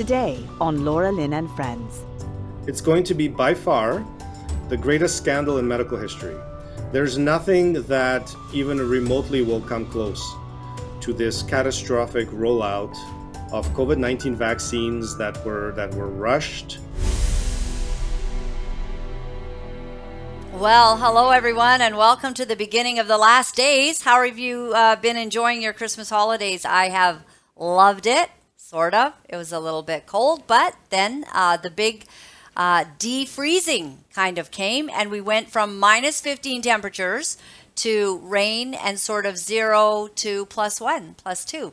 Today 0.00 0.38
on 0.62 0.82
Laura 0.82 1.12
Lynn 1.12 1.34
and 1.34 1.50
Friends. 1.50 2.06
It's 2.66 2.80
going 2.80 3.04
to 3.04 3.12
be 3.12 3.28
by 3.28 3.52
far 3.52 4.02
the 4.70 4.76
greatest 4.78 5.18
scandal 5.18 5.58
in 5.58 5.68
medical 5.68 5.98
history. 5.98 6.34
There's 6.90 7.18
nothing 7.18 7.74
that 7.82 8.34
even 8.54 8.78
remotely 8.78 9.42
will 9.42 9.60
come 9.60 9.84
close 9.84 10.26
to 11.02 11.12
this 11.12 11.42
catastrophic 11.42 12.28
rollout 12.28 12.96
of 13.52 13.68
COVID-19 13.74 14.36
vaccines 14.36 15.18
that 15.18 15.44
were 15.44 15.72
that 15.72 15.92
were 15.92 16.08
rushed. 16.08 16.78
Well, 20.54 20.96
hello 20.96 21.28
everyone, 21.28 21.82
and 21.82 21.98
welcome 21.98 22.32
to 22.32 22.46
the 22.46 22.56
beginning 22.56 22.98
of 22.98 23.06
the 23.06 23.18
last 23.18 23.54
days. 23.54 24.00
How 24.00 24.24
have 24.24 24.38
you 24.38 24.72
uh, 24.74 24.96
been 24.96 25.18
enjoying 25.18 25.60
your 25.60 25.74
Christmas 25.74 26.08
holidays? 26.08 26.64
I 26.64 26.88
have 26.88 27.22
loved 27.54 28.06
it, 28.06 28.30
sort 28.70 28.94
of. 28.94 29.12
It 29.28 29.36
was 29.36 29.50
a 29.50 29.58
little 29.58 29.82
bit 29.82 30.06
cold, 30.06 30.46
but 30.46 30.76
then 30.90 31.24
uh, 31.34 31.56
the 31.56 31.70
big 31.70 32.04
uh, 32.56 32.84
defreezing 33.00 33.96
kind 34.14 34.38
of 34.38 34.52
came, 34.52 34.88
and 34.90 35.10
we 35.10 35.20
went 35.20 35.50
from 35.50 35.76
minus 35.76 36.20
15 36.20 36.62
temperatures 36.62 37.36
to 37.74 38.20
rain 38.22 38.74
and 38.74 39.00
sort 39.00 39.26
of 39.26 39.36
zero 39.38 40.08
to 40.14 40.46
plus 40.46 40.80
one, 40.80 41.14
plus 41.14 41.44
two. 41.44 41.72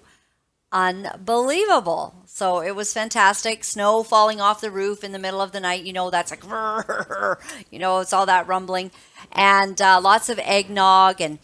Unbelievable. 0.71 2.16
So 2.26 2.62
it 2.62 2.76
was 2.76 2.94
fantastic. 2.94 3.63
Snow 3.63 4.02
falling 4.02 4.41
off 4.41 4.59
the 4.59 4.71
roof 4.71 5.04
in 5.04 5.12
the 5.12 5.20
middle 5.20 5.40
of 5.40 5.52
the 5.52 5.59
night. 5.59 5.84
You 5.84 5.93
know, 5.93 6.09
that's 6.09 6.32
like, 6.32 6.43
you 7.71 7.77
know, 7.77 7.99
it's 7.99 8.12
all 8.12 8.26
that 8.26 8.48
rumbling. 8.48 8.90
And 9.32 9.79
uh, 9.79 10.02
lots 10.02 10.29
of 10.29 10.40
eggnog 10.40 11.21
and 11.21 11.38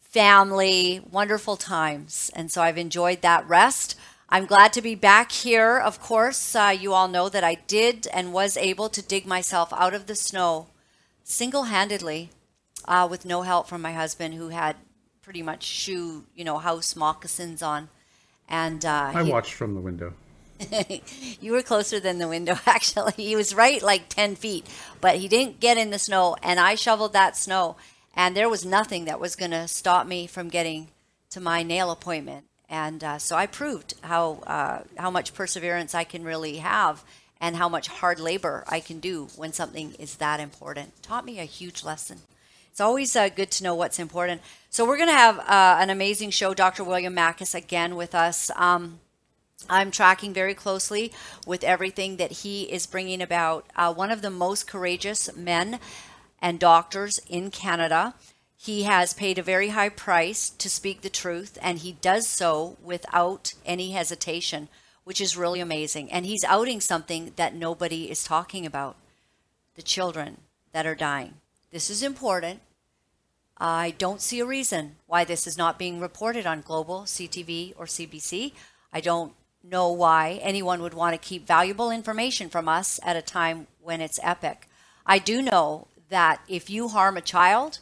family, 0.00 1.00
wonderful 1.10 1.56
times. 1.56 2.30
And 2.34 2.52
so 2.52 2.60
I've 2.60 2.78
enjoyed 2.78 3.22
that 3.22 3.48
rest. 3.48 3.96
I'm 4.30 4.44
glad 4.44 4.74
to 4.74 4.82
be 4.82 4.94
back 4.94 5.32
here. 5.32 5.78
Of 5.78 6.00
course, 6.00 6.54
uh, 6.54 6.76
you 6.78 6.92
all 6.92 7.08
know 7.08 7.30
that 7.30 7.44
I 7.44 7.54
did 7.54 8.06
and 8.12 8.32
was 8.32 8.58
able 8.58 8.90
to 8.90 9.00
dig 9.00 9.26
myself 9.26 9.72
out 9.72 9.94
of 9.94 10.06
the 10.06 10.14
snow 10.14 10.66
single 11.24 11.64
handedly 11.64 12.28
uh, 12.86 13.08
with 13.10 13.24
no 13.24 13.42
help 13.42 13.68
from 13.68 13.80
my 13.80 13.92
husband, 13.92 14.34
who 14.34 14.48
had 14.48 14.76
pretty 15.22 15.42
much 15.42 15.62
shoe, 15.62 16.26
you 16.34 16.44
know, 16.44 16.58
house 16.58 16.94
moccasins 16.94 17.62
on. 17.62 17.88
And 18.50 18.84
uh, 18.84 19.12
I 19.14 19.24
he, 19.24 19.32
watched 19.32 19.54
from 19.54 19.74
the 19.74 19.80
window. 19.80 20.12
you 21.40 21.52
were 21.52 21.62
closer 21.62 21.98
than 21.98 22.18
the 22.18 22.28
window, 22.28 22.58
actually. 22.66 23.12
He 23.16 23.34
was 23.34 23.54
right 23.54 23.82
like 23.82 24.10
10 24.10 24.36
feet, 24.36 24.66
but 25.00 25.16
he 25.16 25.28
didn't 25.28 25.58
get 25.58 25.78
in 25.78 25.88
the 25.88 25.98
snow. 25.98 26.36
And 26.42 26.60
I 26.60 26.74
shoveled 26.74 27.14
that 27.14 27.34
snow, 27.34 27.76
and 28.14 28.36
there 28.36 28.50
was 28.50 28.66
nothing 28.66 29.06
that 29.06 29.20
was 29.20 29.36
going 29.36 29.52
to 29.52 29.68
stop 29.68 30.06
me 30.06 30.26
from 30.26 30.48
getting 30.48 30.88
to 31.30 31.40
my 31.40 31.62
nail 31.62 31.90
appointment 31.90 32.47
and 32.68 33.02
uh, 33.02 33.18
so 33.18 33.36
I 33.36 33.46
proved 33.46 33.94
how 34.02 34.40
uh, 34.46 34.82
how 34.96 35.10
much 35.10 35.34
perseverance 35.34 35.94
I 35.94 36.04
can 36.04 36.24
really 36.24 36.58
have, 36.58 37.04
and 37.40 37.56
how 37.56 37.68
much 37.68 37.88
hard 37.88 38.20
labor 38.20 38.64
I 38.68 38.80
can 38.80 39.00
do 39.00 39.28
when 39.36 39.52
something 39.52 39.94
is 39.98 40.16
that 40.16 40.40
important. 40.40 41.02
Taught 41.02 41.24
me 41.24 41.38
a 41.38 41.44
huge 41.44 41.84
lesson. 41.84 42.18
It's 42.70 42.80
always 42.80 43.16
uh, 43.16 43.28
good 43.28 43.50
to 43.52 43.64
know 43.64 43.74
what's 43.74 43.98
important. 43.98 44.40
So 44.70 44.86
we're 44.86 44.98
going 44.98 45.08
to 45.08 45.14
have 45.14 45.38
uh, 45.40 45.78
an 45.80 45.90
amazing 45.90 46.30
show. 46.30 46.54
Dr. 46.54 46.84
William 46.84 47.14
Makis 47.16 47.54
again 47.54 47.96
with 47.96 48.14
us. 48.14 48.50
Um, 48.54 49.00
I'm 49.68 49.90
tracking 49.90 50.32
very 50.32 50.54
closely 50.54 51.12
with 51.44 51.64
everything 51.64 52.18
that 52.18 52.30
he 52.30 52.62
is 52.64 52.86
bringing 52.86 53.20
about. 53.20 53.66
Uh, 53.74 53.92
one 53.92 54.12
of 54.12 54.22
the 54.22 54.30
most 54.30 54.68
courageous 54.68 55.34
men 55.34 55.80
and 56.40 56.60
doctors 56.60 57.18
in 57.28 57.50
Canada. 57.50 58.14
He 58.60 58.82
has 58.82 59.14
paid 59.14 59.38
a 59.38 59.42
very 59.42 59.68
high 59.68 59.88
price 59.88 60.50
to 60.50 60.68
speak 60.68 61.02
the 61.02 61.08
truth, 61.08 61.56
and 61.62 61.78
he 61.78 61.92
does 61.92 62.26
so 62.26 62.76
without 62.82 63.54
any 63.64 63.92
hesitation, 63.92 64.68
which 65.04 65.20
is 65.20 65.36
really 65.36 65.60
amazing. 65.60 66.10
And 66.10 66.26
he's 66.26 66.42
outing 66.42 66.80
something 66.80 67.32
that 67.36 67.54
nobody 67.54 68.10
is 68.10 68.24
talking 68.24 68.66
about 68.66 68.96
the 69.76 69.82
children 69.82 70.38
that 70.72 70.86
are 70.86 70.96
dying. 70.96 71.34
This 71.70 71.88
is 71.88 72.02
important. 72.02 72.60
I 73.58 73.94
don't 73.96 74.20
see 74.20 74.40
a 74.40 74.46
reason 74.46 74.96
why 75.06 75.22
this 75.22 75.46
is 75.46 75.56
not 75.56 75.78
being 75.78 76.00
reported 76.00 76.44
on 76.44 76.60
Global, 76.60 77.02
CTV, 77.02 77.74
or 77.78 77.86
CBC. 77.86 78.52
I 78.92 79.00
don't 79.00 79.34
know 79.62 79.92
why 79.92 80.40
anyone 80.42 80.82
would 80.82 80.94
want 80.94 81.14
to 81.14 81.28
keep 81.28 81.46
valuable 81.46 81.92
information 81.92 82.48
from 82.48 82.68
us 82.68 82.98
at 83.04 83.16
a 83.16 83.22
time 83.22 83.68
when 83.80 84.00
it's 84.00 84.18
epic. 84.20 84.68
I 85.06 85.20
do 85.20 85.42
know 85.42 85.86
that 86.08 86.40
if 86.48 86.68
you 86.68 86.88
harm 86.88 87.16
a 87.16 87.22
child, 87.22 87.78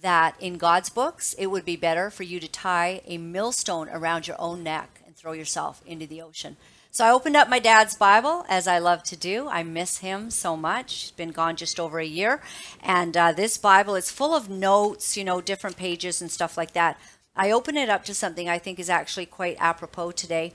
that 0.00 0.34
in 0.40 0.58
God's 0.58 0.90
books, 0.90 1.34
it 1.38 1.48
would 1.48 1.64
be 1.64 1.76
better 1.76 2.10
for 2.10 2.22
you 2.22 2.40
to 2.40 2.48
tie 2.48 3.00
a 3.06 3.18
millstone 3.18 3.88
around 3.88 4.26
your 4.26 4.40
own 4.40 4.62
neck 4.62 5.02
and 5.06 5.16
throw 5.16 5.32
yourself 5.32 5.82
into 5.86 6.06
the 6.06 6.22
ocean. 6.22 6.56
So 6.90 7.04
I 7.04 7.10
opened 7.10 7.36
up 7.36 7.48
my 7.48 7.58
dad's 7.58 7.94
Bible, 7.94 8.44
as 8.48 8.66
I 8.66 8.78
love 8.78 9.02
to 9.04 9.16
do. 9.16 9.46
I 9.48 9.62
miss 9.62 9.98
him 9.98 10.30
so 10.30 10.56
much. 10.56 11.02
He's 11.02 11.10
been 11.10 11.30
gone 11.30 11.54
just 11.54 11.78
over 11.78 12.00
a 12.00 12.06
year. 12.06 12.40
And 12.82 13.16
uh, 13.16 13.32
this 13.32 13.58
Bible 13.58 13.94
is 13.94 14.10
full 14.10 14.34
of 14.34 14.48
notes, 14.48 15.16
you 15.16 15.22
know, 15.22 15.40
different 15.40 15.76
pages 15.76 16.20
and 16.20 16.30
stuff 16.30 16.56
like 16.56 16.72
that. 16.72 16.98
I 17.36 17.50
open 17.50 17.76
it 17.76 17.88
up 17.88 18.04
to 18.06 18.14
something 18.14 18.48
I 18.48 18.58
think 18.58 18.78
is 18.80 18.90
actually 18.90 19.26
quite 19.26 19.56
apropos 19.60 20.12
today. 20.12 20.54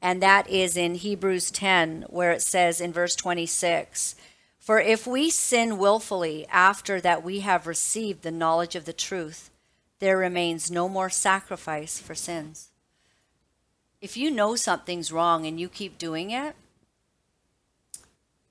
And 0.00 0.20
that 0.22 0.48
is 0.50 0.76
in 0.76 0.96
Hebrews 0.96 1.50
10, 1.50 2.06
where 2.08 2.32
it 2.32 2.42
says 2.42 2.80
in 2.80 2.92
verse 2.92 3.14
26 3.14 4.16
for 4.64 4.80
if 4.80 5.06
we 5.06 5.28
sin 5.28 5.76
willfully 5.76 6.46
after 6.48 6.98
that 6.98 7.22
we 7.22 7.40
have 7.40 7.66
received 7.66 8.22
the 8.22 8.30
knowledge 8.30 8.74
of 8.74 8.86
the 8.86 8.94
truth, 8.94 9.50
there 9.98 10.16
remains 10.16 10.70
no 10.70 10.88
more 10.88 11.10
sacrifice 11.10 11.98
for 11.98 12.14
sins. 12.14 12.70
If 14.00 14.16
you 14.16 14.30
know 14.30 14.56
something's 14.56 15.12
wrong 15.12 15.44
and 15.44 15.60
you 15.60 15.68
keep 15.68 15.98
doing 15.98 16.30
it, 16.30 16.56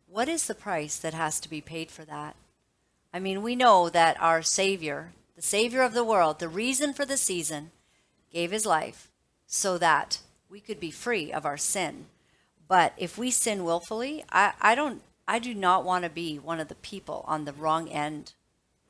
what 0.07 0.29
is 0.29 0.45
the 0.45 0.53
price 0.53 0.97
that 0.97 1.15
has 1.15 1.39
to 1.39 1.49
be 1.49 1.61
paid 1.61 1.89
for 1.89 2.05
that? 2.05 2.35
I 3.11 3.19
mean, 3.19 3.41
we 3.41 3.55
know 3.55 3.89
that 3.89 4.21
our 4.21 4.43
Savior, 4.43 5.13
the 5.35 5.41
Savior 5.41 5.81
of 5.81 5.95
the 5.95 6.03
world, 6.03 6.37
the 6.37 6.47
reason 6.47 6.93
for 6.93 7.07
the 7.07 7.17
season, 7.17 7.71
gave 8.31 8.51
his 8.51 8.67
life 8.67 9.09
so 9.47 9.79
that 9.79 10.19
we 10.47 10.59
could 10.59 10.79
be 10.79 10.91
free 10.91 11.33
of 11.33 11.43
our 11.43 11.57
sin. 11.57 12.05
But 12.67 12.93
if 12.97 13.17
we 13.17 13.31
sin 13.31 13.63
willfully, 13.63 14.23
I, 14.31 14.53
I 14.61 14.75
don't 14.75 15.01
I 15.27 15.39
do 15.39 15.53
not 15.53 15.85
want 15.85 16.03
to 16.03 16.09
be 16.09 16.37
one 16.37 16.59
of 16.59 16.67
the 16.67 16.75
people 16.75 17.23
on 17.27 17.45
the 17.45 17.53
wrong 17.53 17.89
end 17.89 18.33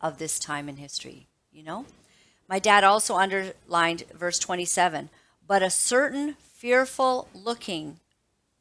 of 0.02 0.18
this 0.18 0.40
time 0.40 0.68
in 0.68 0.78
history, 0.78 1.28
you 1.52 1.64
know? 1.64 1.86
My 2.50 2.60
dad 2.60 2.84
also 2.84 3.16
underlined 3.16 4.04
verse 4.14 4.40
27 4.40 5.10
but 5.48 5.62
a 5.62 5.70
certain 5.70 6.36
fearful 6.40 7.28
looking 7.34 8.00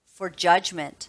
for 0.05 0.29
judgment 0.29 1.09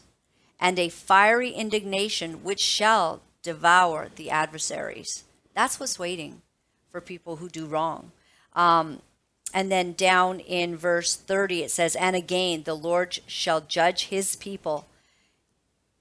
and 0.59 0.77
a 0.77 0.89
fiery 0.89 1.49
indignation 1.49 2.43
which 2.43 2.59
shall 2.59 3.21
devour 3.41 4.09
the 4.15 4.29
adversaries. 4.29 5.23
That's 5.53 5.79
what's 5.79 5.99
waiting 5.99 6.41
for 6.89 7.01
people 7.01 7.37
who 7.37 7.49
do 7.49 7.65
wrong. 7.65 8.11
Um, 8.53 9.01
and 9.53 9.71
then 9.71 9.93
down 9.93 10.39
in 10.39 10.77
verse 10.77 11.15
30, 11.15 11.63
it 11.63 11.71
says, 11.71 11.95
And 11.95 12.15
again, 12.15 12.63
the 12.63 12.75
Lord 12.75 13.19
shall 13.27 13.61
judge 13.61 14.05
his 14.05 14.35
people 14.35 14.87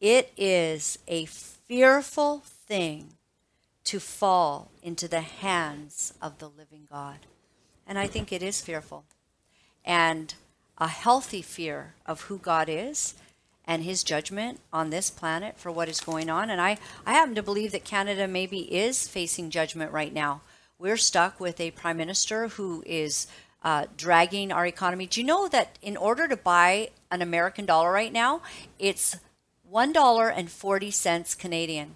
it 0.03 0.33
is 0.37 0.99
a 1.07 1.25
fearful 1.27 2.41
thing 2.45 3.15
to 3.85 4.01
fall 4.01 4.73
into 4.83 5.07
the 5.07 5.21
hands 5.21 6.13
of 6.21 6.39
the 6.39 6.49
living 6.49 6.89
God. 6.91 7.19
And 7.87 7.99
I 7.99 8.09
think 8.09 8.33
it 8.33 8.43
is 8.43 8.61
fearful. 8.61 9.05
And 9.85 10.35
a 10.77 10.89
healthy 10.89 11.41
fear 11.41 11.95
of 12.05 12.23
who 12.23 12.39
God 12.39 12.69
is 12.69 13.15
and 13.65 13.85
his 13.85 14.03
judgment 14.03 14.59
on 14.73 14.91
this 14.91 15.09
planet 15.09 15.57
for 15.57 15.71
what 15.71 15.89
is 15.89 16.01
going 16.01 16.29
on. 16.29 16.51
And 16.51 16.61
I, 16.61 16.79
I 17.07 17.13
happen 17.13 17.37
to 17.37 17.43
believe 17.43 17.71
that 17.71 17.85
Canada 17.85 18.27
maybe 18.27 18.75
is 18.75 19.07
facing 19.07 19.51
judgment 19.51 19.93
right 19.93 20.13
now. 20.13 20.41
We're 20.81 20.97
stuck 20.97 21.39
with 21.39 21.61
a 21.61 21.71
prime 21.71 21.97
minister 21.97 22.49
who 22.49 22.83
is 22.85 23.29
uh, 23.63 23.87
dragging 23.97 24.51
our 24.51 24.67
economy. 24.67 25.07
Do 25.07 25.21
you 25.21 25.27
know 25.27 25.47
that 25.47 25.79
in 25.81 25.97
order 25.97 26.27
to 26.27 26.37
buy 26.37 26.91
an 27.13 27.23
American 27.23 27.67
dollar 27.67 27.93
right 27.93 28.13
now, 28.13 28.43
it's 28.81 29.17
$1.40 29.73 31.39
Canadian. 31.39 31.95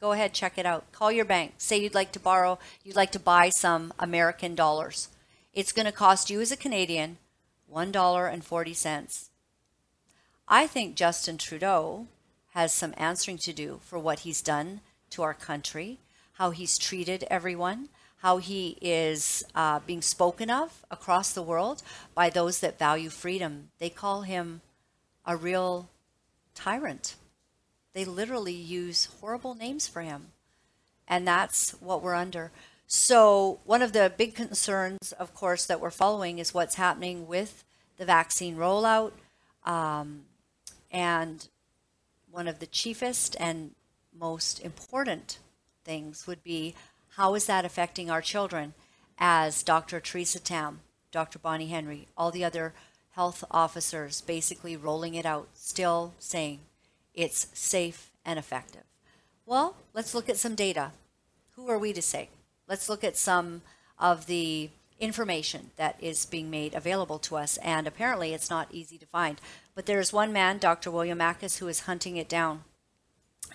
Go 0.00 0.12
ahead, 0.12 0.32
check 0.32 0.58
it 0.58 0.66
out. 0.66 0.92
Call 0.92 1.10
your 1.10 1.24
bank. 1.24 1.54
Say 1.58 1.78
you'd 1.78 1.94
like 1.94 2.12
to 2.12 2.20
borrow, 2.20 2.60
you'd 2.84 2.94
like 2.94 3.10
to 3.12 3.18
buy 3.18 3.48
some 3.48 3.92
American 3.98 4.54
dollars. 4.54 5.08
It's 5.52 5.72
going 5.72 5.86
to 5.86 5.92
cost 5.92 6.30
you 6.30 6.40
as 6.40 6.52
a 6.52 6.56
Canadian 6.56 7.18
$1.40. 7.72 9.28
I 10.46 10.66
think 10.68 10.94
Justin 10.94 11.36
Trudeau 11.36 12.06
has 12.50 12.72
some 12.72 12.94
answering 12.96 13.38
to 13.38 13.52
do 13.52 13.80
for 13.82 13.98
what 13.98 14.20
he's 14.20 14.40
done 14.40 14.82
to 15.10 15.22
our 15.22 15.34
country, 15.34 15.98
how 16.34 16.50
he's 16.50 16.78
treated 16.78 17.24
everyone, 17.28 17.88
how 18.18 18.36
he 18.36 18.78
is 18.80 19.44
uh, 19.56 19.80
being 19.84 20.02
spoken 20.02 20.48
of 20.48 20.84
across 20.92 21.32
the 21.32 21.42
world 21.42 21.82
by 22.14 22.30
those 22.30 22.60
that 22.60 22.78
value 22.78 23.10
freedom. 23.10 23.70
They 23.78 23.90
call 23.90 24.22
him 24.22 24.60
a 25.26 25.36
real 25.36 25.88
tyrant. 26.54 27.16
They 27.92 28.04
literally 28.04 28.54
use 28.54 29.08
horrible 29.20 29.54
names 29.54 29.86
for 29.86 30.02
him. 30.02 30.28
And 31.06 31.26
that's 31.26 31.72
what 31.80 32.02
we're 32.02 32.14
under. 32.14 32.52
So, 32.86 33.60
one 33.64 33.82
of 33.82 33.92
the 33.92 34.12
big 34.16 34.34
concerns, 34.34 35.12
of 35.12 35.34
course, 35.34 35.66
that 35.66 35.80
we're 35.80 35.90
following 35.90 36.38
is 36.38 36.54
what's 36.54 36.74
happening 36.76 37.26
with 37.26 37.64
the 37.96 38.04
vaccine 38.04 38.56
rollout. 38.56 39.12
Um, 39.64 40.24
And 40.90 41.48
one 42.30 42.48
of 42.48 42.58
the 42.58 42.66
chiefest 42.66 43.36
and 43.40 43.74
most 44.12 44.60
important 44.60 45.38
things 45.84 46.26
would 46.26 46.42
be 46.42 46.74
how 47.16 47.34
is 47.34 47.46
that 47.46 47.64
affecting 47.64 48.10
our 48.10 48.20
children 48.22 48.74
as 49.18 49.62
Dr. 49.62 50.00
Teresa 50.00 50.40
Tam, 50.40 50.80
Dr. 51.10 51.38
Bonnie 51.38 51.68
Henry, 51.68 52.08
all 52.16 52.30
the 52.30 52.44
other 52.44 52.74
health 53.12 53.44
officers 53.50 54.20
basically 54.20 54.76
rolling 54.76 55.14
it 55.14 55.26
out, 55.26 55.48
still 55.54 56.14
saying 56.18 56.60
it's 57.14 57.46
safe 57.52 58.10
and 58.24 58.38
effective. 58.38 58.84
Well, 59.46 59.76
let's 59.94 60.14
look 60.14 60.28
at 60.28 60.36
some 60.36 60.54
data. 60.54 60.92
Who 61.56 61.68
are 61.68 61.78
we 61.78 61.92
to 61.92 62.02
say? 62.02 62.28
Let's 62.68 62.88
look 62.88 63.04
at 63.04 63.16
some 63.16 63.62
of 63.98 64.26
the 64.26 64.70
information 64.98 65.70
that 65.76 65.96
is 66.00 66.24
being 66.24 66.50
made 66.50 66.74
available 66.74 67.18
to 67.18 67.36
us, 67.36 67.58
and 67.58 67.86
apparently 67.86 68.32
it's 68.32 68.48
not 68.48 68.68
easy 68.70 68.96
to 68.98 69.06
find. 69.06 69.40
But 69.74 69.86
there's 69.86 70.12
one 70.12 70.32
man, 70.32 70.58
Dr. 70.58 70.90
William 70.90 71.18
Makis, 71.18 71.58
who 71.58 71.68
is 71.68 71.80
hunting 71.80 72.16
it 72.16 72.28
down, 72.28 72.62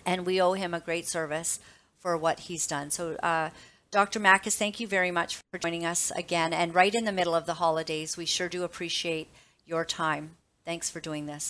and 0.06 0.26
we 0.26 0.42
owe 0.42 0.54
him 0.54 0.74
a 0.74 0.80
great 0.80 1.08
service 1.08 1.60
for 1.98 2.18
what 2.18 2.42
he's 2.42 2.68
done. 2.68 2.92
So, 2.92 3.16
uh, 3.24 3.50
Dr. 3.90 4.20
Makis, 4.20 4.58
thank 4.58 4.80
you 4.80 4.88
very 4.88 5.12
much 5.12 5.38
for 5.50 5.58
joining 5.58 5.86
us 5.86 6.12
again. 6.12 6.54
And 6.54 6.76
right 6.76 6.94
in 6.94 7.06
the 7.06 7.12
middle 7.12 7.34
of 7.34 7.46
the 7.46 7.56
holidays, 7.56 8.18
we 8.18 8.26
sure 8.26 8.50
do 8.50 8.64
appreciate 8.64 9.30
your 9.68 9.86
time. 9.86 10.32
Thanks 10.66 10.90
for 10.90 11.00
doing 11.00 11.26
this. 11.26 11.50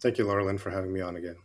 Thank 0.00 0.18
you, 0.18 0.24
Laura 0.24 0.56
for 0.58 0.70
having 0.70 0.92
me 0.92 1.00
on 1.00 1.16
again. 1.16 1.36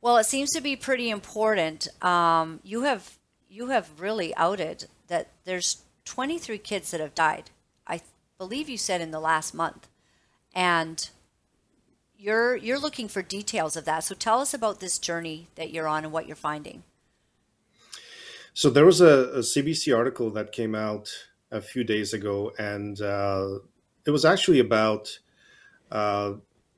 Well, 0.00 0.18
it 0.18 0.24
seems 0.24 0.50
to 0.52 0.60
be 0.60 0.76
pretty 0.76 1.10
important. 1.10 1.88
Um, 2.04 2.60
you 2.62 2.82
have 2.82 3.18
you 3.48 3.68
have 3.68 3.88
really 3.98 4.34
outed 4.36 4.86
that 5.08 5.28
there's 5.44 5.84
23 6.04 6.58
kids 6.58 6.90
that 6.90 7.00
have 7.00 7.14
died. 7.14 7.50
I 7.86 8.00
believe 8.36 8.68
you 8.68 8.76
said 8.76 9.00
in 9.00 9.12
the 9.12 9.20
last 9.20 9.54
month, 9.54 9.88
and 10.54 11.08
you're 12.18 12.56
you're 12.56 12.78
looking 12.78 13.08
for 13.08 13.22
details 13.22 13.76
of 13.76 13.84
that. 13.86 14.04
So 14.04 14.14
tell 14.14 14.40
us 14.40 14.52
about 14.52 14.80
this 14.80 14.98
journey 14.98 15.48
that 15.54 15.72
you're 15.72 15.88
on 15.88 16.04
and 16.04 16.12
what 16.12 16.26
you're 16.26 16.36
finding. 16.36 16.82
So 18.52 18.70
there 18.70 18.86
was 18.86 19.00
a, 19.00 19.30
a 19.30 19.38
CBC 19.40 19.96
article 19.96 20.30
that 20.30 20.52
came 20.52 20.74
out 20.74 21.10
a 21.50 21.60
few 21.60 21.82
days 21.82 22.12
ago, 22.12 22.52
and 22.58 23.00
uh, 23.00 23.58
it 24.06 24.10
was 24.10 24.24
actually 24.24 24.60
about 24.60 25.18
uh, 25.90 26.34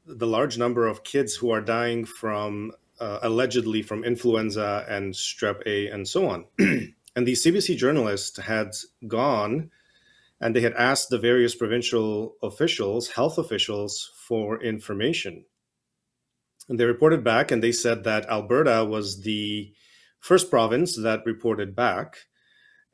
the 0.07 0.27
large 0.27 0.57
number 0.59 0.87
of 0.87 1.05
kids 1.05 1.35
who 1.35 1.51
are 1.51 1.61
dying 1.61 2.05
from 2.05 2.73
uh, 3.01 3.19
allegedly 3.23 3.83
from 3.83 4.05
influenza 4.05 4.85
and 4.89 5.15
strep 5.15 5.63
A 5.67 5.89
and 5.89 6.09
so 6.09 6.29
on. 6.29 6.45
and 6.59 7.27
the 7.27 7.33
CBC 7.33 7.77
journalists 7.77 8.39
had 8.39 8.71
gone 9.07 9.71
and 10.41 10.55
they 10.55 10.61
had 10.61 10.75
asked 10.75 11.09
the 11.09 11.19
various 11.19 11.55
provincial 11.55 12.37
officials, 12.43 13.11
health 13.11 13.39
officials, 13.39 14.13
for 14.29 14.63
information. 14.63 15.45
And 16.69 16.79
they 16.79 16.85
reported 16.85 17.25
back 17.25 17.51
and 17.51 17.63
they 17.63 17.73
said 17.73 18.05
that 18.05 18.29
Alberta 18.29 18.85
was 18.85 19.23
the 19.23 19.73
first 20.21 20.51
province 20.51 20.97
that 20.97 21.25
reported 21.25 21.75
back. 21.75 22.17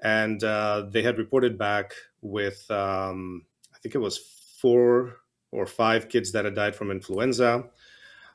And 0.03 0.43
uh, 0.43 0.87
they 0.91 1.03
had 1.03 1.19
reported 1.19 1.59
back 1.59 1.95
with, 2.21 2.71
um, 2.71 3.47
I 3.75 3.79
think 3.79 3.95
it 3.95 3.99
was 3.99 4.19
four 4.61 5.22
or 5.53 5.67
five 5.67 6.09
kids 6.09 6.33
that 6.33 6.45
had 6.45 6.55
died 6.55 6.75
from 6.75 6.91
influenza. 6.91 7.65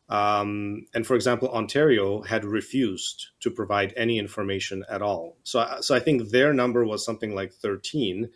Um, 0.10 0.86
and 0.94 1.06
for 1.06 1.16
example, 1.16 1.50
Ontario 1.50 2.22
had 2.22 2.46
refused 2.46 3.28
to 3.42 3.52
provide 3.52 3.94
any 3.98 4.20
information 4.20 4.86
at 4.90 5.02
all. 5.02 5.38
So, 5.44 5.68
so 5.82 5.96
I 5.96 6.00
think 6.00 6.30
their 6.30 6.54
number 6.54 6.86
was 6.86 7.04
something 7.04 7.36
like 7.36 7.52
13. 7.52 8.30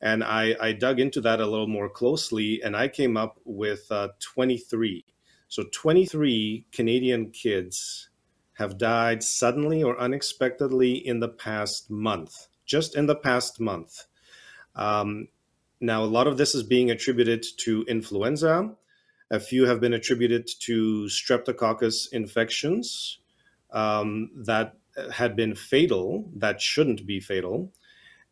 And 0.00 0.22
I, 0.22 0.54
I 0.60 0.72
dug 0.72 1.00
into 1.00 1.20
that 1.22 1.40
a 1.40 1.46
little 1.46 1.66
more 1.66 1.88
closely 1.88 2.62
and 2.62 2.76
I 2.76 2.86
came 2.86 3.16
up 3.16 3.40
with 3.44 3.90
uh, 3.90 4.08
23. 4.20 5.04
So 5.48 5.64
23 5.72 6.66
Canadian 6.70 7.30
kids 7.30 8.10
have 8.54 8.78
died 8.78 9.22
suddenly 9.22 9.82
or 9.82 9.98
unexpectedly 9.98 10.94
in 10.94 11.20
the 11.20 11.28
past 11.28 11.90
month, 11.90 12.46
just 12.64 12.96
in 12.96 13.06
the 13.06 13.16
past 13.16 13.58
month. 13.58 14.04
Um, 14.76 15.28
now, 15.80 16.02
a 16.02 16.06
lot 16.06 16.26
of 16.26 16.36
this 16.36 16.54
is 16.54 16.62
being 16.62 16.90
attributed 16.90 17.44
to 17.58 17.84
influenza. 17.88 18.74
A 19.30 19.38
few 19.38 19.66
have 19.66 19.80
been 19.80 19.92
attributed 19.92 20.48
to 20.60 21.04
streptococcus 21.04 22.12
infections 22.12 23.18
um, 23.70 24.30
that 24.34 24.74
had 25.12 25.36
been 25.36 25.54
fatal, 25.54 26.30
that 26.36 26.60
shouldn't 26.60 27.06
be 27.06 27.20
fatal. 27.20 27.72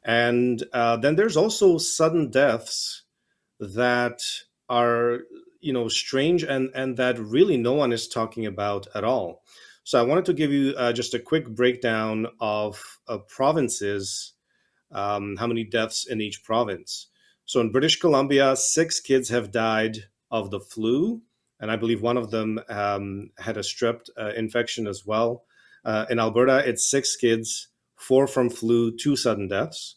And 0.02 0.62
uh, 0.72 0.96
then 0.96 1.16
there's 1.16 1.36
also 1.36 1.78
sudden 1.78 2.30
deaths 2.30 3.02
that 3.60 4.22
are, 4.68 5.20
you 5.60 5.72
know, 5.72 5.88
strange 5.88 6.42
and, 6.42 6.70
and 6.74 6.96
that 6.96 7.18
really 7.18 7.56
no 7.56 7.74
one 7.74 7.92
is 7.92 8.08
talking 8.08 8.46
about 8.46 8.86
at 8.94 9.04
all. 9.04 9.42
So 9.84 10.00
I 10.00 10.02
wanted 10.02 10.24
to 10.26 10.32
give 10.32 10.50
you 10.50 10.74
uh, 10.76 10.92
just 10.92 11.14
a 11.14 11.20
quick 11.20 11.48
breakdown 11.48 12.26
of, 12.40 12.98
of 13.06 13.28
provinces, 13.28 14.32
um, 14.90 15.36
how 15.36 15.46
many 15.46 15.62
deaths 15.62 16.06
in 16.06 16.20
each 16.20 16.42
province. 16.42 17.08
So 17.46 17.60
in 17.60 17.70
British 17.70 18.00
Columbia, 18.00 18.56
six 18.56 18.98
kids 18.98 19.28
have 19.28 19.52
died 19.52 19.98
of 20.32 20.50
the 20.50 20.58
flu, 20.58 21.22
and 21.60 21.70
I 21.70 21.76
believe 21.76 22.02
one 22.02 22.16
of 22.16 22.32
them 22.32 22.58
um, 22.68 23.30
had 23.38 23.56
a 23.56 23.60
strep 23.60 24.00
uh, 24.18 24.32
infection 24.36 24.88
as 24.88 25.06
well. 25.06 25.44
Uh, 25.84 26.06
in 26.10 26.18
Alberta, 26.18 26.68
it's 26.68 26.90
six 26.90 27.14
kids, 27.14 27.68
four 27.94 28.26
from 28.26 28.50
flu, 28.50 28.96
two 28.96 29.14
sudden 29.14 29.46
deaths. 29.46 29.94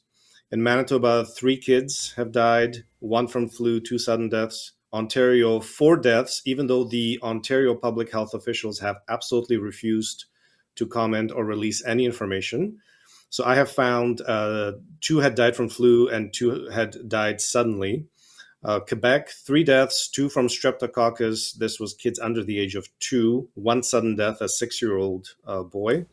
In 0.52 0.62
Manitoba, 0.62 1.26
three 1.26 1.58
kids 1.58 2.14
have 2.18 2.32
died, 2.32 2.84
one 3.00 3.28
from 3.28 3.50
flu, 3.50 3.80
two 3.80 3.98
sudden 3.98 4.30
deaths. 4.30 4.74
Ontario, 4.94 5.60
four 5.60 5.98
deaths, 5.98 6.44
even 6.46 6.68
though 6.68 6.84
the 6.84 7.20
Ontario 7.24 7.74
public 7.74 8.12
health 8.12 8.36
officials 8.36 8.80
have 8.80 8.98
absolutely 9.10 9.58
refused 9.58 10.26
to 10.76 10.86
comment 10.86 11.32
or 11.32 11.46
release 11.46 11.84
any 11.84 12.06
information. 12.06 12.78
So 13.30 13.46
I 13.46 13.56
have 13.56 13.72
found 13.72 14.22
uh, 14.22 14.74
two 15.02 15.20
had 15.20 15.36
died 15.36 15.56
from 15.56 15.70
flu 15.70 16.10
and 16.10 16.34
two 16.34 16.68
had 16.70 17.08
died 17.08 17.42
suddenly. 17.42 18.06
Uh, 18.64 18.80
Quebec, 18.80 19.30
three 19.30 19.64
deaths, 19.64 20.10
two 20.10 20.28
from 20.28 20.48
streptococcus. 20.48 21.56
This 21.56 21.80
was 21.80 21.94
kids 21.94 22.20
under 22.20 22.44
the 22.44 22.60
age 22.60 22.76
of 22.76 22.90
two. 23.00 23.48
One 23.54 23.84
sudden 23.84 24.16
death, 24.16 24.42
a 24.42 24.50
six 24.50 24.82
year 24.82 24.98
old 24.98 25.36
uh, 25.48 25.64
boy, 25.64 26.06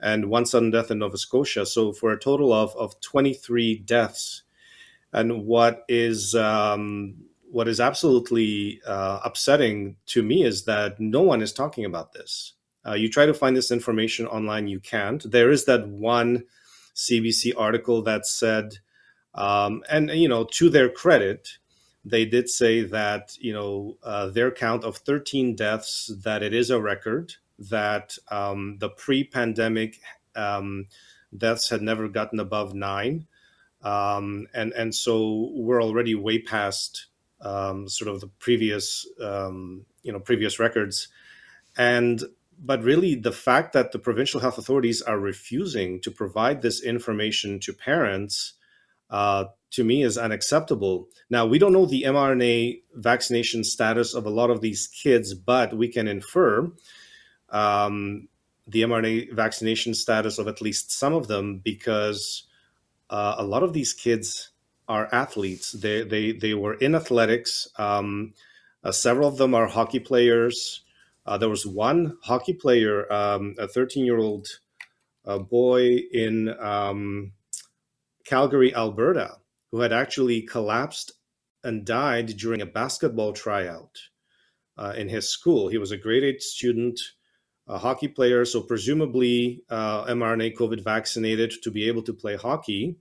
and 0.00 0.30
one 0.30 0.46
sudden 0.46 0.70
death 0.70 0.90
in 0.90 1.00
Nova 1.00 1.18
Scotia. 1.18 1.66
So 1.66 1.92
for 1.92 2.12
a 2.12 2.18
total 2.18 2.52
of, 2.52 2.74
of 2.76 2.98
23 3.00 3.78
deaths. 3.80 4.42
And 5.12 5.44
what 5.44 5.84
is 5.88 6.34
um, 6.34 7.16
what 7.50 7.68
is 7.68 7.80
absolutely 7.80 8.80
uh, 8.86 9.20
upsetting 9.22 9.96
to 10.06 10.22
me 10.22 10.42
is 10.42 10.64
that 10.64 10.98
no 10.98 11.20
one 11.20 11.42
is 11.42 11.52
talking 11.52 11.84
about 11.84 12.14
this. 12.14 12.54
Uh, 12.86 12.94
you 12.94 13.08
try 13.08 13.26
to 13.26 13.34
find 13.34 13.56
this 13.56 13.70
information 13.70 14.26
online, 14.26 14.66
you 14.66 14.80
can't. 14.80 15.30
There 15.30 15.50
is 15.50 15.64
that 15.66 15.86
one 15.88 16.44
CBC 16.94 17.52
article 17.56 18.02
that 18.02 18.26
said, 18.26 18.78
um, 19.34 19.82
and 19.88 20.10
you 20.10 20.28
know, 20.28 20.44
to 20.44 20.68
their 20.68 20.88
credit, 20.88 21.48
they 22.04 22.24
did 22.24 22.48
say 22.48 22.82
that 22.82 23.36
you 23.38 23.52
know 23.52 23.96
uh, 24.02 24.28
their 24.28 24.50
count 24.50 24.84
of 24.84 24.96
13 24.96 25.54
deaths 25.54 26.10
that 26.24 26.42
it 26.42 26.52
is 26.52 26.70
a 26.70 26.80
record 26.80 27.34
that 27.58 28.16
um, 28.30 28.78
the 28.80 28.88
pre-pandemic 28.88 30.00
um, 30.34 30.86
deaths 31.36 31.70
had 31.70 31.82
never 31.82 32.08
gotten 32.08 32.40
above 32.40 32.74
nine, 32.74 33.26
um, 33.82 34.48
and 34.52 34.72
and 34.72 34.94
so 34.94 35.50
we're 35.54 35.82
already 35.82 36.14
way 36.14 36.40
past 36.40 37.06
um, 37.40 37.88
sort 37.88 38.08
of 38.12 38.20
the 38.20 38.28
previous 38.38 39.06
um, 39.20 39.84
you 40.02 40.12
know 40.12 40.20
previous 40.20 40.58
records, 40.58 41.08
and 41.76 42.22
but 42.62 42.82
really 42.82 43.16
the 43.16 43.32
fact 43.32 43.72
that 43.72 43.90
the 43.90 43.98
provincial 43.98 44.40
health 44.40 44.56
authorities 44.56 45.02
are 45.02 45.18
refusing 45.18 46.00
to 46.00 46.10
provide 46.10 46.62
this 46.62 46.82
information 46.82 47.58
to 47.58 47.72
parents 47.72 48.54
uh, 49.10 49.46
to 49.70 49.84
me 49.84 50.02
is 50.02 50.16
unacceptable. 50.16 51.08
Now 51.28 51.44
we 51.44 51.58
don't 51.58 51.72
know 51.72 51.86
the 51.86 52.04
mrna 52.04 52.80
vaccination 52.94 53.64
status 53.64 54.14
of 54.14 54.24
a 54.24 54.30
lot 54.30 54.50
of 54.50 54.60
these 54.60 54.86
kids 54.86 55.34
but 55.34 55.74
we 55.76 55.88
can 55.88 56.06
infer 56.06 56.70
um, 57.50 58.28
the 58.66 58.82
mrna 58.82 59.32
vaccination 59.34 59.92
status 59.92 60.38
of 60.38 60.46
at 60.46 60.62
least 60.62 60.92
some 60.92 61.14
of 61.14 61.26
them 61.26 61.58
because 61.58 62.44
uh, 63.10 63.34
a 63.38 63.44
lot 63.44 63.62
of 63.62 63.72
these 63.72 63.92
kids 63.92 64.50
are 64.88 65.08
athletes. 65.12 65.72
They 65.72 66.02
they, 66.02 66.32
they 66.32 66.54
were 66.54 66.74
in 66.74 66.94
athletics 66.94 67.68
um, 67.76 68.34
uh, 68.84 68.92
several 68.92 69.28
of 69.28 69.36
them 69.36 69.54
are 69.54 69.66
hockey 69.66 70.00
players 70.00 70.82
uh, 71.26 71.38
there 71.38 71.48
was 71.48 71.66
one 71.66 72.16
hockey 72.22 72.52
player, 72.52 73.10
um, 73.12 73.54
a 73.58 73.68
13 73.68 74.04
year 74.04 74.18
old 74.18 74.48
uh, 75.24 75.38
boy 75.38 75.98
in 76.12 76.54
um, 76.60 77.32
Calgary, 78.24 78.74
Alberta, 78.74 79.36
who 79.70 79.80
had 79.80 79.92
actually 79.92 80.42
collapsed 80.42 81.12
and 81.64 81.84
died 81.84 82.26
during 82.36 82.60
a 82.60 82.66
basketball 82.66 83.32
tryout 83.32 83.98
uh, 84.76 84.94
in 84.96 85.08
his 85.08 85.28
school. 85.28 85.68
He 85.68 85.78
was 85.78 85.92
a 85.92 85.96
grade 85.96 86.24
eight 86.24 86.42
student, 86.42 86.98
a 87.68 87.78
hockey 87.78 88.08
player, 88.08 88.44
so 88.44 88.60
presumably 88.60 89.62
uh, 89.70 90.04
mRNA 90.06 90.56
COVID 90.56 90.82
vaccinated 90.82 91.52
to 91.62 91.70
be 91.70 91.86
able 91.86 92.02
to 92.02 92.12
play 92.12 92.36
hockey. 92.36 92.96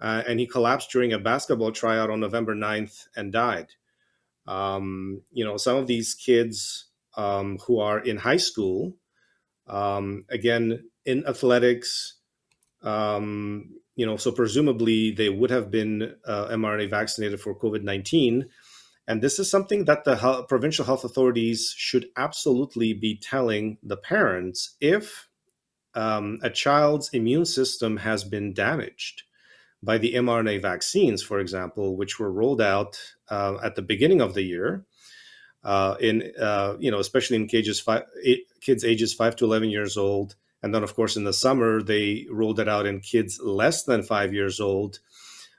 Uh, 0.00 0.22
and 0.26 0.40
he 0.40 0.46
collapsed 0.46 0.90
during 0.90 1.12
a 1.12 1.18
basketball 1.18 1.70
tryout 1.70 2.10
on 2.10 2.18
November 2.18 2.54
9th 2.54 3.06
and 3.14 3.32
died. 3.32 3.68
Um, 4.46 5.22
you 5.30 5.44
know, 5.44 5.56
some 5.56 5.76
of 5.76 5.86
these 5.86 6.14
kids 6.14 6.86
um, 7.16 7.58
who 7.66 7.80
are 7.80 7.98
in 7.98 8.16
high 8.16 8.38
school, 8.38 8.94
um, 9.66 10.24
again 10.28 10.84
in 11.04 11.26
athletics, 11.26 12.18
um, 12.82 13.70
you 13.94 14.06
know, 14.06 14.16
so 14.16 14.32
presumably 14.32 15.10
they 15.10 15.28
would 15.28 15.50
have 15.50 15.70
been 15.70 16.14
uh, 16.26 16.48
mRNA 16.48 16.90
vaccinated 16.90 17.40
for 17.40 17.54
COVID 17.54 17.82
19. 17.82 18.48
And 19.08 19.20
this 19.20 19.38
is 19.38 19.50
something 19.50 19.84
that 19.86 20.04
the 20.04 20.16
health, 20.16 20.48
provincial 20.48 20.84
health 20.84 21.04
authorities 21.04 21.74
should 21.76 22.06
absolutely 22.16 22.92
be 22.92 23.18
telling 23.18 23.78
the 23.82 23.96
parents 23.96 24.76
if 24.80 25.28
um, 25.94 26.38
a 26.42 26.50
child's 26.50 27.10
immune 27.10 27.44
system 27.44 27.98
has 27.98 28.24
been 28.24 28.54
damaged 28.54 29.24
by 29.82 29.98
the 29.98 30.14
mRNA 30.14 30.62
vaccines, 30.62 31.22
for 31.22 31.40
example, 31.40 31.96
which 31.96 32.18
were 32.18 32.32
rolled 32.32 32.60
out 32.60 32.98
uh, 33.28 33.58
at 33.62 33.74
the 33.74 33.82
beginning 33.82 34.20
of 34.20 34.34
the 34.34 34.42
year. 34.42 34.86
Uh, 35.64 35.96
in 36.00 36.32
uh, 36.40 36.76
you 36.80 36.90
know, 36.90 36.98
especially 36.98 37.36
in 37.36 37.46
cages 37.46 37.80
five, 37.80 38.02
eight, 38.24 38.46
kids 38.60 38.84
ages 38.84 39.14
five 39.14 39.36
to 39.36 39.44
eleven 39.44 39.70
years 39.70 39.96
old, 39.96 40.34
and 40.62 40.74
then 40.74 40.82
of 40.82 40.94
course 40.94 41.16
in 41.16 41.24
the 41.24 41.32
summer 41.32 41.82
they 41.82 42.26
rolled 42.30 42.58
it 42.58 42.68
out 42.68 42.86
in 42.86 43.00
kids 43.00 43.40
less 43.40 43.84
than 43.84 44.02
five 44.02 44.34
years 44.34 44.60
old. 44.60 44.98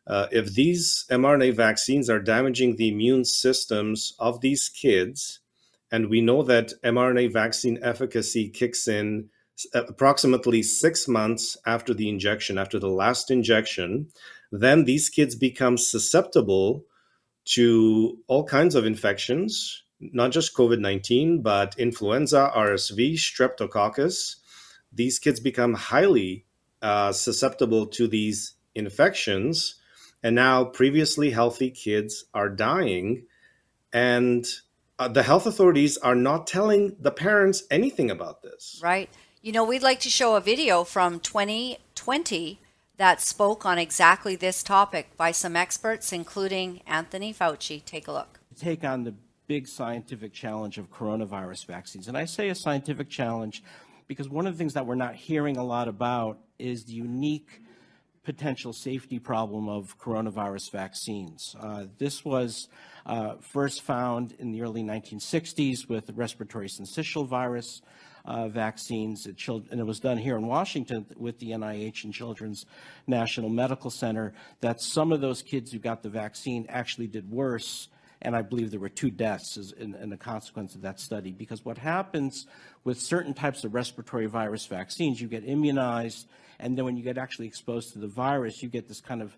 Uh, 0.05 0.27
if 0.31 0.53
these 0.53 1.05
mRNA 1.09 1.53
vaccines 1.55 2.09
are 2.09 2.19
damaging 2.19 2.75
the 2.75 2.89
immune 2.89 3.23
systems 3.23 4.13
of 4.19 4.41
these 4.41 4.67
kids, 4.67 5.39
and 5.89 6.09
we 6.09 6.19
know 6.19 6.43
that 6.43 6.73
mRNA 6.83 7.31
vaccine 7.31 7.79
efficacy 7.81 8.49
kicks 8.49 8.87
in 8.87 9.29
approximately 9.73 10.63
six 10.63 11.07
months 11.07 11.55
after 11.65 11.93
the 11.93 12.09
injection, 12.09 12.57
after 12.57 12.79
the 12.79 12.89
last 12.89 13.31
injection, 13.31 14.07
then 14.51 14.83
these 14.83 15.09
kids 15.09 15.35
become 15.35 15.77
susceptible 15.77 16.83
to 17.45 18.17
all 18.27 18.43
kinds 18.43 18.75
of 18.75 18.85
infections, 18.85 19.82
not 20.13 20.31
just 20.31 20.55
COVID 20.55 20.79
19, 20.79 21.41
but 21.41 21.75
influenza, 21.77 22.51
RSV, 22.55 23.13
streptococcus. 23.13 24.35
These 24.91 25.19
kids 25.19 25.39
become 25.39 25.73
highly 25.73 26.45
uh, 26.81 27.11
susceptible 27.11 27.87
to 27.87 28.07
these 28.07 28.55
infections. 28.75 29.75
And 30.21 30.35
now, 30.35 30.63
previously 30.63 31.31
healthy 31.31 31.69
kids 31.69 32.25
are 32.33 32.49
dying. 32.49 33.25
And 33.91 34.45
uh, 34.99 35.07
the 35.07 35.23
health 35.23 35.45
authorities 35.45 35.97
are 35.97 36.15
not 36.15 36.47
telling 36.47 36.95
the 36.99 37.11
parents 37.11 37.63
anything 37.69 38.09
about 38.09 38.41
this. 38.41 38.79
Right. 38.81 39.09
You 39.41 39.51
know, 39.51 39.63
we'd 39.65 39.83
like 39.83 39.99
to 40.01 40.09
show 40.09 40.35
a 40.35 40.41
video 40.41 40.83
from 40.83 41.19
2020 41.19 42.59
that 42.97 43.21
spoke 43.21 43.65
on 43.65 43.77
exactly 43.77 44.35
this 44.35 44.63
topic 44.63 45.17
by 45.17 45.31
some 45.31 45.55
experts, 45.55 46.13
including 46.13 46.81
Anthony 46.87 47.33
Fauci. 47.33 47.83
Take 47.83 48.07
a 48.07 48.11
look. 48.11 48.39
Take 48.55 48.83
on 48.83 49.03
the 49.03 49.15
big 49.47 49.67
scientific 49.67 50.33
challenge 50.33 50.77
of 50.77 50.89
coronavirus 50.89 51.65
vaccines. 51.65 52.07
And 52.07 52.17
I 52.17 52.25
say 52.25 52.49
a 52.49 52.55
scientific 52.55 53.09
challenge 53.09 53.63
because 54.07 54.29
one 54.29 54.47
of 54.47 54.53
the 54.53 54.57
things 54.57 54.73
that 54.73 54.85
we're 54.85 54.95
not 54.95 55.15
hearing 55.15 55.57
a 55.57 55.63
lot 55.63 55.87
about 55.87 56.39
is 56.59 56.85
the 56.85 56.93
unique 56.93 57.61
potential 58.23 58.71
safety 58.71 59.19
problem 59.19 59.67
of 59.67 59.97
coronavirus 59.99 60.71
vaccines. 60.71 61.55
Uh, 61.59 61.85
this 61.97 62.23
was 62.23 62.69
uh, 63.05 63.35
first 63.41 63.81
found 63.81 64.33
in 64.39 64.51
the 64.51 64.61
early 64.61 64.81
1960s 64.81 65.89
with 65.89 66.09
respiratory 66.15 66.67
syncytial 66.67 67.27
virus 67.27 67.81
uh, 68.25 68.47
vaccines, 68.47 69.25
and 69.25 69.79
it 69.79 69.85
was 69.85 69.99
done 69.99 70.17
here 70.17 70.37
in 70.37 70.47
Washington 70.47 71.05
with 71.17 71.39
the 71.39 71.51
NIH 71.51 72.05
and 72.05 72.13
Children's 72.13 72.65
National 73.05 73.49
Medical 73.49 73.89
Center, 73.89 74.33
that 74.61 74.79
some 74.79 75.11
of 75.11 75.19
those 75.19 75.41
kids 75.41 75.73
who 75.73 75.79
got 75.79 76.03
the 76.03 76.09
vaccine 76.09 76.65
actually 76.69 77.07
did 77.07 77.29
worse 77.29 77.89
and 78.23 78.35
I 78.35 78.41
believe 78.41 78.71
there 78.71 78.79
were 78.79 78.89
two 78.89 79.11
deaths 79.11 79.73
in, 79.77 79.95
in, 79.95 80.11
a 80.13 80.17
consequence 80.17 80.75
of 80.75 80.81
that 80.81 80.99
study. 80.99 81.31
Because 81.31 81.63
what 81.63 81.77
happens 81.77 82.47
with 82.83 82.99
certain 82.99 83.33
types 83.33 83.63
of 83.63 83.73
respiratory 83.73 84.27
virus 84.27 84.65
vaccines, 84.65 85.21
you 85.21 85.27
get 85.27 85.47
immunized, 85.47 86.27
and 86.59 86.77
then 86.77 86.85
when 86.85 86.97
you 86.97 87.03
get 87.03 87.17
actually 87.17 87.47
exposed 87.47 87.93
to 87.93 87.99
the 87.99 88.07
virus, 88.07 88.63
you 88.63 88.69
get 88.69 88.87
this 88.87 89.01
kind 89.01 89.21
of 89.21 89.35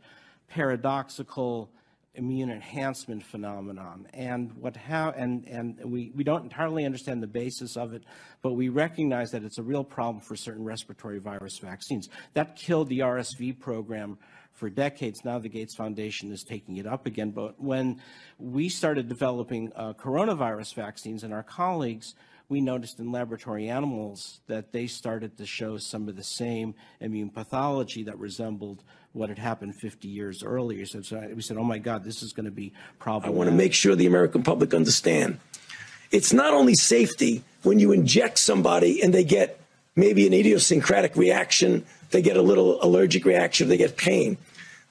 paradoxical 0.48 1.70
immune 2.14 2.50
enhancement 2.50 3.24
phenomenon. 3.24 4.08
And 4.14 4.54
what 4.54 4.76
how 4.78 5.10
and 5.12 5.46
and 5.48 5.80
we, 5.84 6.12
we 6.16 6.24
don't 6.24 6.44
entirely 6.44 6.86
understand 6.86 7.22
the 7.22 7.28
basis 7.28 7.76
of 7.76 7.94
it, 7.94 8.04
but 8.42 8.54
we 8.54 8.70
recognize 8.70 9.32
that 9.32 9.44
it's 9.44 9.58
a 9.58 9.64
real 9.64 9.84
problem 9.84 10.22
for 10.22 10.36
certain 10.36 10.64
respiratory 10.64 11.20
virus 11.20 11.58
vaccines. 11.58 12.10
That 12.34 12.56
killed 12.56 12.90
the 12.90 13.00
RSV 13.00 13.60
program 13.60 14.18
for 14.56 14.70
decades. 14.70 15.24
Now 15.24 15.38
the 15.38 15.50
Gates 15.50 15.76
Foundation 15.76 16.32
is 16.32 16.44
taking 16.44 16.78
it 16.78 16.88
up 16.88 17.06
again. 17.06 17.32
But 17.32 17.62
when 17.62 18.02
we 18.40 18.70
started 18.70 19.08
developing 19.08 19.72
uh, 19.76 19.94
coronavirus 19.94 20.74
vaccines 20.74 21.24
and 21.24 21.34
our 21.34 21.44
colleagues, 21.44 22.16
we 22.48 22.62
noticed 22.62 23.00
in 23.00 23.12
laboratory 23.12 23.70
animals 23.70 24.40
that 24.48 24.72
they 24.72 24.88
started 24.88 25.38
to 25.38 25.46
show 25.46 25.78
some 25.78 26.08
of 26.08 26.16
the 26.16 26.24
same 26.24 26.76
immune 27.00 27.30
pathology 27.30 28.04
that 28.04 28.18
resembled 28.18 28.84
what 29.14 29.30
had 29.30 29.40
happened 29.40 29.76
50 29.76 30.08
years 30.08 30.44
earlier. 30.44 30.86
So, 30.86 31.02
so 31.02 31.28
we 31.34 31.42
said, 31.42 31.58
oh 31.58 31.64
my 31.64 31.78
God, 31.78 32.04
this 32.04 32.22
is 32.22 32.34
going 32.34 32.46
to 32.46 32.52
be 32.52 32.74
problematic. 33.00 33.34
I 33.34 33.38
want 33.38 33.50
to 33.50 33.56
make 33.56 33.74
sure 33.74 33.96
the 33.96 34.08
American 34.08 34.44
public 34.44 34.74
understand. 34.74 35.40
It's 36.12 36.34
not 36.34 36.54
only 36.54 36.76
safety 36.76 37.44
when 37.64 37.80
you 37.80 37.92
inject 37.92 38.40
somebody 38.40 39.02
and 39.02 39.14
they 39.14 39.24
get 39.24 39.60
maybe 39.96 40.28
an 40.28 40.34
idiosyncratic 40.34 41.16
reaction, 41.16 41.86
they 42.12 42.22
get 42.22 42.38
a 42.38 42.42
little 42.42 42.84
allergic 42.84 43.26
reaction, 43.26 43.70
they 43.70 43.78
get 43.78 43.98
pain. 43.98 44.38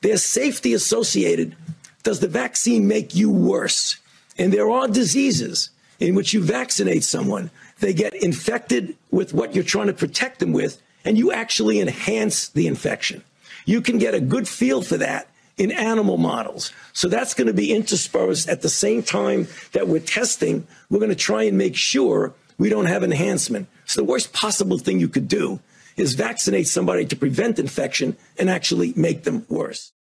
There's 0.04 0.22
safety 0.22 0.74
associated. 0.74 1.56
Does 2.02 2.20
the 2.20 2.28
vaccine 2.28 2.86
make 2.86 3.14
you 3.14 3.30
worse? 3.30 3.96
And 4.36 4.52
there 4.52 4.70
are 4.70 4.86
diseases 4.86 5.70
in 5.98 6.14
which 6.14 6.34
you 6.34 6.42
vaccinate 6.42 7.04
someone, 7.04 7.50
they 7.80 7.94
get 7.94 8.12
infected 8.12 8.96
with 9.10 9.32
what 9.32 9.54
you're 9.54 9.64
trying 9.64 9.86
to 9.86 9.94
protect 9.94 10.40
them 10.40 10.52
with, 10.52 10.82
and 11.06 11.16
you 11.16 11.32
actually 11.32 11.80
enhance 11.80 12.50
the 12.50 12.66
infection. 12.66 13.24
You 13.64 13.80
can 13.80 13.96
get 13.96 14.12
a 14.12 14.20
good 14.20 14.46
feel 14.46 14.82
for 14.82 14.98
that 14.98 15.26
in 15.56 15.72
animal 15.72 16.18
models. 16.18 16.70
So 16.92 17.08
that's 17.08 17.32
going 17.32 17.46
to 17.46 17.54
be 17.54 17.72
interspersed 17.72 18.46
at 18.46 18.60
the 18.60 18.68
same 18.68 19.02
time 19.02 19.48
that 19.72 19.88
we're 19.88 20.00
testing. 20.00 20.66
We're 20.90 20.98
going 20.98 21.08
to 21.08 21.16
try 21.16 21.44
and 21.44 21.56
make 21.56 21.76
sure 21.76 22.34
we 22.58 22.68
don't 22.68 22.92
have 22.92 23.04
enhancement. 23.04 23.68
So 23.86 24.02
the 24.02 24.06
worst 24.06 24.34
possible 24.34 24.76
thing 24.76 25.00
you 25.00 25.08
could 25.08 25.28
do 25.28 25.60
is 25.96 26.12
vaccinate 26.12 26.68
somebody 26.68 27.06
to 27.06 27.16
prevent 27.16 27.58
infection 27.58 28.18
and 28.38 28.50
actually 28.50 28.92
make 28.96 29.24
them 29.24 29.46
worse. 29.48 29.92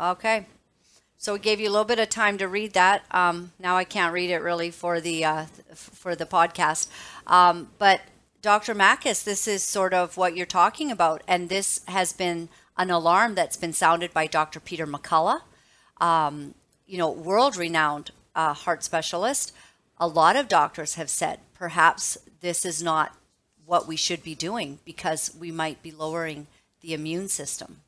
Okay. 0.00 0.46
So 1.18 1.32
we 1.32 1.38
gave 1.38 1.60
you 1.60 1.68
a 1.68 1.72
little 1.72 1.86
bit 1.86 1.98
of 1.98 2.10
time 2.10 2.36
to 2.38 2.46
read 2.46 2.74
that. 2.74 3.04
Um, 3.10 3.52
now 3.58 3.76
I 3.76 3.84
can't 3.84 4.12
read 4.12 4.30
it 4.30 4.42
really 4.42 4.70
for 4.70 5.00
the 5.00 5.24
uh, 5.24 5.46
for 5.74 6.14
the 6.14 6.26
podcast. 6.26 6.88
Um, 7.26 7.70
but 7.78 8.02
Dr. 8.42 8.74
Makis, 8.74 9.24
this 9.24 9.48
is 9.48 9.62
sort 9.62 9.94
of 9.94 10.16
what 10.16 10.36
you're 10.36 10.46
talking 10.46 10.90
about, 10.90 11.22
and 11.26 11.48
this 11.48 11.80
has 11.88 12.12
been 12.12 12.48
an 12.76 12.90
alarm 12.90 13.34
that's 13.34 13.56
been 13.56 13.72
sounded 13.72 14.12
by 14.12 14.26
Dr. 14.26 14.60
Peter 14.60 14.86
McCullough, 14.86 15.40
um, 16.00 16.54
you 16.86 16.98
know, 16.98 17.10
world-renowned 17.10 18.10
uh, 18.34 18.52
heart 18.52 18.84
specialist. 18.84 19.52
A 19.98 20.06
lot 20.06 20.36
of 20.36 20.46
doctors 20.46 20.94
have 20.94 21.08
said 21.08 21.40
perhaps 21.54 22.18
this 22.40 22.66
is 22.66 22.82
not 22.82 23.16
what 23.64 23.88
we 23.88 23.96
should 23.96 24.22
be 24.22 24.34
doing 24.34 24.78
because 24.84 25.34
we 25.40 25.50
might 25.50 25.82
be 25.82 25.90
lowering 25.90 26.46
the 26.82 26.92
immune 26.92 27.28
system. 27.28 27.80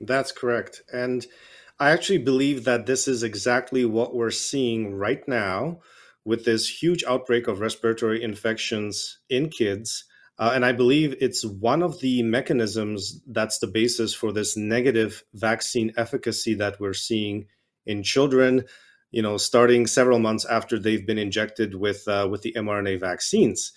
That's 0.00 0.32
correct. 0.32 0.82
And 0.92 1.26
I 1.78 1.90
actually 1.90 2.18
believe 2.18 2.64
that 2.64 2.86
this 2.86 3.08
is 3.08 3.22
exactly 3.22 3.84
what 3.84 4.14
we're 4.14 4.30
seeing 4.30 4.94
right 4.94 5.26
now 5.26 5.80
with 6.24 6.44
this 6.44 6.68
huge 6.68 7.04
outbreak 7.04 7.48
of 7.48 7.60
respiratory 7.60 8.22
infections 8.22 9.18
in 9.28 9.50
kids. 9.50 10.04
Uh, 10.38 10.52
and 10.54 10.64
I 10.64 10.72
believe 10.72 11.14
it's 11.20 11.44
one 11.44 11.82
of 11.82 12.00
the 12.00 12.22
mechanisms 12.22 13.20
that's 13.26 13.58
the 13.58 13.66
basis 13.66 14.14
for 14.14 14.32
this 14.32 14.56
negative 14.56 15.22
vaccine 15.34 15.92
efficacy 15.96 16.54
that 16.54 16.80
we're 16.80 16.94
seeing 16.94 17.46
in 17.86 18.02
children, 18.02 18.64
you 19.10 19.22
know, 19.22 19.36
starting 19.36 19.86
several 19.86 20.18
months 20.18 20.44
after 20.44 20.78
they've 20.78 21.06
been 21.06 21.18
injected 21.18 21.74
with 21.76 22.06
uh, 22.08 22.26
with 22.28 22.42
the 22.42 22.52
mRNA 22.56 22.98
vaccines. 22.98 23.72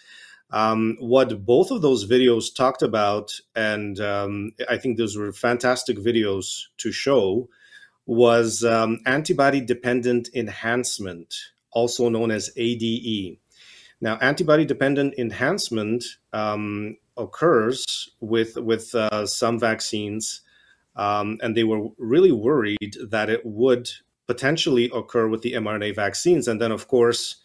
Um, 0.52 0.96
what 1.00 1.46
both 1.46 1.72
of 1.72 1.82
those 1.82 2.08
videos 2.08 2.54
talked 2.56 2.82
about, 2.82 3.34
and 3.56 4.00
um, 4.00 4.52
I 4.70 4.78
think 4.78 4.98
those 4.98 5.18
were 5.18 5.34
fantastic 5.34 5.98
videos 5.98 6.64
to 6.78 6.92
show, 6.92 7.50
was 8.06 8.64
um, 8.64 9.00
antibody 9.06 9.60
dependent 9.60 10.30
enhancement, 10.34 11.36
also 11.72 12.08
known 12.08 12.32
as 12.32 12.50
ADE. 12.56 13.38
Now, 14.00 14.18
antibody 14.20 14.64
dependent 14.64 15.16
enhancement 15.18 16.06
um, 16.32 16.98
occurs 17.18 18.10
with 18.22 18.56
with 18.56 18.96
uh, 18.96 19.26
some 19.26 19.60
vaccines, 19.60 20.42
um, 20.96 21.38
and 21.42 21.58
they 21.58 21.66
were 21.66 21.90
really 21.98 22.32
worried 22.32 22.96
that 23.10 23.30
it 23.30 23.42
would 23.46 23.90
potentially 24.28 24.90
occur 24.94 25.28
with 25.28 25.42
the 25.42 25.54
mRNA 25.54 25.96
vaccines. 25.96 26.48
And 26.48 26.62
then, 26.62 26.72
of 26.72 26.88
course, 26.88 27.38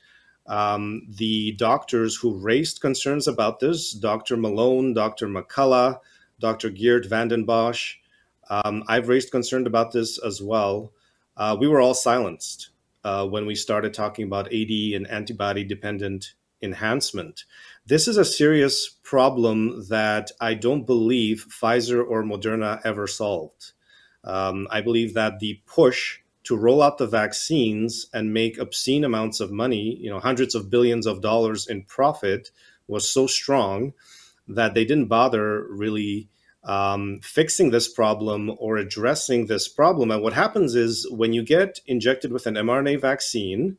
um, 0.46 1.06
the 1.08 1.52
doctors 1.52 2.16
who 2.16 2.34
raised 2.34 2.80
concerns 2.80 3.28
about 3.28 3.60
this, 3.60 3.92
Dr. 3.92 4.36
Malone, 4.36 4.94
Dr. 4.94 5.28
McCullough, 5.28 6.00
Dr. 6.40 6.70
Geert 6.70 7.06
Vanden 7.06 7.46
Bossche, 7.46 7.96
um, 8.50 8.82
I've 8.88 9.08
raised 9.08 9.30
concern 9.30 9.66
about 9.66 9.92
this 9.92 10.18
as 10.18 10.42
well. 10.42 10.92
Uh, 11.36 11.56
we 11.58 11.68
were 11.68 11.80
all 11.80 11.94
silenced 11.94 12.70
uh, 13.04 13.26
when 13.26 13.46
we 13.46 13.54
started 13.54 13.94
talking 13.94 14.26
about 14.26 14.52
AD 14.52 14.70
and 14.70 15.08
antibody 15.08 15.64
dependent 15.64 16.34
enhancement. 16.60 17.44
This 17.86 18.06
is 18.06 18.16
a 18.16 18.24
serious 18.24 18.88
problem 19.02 19.86
that 19.88 20.30
I 20.40 20.54
don't 20.54 20.86
believe 20.86 21.46
Pfizer 21.48 22.04
or 22.06 22.22
Moderna 22.22 22.80
ever 22.84 23.06
solved. 23.06 23.72
Um, 24.24 24.68
I 24.70 24.80
believe 24.80 25.14
that 25.14 25.40
the 25.40 25.60
push 25.66 26.20
to 26.44 26.56
roll 26.56 26.82
out 26.82 26.98
the 26.98 27.06
vaccines 27.06 28.06
and 28.12 28.32
make 28.32 28.58
obscene 28.58 29.04
amounts 29.04 29.40
of 29.40 29.50
money, 29.50 29.96
you 30.00 30.10
know, 30.10 30.18
hundreds 30.18 30.54
of 30.54 30.70
billions 30.70 31.06
of 31.06 31.22
dollars 31.22 31.66
in 31.66 31.82
profit, 31.84 32.50
was 32.88 33.08
so 33.08 33.26
strong 33.26 33.92
that 34.48 34.74
they 34.74 34.84
didn't 34.84 35.06
bother 35.06 35.66
really 35.68 36.28
um, 36.64 37.20
fixing 37.22 37.70
this 37.70 37.88
problem 37.88 38.52
or 38.58 38.76
addressing 38.76 39.46
this 39.46 39.68
problem. 39.68 40.10
And 40.10 40.22
what 40.22 40.32
happens 40.32 40.74
is 40.74 41.08
when 41.10 41.32
you 41.32 41.42
get 41.42 41.80
injected 41.86 42.32
with 42.32 42.46
an 42.46 42.54
mRNA 42.54 43.00
vaccine, 43.00 43.78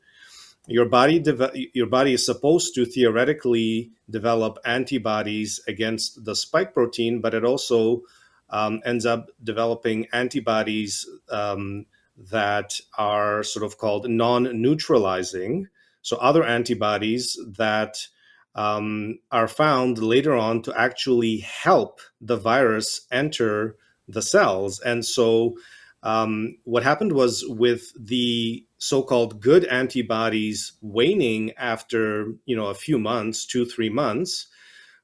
your 0.68 0.86
body 0.86 1.20
de- 1.20 1.70
your 1.74 1.88
body 1.88 2.14
is 2.14 2.26
supposed 2.26 2.74
to 2.76 2.86
theoretically 2.86 3.92
develop 4.10 4.60
antibodies 4.66 5.60
against 5.68 6.24
the 6.24 6.36
spike 6.36 6.74
protein, 6.74 7.20
but 7.20 7.34
it 7.34 7.44
also 7.44 8.04
um, 8.50 8.82
ends 8.86 9.06
up 9.06 9.30
developing 9.44 10.08
antibodies 10.14 11.06
um, 11.30 11.86
that 12.18 12.80
are 12.98 13.44
sort 13.44 13.66
of 13.66 13.78
called 13.78 14.10
non-neutralizing. 14.10 15.68
So 16.02 16.18
other 16.18 16.44
antibodies 16.44 17.38
that 17.58 18.08
um, 18.56 19.20
are 19.32 19.48
found 19.48 19.98
later 19.98 20.36
on 20.36 20.62
to 20.64 20.80
actually 20.80 21.38
help 21.38 22.02
the 22.22 22.38
virus 22.38 23.08
enter 23.12 23.78
the 24.08 24.22
cells. 24.22 24.80
And 24.80 25.04
so 25.06 25.56
um, 26.04 26.58
what 26.66 26.84
happened 26.84 27.14
was 27.14 27.46
with 27.48 27.92
the 28.00 28.66
so-called 28.78 29.40
good 29.40 29.64
antibodies 29.66 30.74
waning 30.82 31.54
after 31.54 32.34
you 32.46 32.56
know 32.56 32.68
a 32.68 32.76
few 32.76 33.00
months, 33.00 33.46
two 33.46 33.66
three 33.66 33.90
months, 33.90 34.48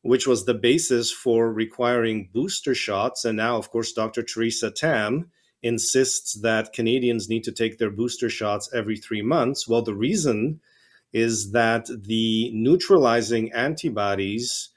which 0.02 0.28
was 0.28 0.46
the 0.46 0.54
basis 0.54 1.12
for 1.12 1.52
requiring 1.52 2.30
booster 2.34 2.76
shots. 2.76 3.24
And 3.24 3.38
now, 3.38 3.56
of 3.56 3.72
course, 3.72 3.94
Dr. 3.94 4.22
Teresa 4.22 4.70
Tam 4.70 5.32
insists 5.62 6.40
that 6.42 6.74
Canadians 6.74 7.30
need 7.30 7.44
to 7.44 7.52
take 7.52 7.78
their 7.78 7.92
booster 7.92 8.30
shots 8.30 8.70
every 8.74 8.98
three 8.98 9.22
months. 9.22 9.68
Well, 9.68 9.82
the 9.82 9.96
reason 9.96 10.62
is 11.12 11.52
that 11.52 11.88
the 11.88 12.52
neutralizing 12.54 13.52
antibodies 13.52 14.70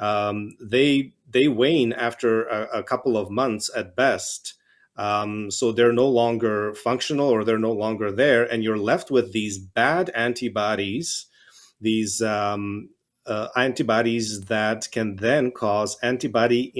um, 0.00 0.56
they 0.60 1.12
they 1.28 1.46
wane 1.46 1.92
after 1.92 2.44
a, 2.44 2.78
a, 2.78 2.82
couple 2.82 3.16
of 3.16 3.30
months 3.30 3.70
at 3.76 3.94
best. 3.94 4.54
Um, 4.96 5.50
so 5.50 5.72
they're 5.72 5.92
no 5.92 6.08
longer 6.08 6.74
functional 6.74 7.28
or 7.28 7.44
they're 7.44 7.58
no 7.58 7.72
longer 7.72 8.10
there, 8.10 8.44
and 8.44 8.64
you're 8.64 8.78
left 8.78 9.10
with 9.10 9.32
these 9.32 9.58
bad 9.58 10.10
antibodies, 10.14 11.26
these 11.80 12.20
um, 12.22 12.90
uh, 13.26 13.48
antibodies 13.56 14.42
that 14.46 14.88
can 14.90 15.16
then 15.16 15.52
cause 15.52 15.96
antibody 16.02 16.72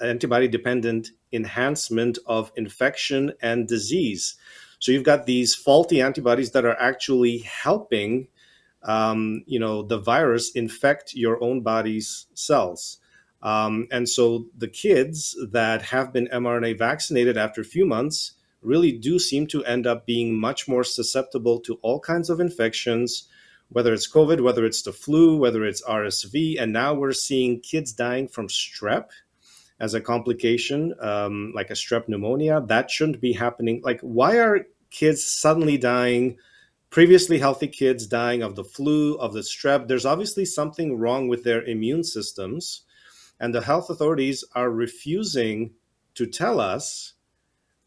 antibody 0.00 0.48
dependent 0.48 1.10
enhancement 1.34 2.18
of 2.26 2.52
infection 2.56 3.32
and 3.42 3.68
disease. 3.68 4.36
So 4.78 4.92
you've 4.92 5.02
got 5.02 5.26
these 5.26 5.54
faulty 5.54 6.00
antibodies 6.00 6.52
that 6.52 6.64
are 6.64 6.78
actually 6.80 7.38
helping 7.38 8.28
um, 8.84 9.42
you 9.46 9.58
know, 9.58 9.82
the 9.82 9.98
virus 9.98 10.50
infect 10.52 11.14
your 11.14 11.42
own 11.42 11.62
body's 11.62 12.26
cells. 12.34 12.98
Um, 13.42 13.86
and 13.90 14.08
so 14.08 14.46
the 14.56 14.68
kids 14.68 15.36
that 15.52 15.82
have 15.82 16.12
been 16.12 16.28
mRNA 16.28 16.78
vaccinated 16.78 17.36
after 17.36 17.60
a 17.60 17.64
few 17.64 17.84
months 17.84 18.32
really 18.62 18.92
do 18.92 19.18
seem 19.18 19.46
to 19.48 19.64
end 19.64 19.86
up 19.86 20.06
being 20.06 20.38
much 20.38 20.66
more 20.66 20.84
susceptible 20.84 21.60
to 21.60 21.74
all 21.82 22.00
kinds 22.00 22.30
of 22.30 22.40
infections, 22.40 23.28
whether 23.68 23.92
it's 23.92 24.10
COVID, 24.10 24.40
whether 24.40 24.64
it's 24.64 24.82
the 24.82 24.92
flu, 24.92 25.36
whether 25.36 25.64
it's 25.64 25.82
RSV. 25.82 26.60
And 26.60 26.72
now 26.72 26.94
we're 26.94 27.12
seeing 27.12 27.60
kids 27.60 27.92
dying 27.92 28.28
from 28.28 28.48
strep 28.48 29.08
as 29.80 29.94
a 29.94 30.00
complication, 30.00 30.94
um, 31.00 31.52
like 31.54 31.70
a 31.70 31.74
strep 31.74 32.08
pneumonia. 32.08 32.62
That 32.66 32.90
shouldn't 32.90 33.20
be 33.20 33.32
happening. 33.32 33.80
Like, 33.82 34.00
why 34.00 34.38
are 34.38 34.66
kids 34.90 35.24
suddenly 35.24 35.78
dying? 35.78 36.36
previously 36.94 37.40
healthy 37.40 37.66
kids 37.66 38.06
dying 38.06 38.40
of 38.40 38.54
the 38.54 38.62
flu, 38.62 39.16
of 39.16 39.32
the 39.32 39.40
strep. 39.40 39.88
There's 39.88 40.06
obviously 40.06 40.44
something 40.44 40.96
wrong 40.96 41.26
with 41.26 41.42
their 41.42 41.64
immune 41.64 42.04
systems. 42.04 42.82
And 43.40 43.52
the 43.52 43.62
health 43.62 43.90
authorities 43.90 44.44
are 44.54 44.70
refusing 44.70 45.72
to 46.14 46.24
tell 46.24 46.60
us 46.60 47.14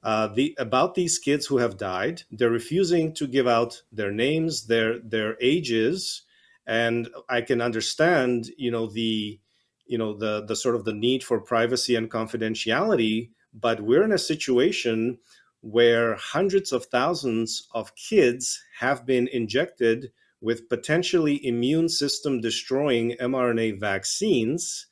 uh, 0.03 0.27
the, 0.27 0.53
about 0.59 0.93
these 0.93 1.19
kids 1.19 1.45
who 1.45 1.57
have 1.57 1.77
died. 1.77 2.23
They're 2.31 2.49
refusing 2.49 3.13
to 3.13 3.27
give 3.27 3.47
out 3.47 3.81
their 3.93 4.11
names, 4.11 4.67
their, 4.67 4.99
their 4.99 5.37
ages. 5.39 6.23
And 6.65 7.07
I 7.29 7.39
can 7.39 7.61
understand, 7.61 8.49
you 8.57 8.71
know, 8.71 8.87
the, 8.87 9.39
you 9.87 9.97
know, 9.97 10.15
the, 10.15 10.45
the 10.45 10.55
sort 10.55 10.75
of 10.75 10.85
the 10.85 10.93
need 10.93 11.23
for 11.23 11.39
privacy 11.39 11.95
and 11.95 12.09
confidentiality, 12.09 13.29
but 13.53 13.81
we're 13.81 14.03
in 14.03 14.11
a 14.11 14.17
situation 14.17 15.17
where 15.61 16.15
hundreds 16.15 16.71
of 16.71 16.85
thousands 16.85 17.67
of 17.73 17.95
kids 17.95 18.63
have 18.79 19.05
been 19.05 19.27
injected 19.27 20.11
with 20.41 20.69
potentially 20.69 21.45
immune 21.45 21.89
system 21.89 22.39
destroying 22.41 23.15
mRNA 23.19 23.79
vaccines. 23.79 24.87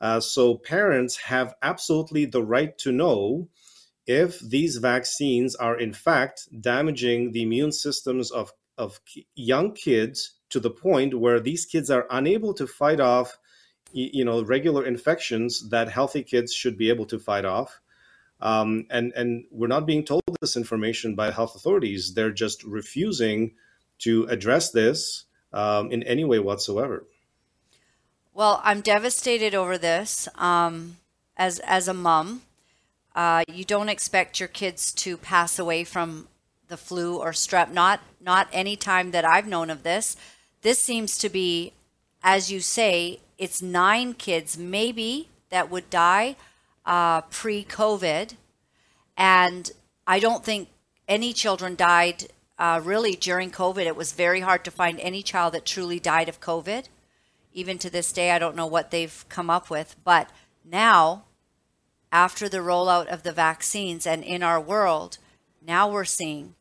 Uh, 0.00 0.20
so 0.20 0.56
parents 0.56 1.16
have 1.16 1.54
absolutely 1.62 2.24
the 2.24 2.42
right 2.42 2.78
to 2.78 2.92
know 2.92 3.48
if 4.06 4.38
these 4.40 4.76
vaccines 4.76 5.56
are 5.56 5.78
in 5.78 5.92
fact 5.92 6.48
damaging 6.60 7.32
the 7.32 7.42
immune 7.42 7.72
systems 7.72 8.30
of, 8.30 8.52
of 8.78 9.00
young 9.34 9.72
kids 9.72 10.34
to 10.50 10.60
the 10.60 10.70
point 10.70 11.18
where 11.18 11.40
these 11.40 11.66
kids 11.66 11.90
are 11.90 12.06
unable 12.10 12.54
to 12.54 12.66
fight 12.66 13.00
off 13.00 13.38
you 13.96 14.24
know 14.24 14.42
regular 14.42 14.84
infections 14.84 15.68
that 15.70 15.88
healthy 15.88 16.22
kids 16.22 16.52
should 16.52 16.76
be 16.76 16.90
able 16.90 17.06
to 17.06 17.18
fight 17.18 17.44
off 17.44 17.80
um, 18.40 18.86
and 18.90 19.12
and 19.14 19.44
we're 19.50 19.66
not 19.66 19.86
being 19.86 20.04
told 20.04 20.22
this 20.40 20.56
information 20.56 21.14
by 21.14 21.30
health 21.30 21.54
authorities. 21.54 22.14
They're 22.14 22.30
just 22.30 22.62
refusing 22.64 23.54
to 24.00 24.24
address 24.24 24.70
this 24.70 25.24
um, 25.52 25.90
in 25.90 26.02
any 26.02 26.24
way 26.24 26.38
whatsoever. 26.38 27.06
Well, 28.34 28.60
I'm 28.62 28.82
devastated 28.82 29.54
over 29.54 29.78
this. 29.78 30.28
Um, 30.34 30.98
as 31.36 31.60
as 31.60 31.88
a 31.88 31.94
mom, 31.94 32.42
uh, 33.14 33.44
you 33.48 33.64
don't 33.64 33.88
expect 33.88 34.38
your 34.38 34.48
kids 34.48 34.92
to 34.94 35.16
pass 35.16 35.58
away 35.58 35.84
from 35.84 36.28
the 36.68 36.76
flu 36.76 37.16
or 37.16 37.30
strep. 37.30 37.72
Not 37.72 38.00
not 38.20 38.48
any 38.52 38.76
time 38.76 39.12
that 39.12 39.24
I've 39.24 39.46
known 39.46 39.70
of 39.70 39.82
this. 39.82 40.16
This 40.60 40.78
seems 40.78 41.16
to 41.18 41.30
be, 41.30 41.72
as 42.22 42.50
you 42.50 42.60
say, 42.60 43.20
it's 43.38 43.62
nine 43.62 44.14
kids 44.14 44.56
maybe 44.56 45.28
that 45.50 45.70
would 45.70 45.90
die 45.90 46.36
uh, 46.84 47.22
pre 47.22 47.64
COVID. 47.64 48.34
And 49.16 49.70
I 50.06 50.18
don't 50.18 50.44
think 50.44 50.68
any 51.08 51.32
children 51.32 51.74
died 51.74 52.26
uh, 52.58 52.80
really 52.82 53.12
during 53.12 53.50
COVID. 53.50 53.86
It 53.86 53.96
was 53.96 54.12
very 54.12 54.40
hard 54.40 54.64
to 54.64 54.70
find 54.70 54.98
any 55.00 55.22
child 55.22 55.54
that 55.54 55.64
truly 55.64 56.00
died 56.00 56.28
of 56.28 56.40
COVID. 56.40 56.88
Even 57.52 57.78
to 57.78 57.90
this 57.90 58.12
day, 58.12 58.30
I 58.30 58.38
don't 58.38 58.56
know 58.56 58.66
what 58.66 58.90
they've 58.90 59.24
come 59.28 59.50
up 59.50 59.70
with. 59.70 59.96
But 60.04 60.30
now, 60.64 61.24
after 62.12 62.48
the 62.48 62.58
rollout 62.58 63.06
of 63.06 63.22
the 63.22 63.32
vaccines 63.32 64.06
and 64.06 64.22
in 64.22 64.42
our 64.42 64.60
world, 64.60 65.18
now 65.66 65.90
we're 65.90 66.04
seeing 66.04 66.54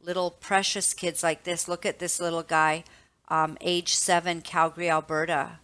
little 0.00 0.30
precious 0.30 0.94
kids 0.94 1.22
like 1.22 1.44
this. 1.44 1.68
Look 1.68 1.86
at 1.86 1.98
this 1.98 2.20
little 2.20 2.42
guy, 2.42 2.84
um, 3.28 3.56
age 3.60 3.94
seven, 3.94 4.40
Calgary, 4.40 4.90
Alberta. 4.90 5.60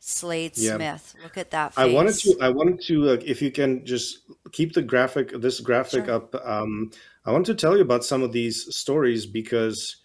Slade 0.00 0.52
yeah. 0.56 0.76
Smith. 0.76 1.14
Look 1.22 1.36
at 1.36 1.50
that. 1.50 1.74
Face. 1.74 1.82
I 1.82 1.92
wanted 1.92 2.14
to. 2.14 2.38
I 2.40 2.48
wanted 2.50 2.80
to. 2.82 3.10
Uh, 3.10 3.16
if 3.24 3.42
you 3.42 3.50
can 3.50 3.84
just 3.84 4.20
keep 4.52 4.72
the 4.72 4.82
graphic, 4.82 5.32
this 5.40 5.60
graphic 5.60 6.06
sure. 6.06 6.14
up. 6.14 6.34
Um, 6.44 6.90
I 7.24 7.32
want 7.32 7.46
to 7.46 7.54
tell 7.54 7.76
you 7.76 7.82
about 7.82 8.04
some 8.04 8.22
of 8.22 8.32
these 8.32 8.74
stories 8.74 9.26
because 9.26 9.96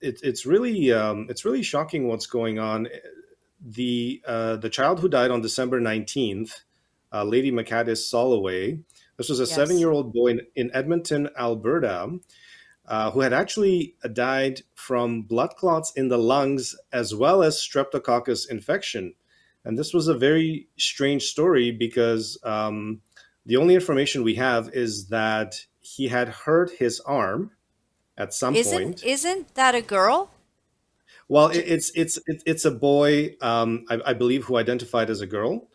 it, 0.00 0.20
it's 0.22 0.46
really 0.46 0.92
um, 0.92 1.26
it's 1.28 1.44
really 1.44 1.62
shocking 1.62 2.08
what's 2.08 2.26
going 2.26 2.58
on. 2.58 2.88
The 3.60 4.22
uh, 4.26 4.56
the 4.56 4.70
child 4.70 5.00
who 5.00 5.08
died 5.08 5.30
on 5.30 5.42
December 5.42 5.80
nineteenth, 5.80 6.62
uh, 7.12 7.24
Lady 7.24 7.52
McCadis 7.52 8.10
Soloway. 8.10 8.82
This 9.16 9.28
was 9.28 9.38
a 9.38 9.44
yes. 9.44 9.54
seven 9.54 9.78
year 9.78 9.90
old 9.90 10.12
boy 10.12 10.28
in, 10.28 10.40
in 10.56 10.70
Edmonton, 10.74 11.28
Alberta 11.38 12.18
uh, 12.86 13.10
who 13.10 13.20
had 13.20 13.32
actually 13.32 13.94
died 14.12 14.62
from 14.74 15.22
blood 15.22 15.56
clots 15.56 15.92
in 15.96 16.08
the 16.08 16.18
lungs 16.18 16.76
as 16.92 17.14
well 17.14 17.42
as 17.42 17.56
streptococcus 17.56 18.48
infection. 18.48 19.14
And 19.64 19.78
this 19.78 19.94
was 19.94 20.08
a 20.08 20.14
very 20.14 20.68
strange 20.76 21.24
story 21.24 21.70
because 21.70 22.38
um, 22.44 23.00
the 23.46 23.56
only 23.56 23.74
information 23.74 24.22
we 24.22 24.34
have 24.34 24.68
is 24.74 25.08
that 25.08 25.54
he 25.80 26.08
had 26.08 26.28
hurt 26.28 26.70
his 26.72 27.00
arm 27.00 27.52
at 28.16 28.34
some 28.34 28.54
isn't, 28.54 28.82
point. 28.82 29.04
Isn't 29.04 29.54
that 29.54 29.74
a 29.74 29.80
girl? 29.80 30.30
Well, 31.28 31.48
it, 31.48 31.64
it's 31.66 31.90
it's 31.94 32.18
it, 32.26 32.42
it's 32.44 32.64
a 32.66 32.70
boy, 32.70 33.36
um, 33.40 33.86
I, 33.88 34.00
I 34.06 34.12
believe, 34.12 34.44
who 34.44 34.56
identified 34.56 35.08
as 35.08 35.22
a 35.22 35.26
girl, 35.26 35.68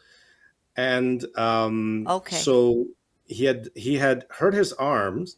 and 0.76 1.26
um, 1.36 2.06
Okay. 2.08 2.36
so 2.36 2.86
he 3.26 3.46
had 3.46 3.70
he 3.76 3.96
had 3.96 4.26
hurt 4.30 4.54
his 4.54 4.74
arms, 4.74 5.38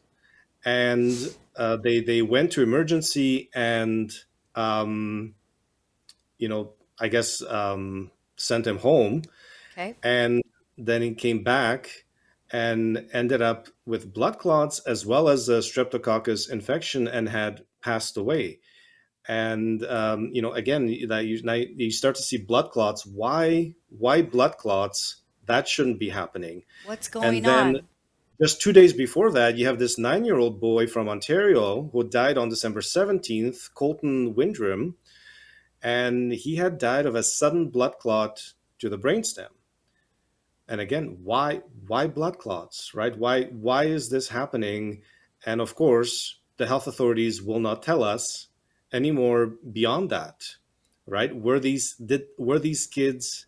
and 0.66 1.14
uh, 1.56 1.78
they 1.78 2.02
they 2.02 2.22
went 2.22 2.52
to 2.54 2.62
emergency 2.62 3.50
and 3.54 4.12
um, 4.56 5.36
you 6.38 6.48
know 6.50 6.74
I 7.00 7.08
guess 7.08 7.42
um, 7.42 8.12
sent 8.36 8.68
him 8.68 8.78
home, 8.78 9.24
Okay. 9.74 9.96
and 10.04 10.44
then 10.78 11.02
he 11.02 11.14
came 11.14 11.44
back 11.44 12.06
and 12.52 13.08
ended 13.14 13.42
up 13.42 13.70
with 13.86 14.14
blood 14.14 14.38
clots 14.40 14.80
as 14.80 15.06
well 15.06 15.30
as 15.30 15.48
a 15.50 15.60
streptococcus 15.60 16.50
infection 16.50 17.08
and 17.08 17.30
had 17.30 17.66
passed 17.82 18.18
away. 18.18 18.60
And 19.28 19.86
um, 19.86 20.30
you 20.34 20.42
know 20.42 20.52
again 20.54 20.88
that 21.08 21.26
you, 21.26 21.40
you 21.76 21.92
start 21.92 22.16
to 22.16 22.24
see 22.24 22.38
blood 22.38 22.72
clots. 22.72 23.06
Why 23.06 23.76
why 23.90 24.22
blood 24.22 24.58
clots? 24.58 25.18
That 25.46 25.68
shouldn't 25.68 26.00
be 26.00 26.10
happening. 26.10 26.64
What's 26.86 27.08
going 27.08 27.38
and 27.38 27.46
then 27.46 27.76
on? 27.76 27.82
Just 28.42 28.60
two 28.60 28.74
days 28.74 28.94
before 28.94 29.32
that 29.32 29.58
you 29.58 29.66
have 29.68 29.80
this 29.80 29.98
nine 29.98 30.26
year 30.26 30.38
old 30.38 30.60
boy 30.60 30.88
from 30.88 31.08
ontario 31.08 31.90
who 31.92 32.04
died 32.04 32.38
on 32.38 32.50
december 32.50 32.82
17th 32.82 33.74
colton 33.74 34.34
windrum 34.34 34.96
and 35.82 36.32
he 36.32 36.56
had 36.56 36.78
died 36.78 37.06
of 37.06 37.16
a 37.16 37.24
sudden 37.24 37.70
blood 37.70 37.98
clot 38.00 38.54
to 38.80 38.90
the 38.90 38.98
brainstem. 38.98 39.50
And 40.68 40.80
again 40.80 41.20
why 41.24 41.62
why 41.88 42.08
blood 42.08 42.38
clots 42.38 42.94
right? 42.94 43.18
Why 43.18 43.46
why 43.46 43.86
is 43.86 44.10
this 44.10 44.30
happening? 44.30 45.02
And 45.46 45.60
of 45.60 45.76
course 45.76 46.40
the 46.58 46.68
health 46.68 46.88
authorities 46.88 47.42
will 47.42 47.60
not 47.60 47.84
tell 47.84 48.04
us 48.04 48.48
anymore 48.94 49.54
beyond 49.72 50.10
that 50.12 50.56
right? 51.08 51.36
Were 51.36 51.60
these 51.60 51.96
did 51.96 52.28
were 52.38 52.60
these 52.60 52.86
kids 52.86 53.48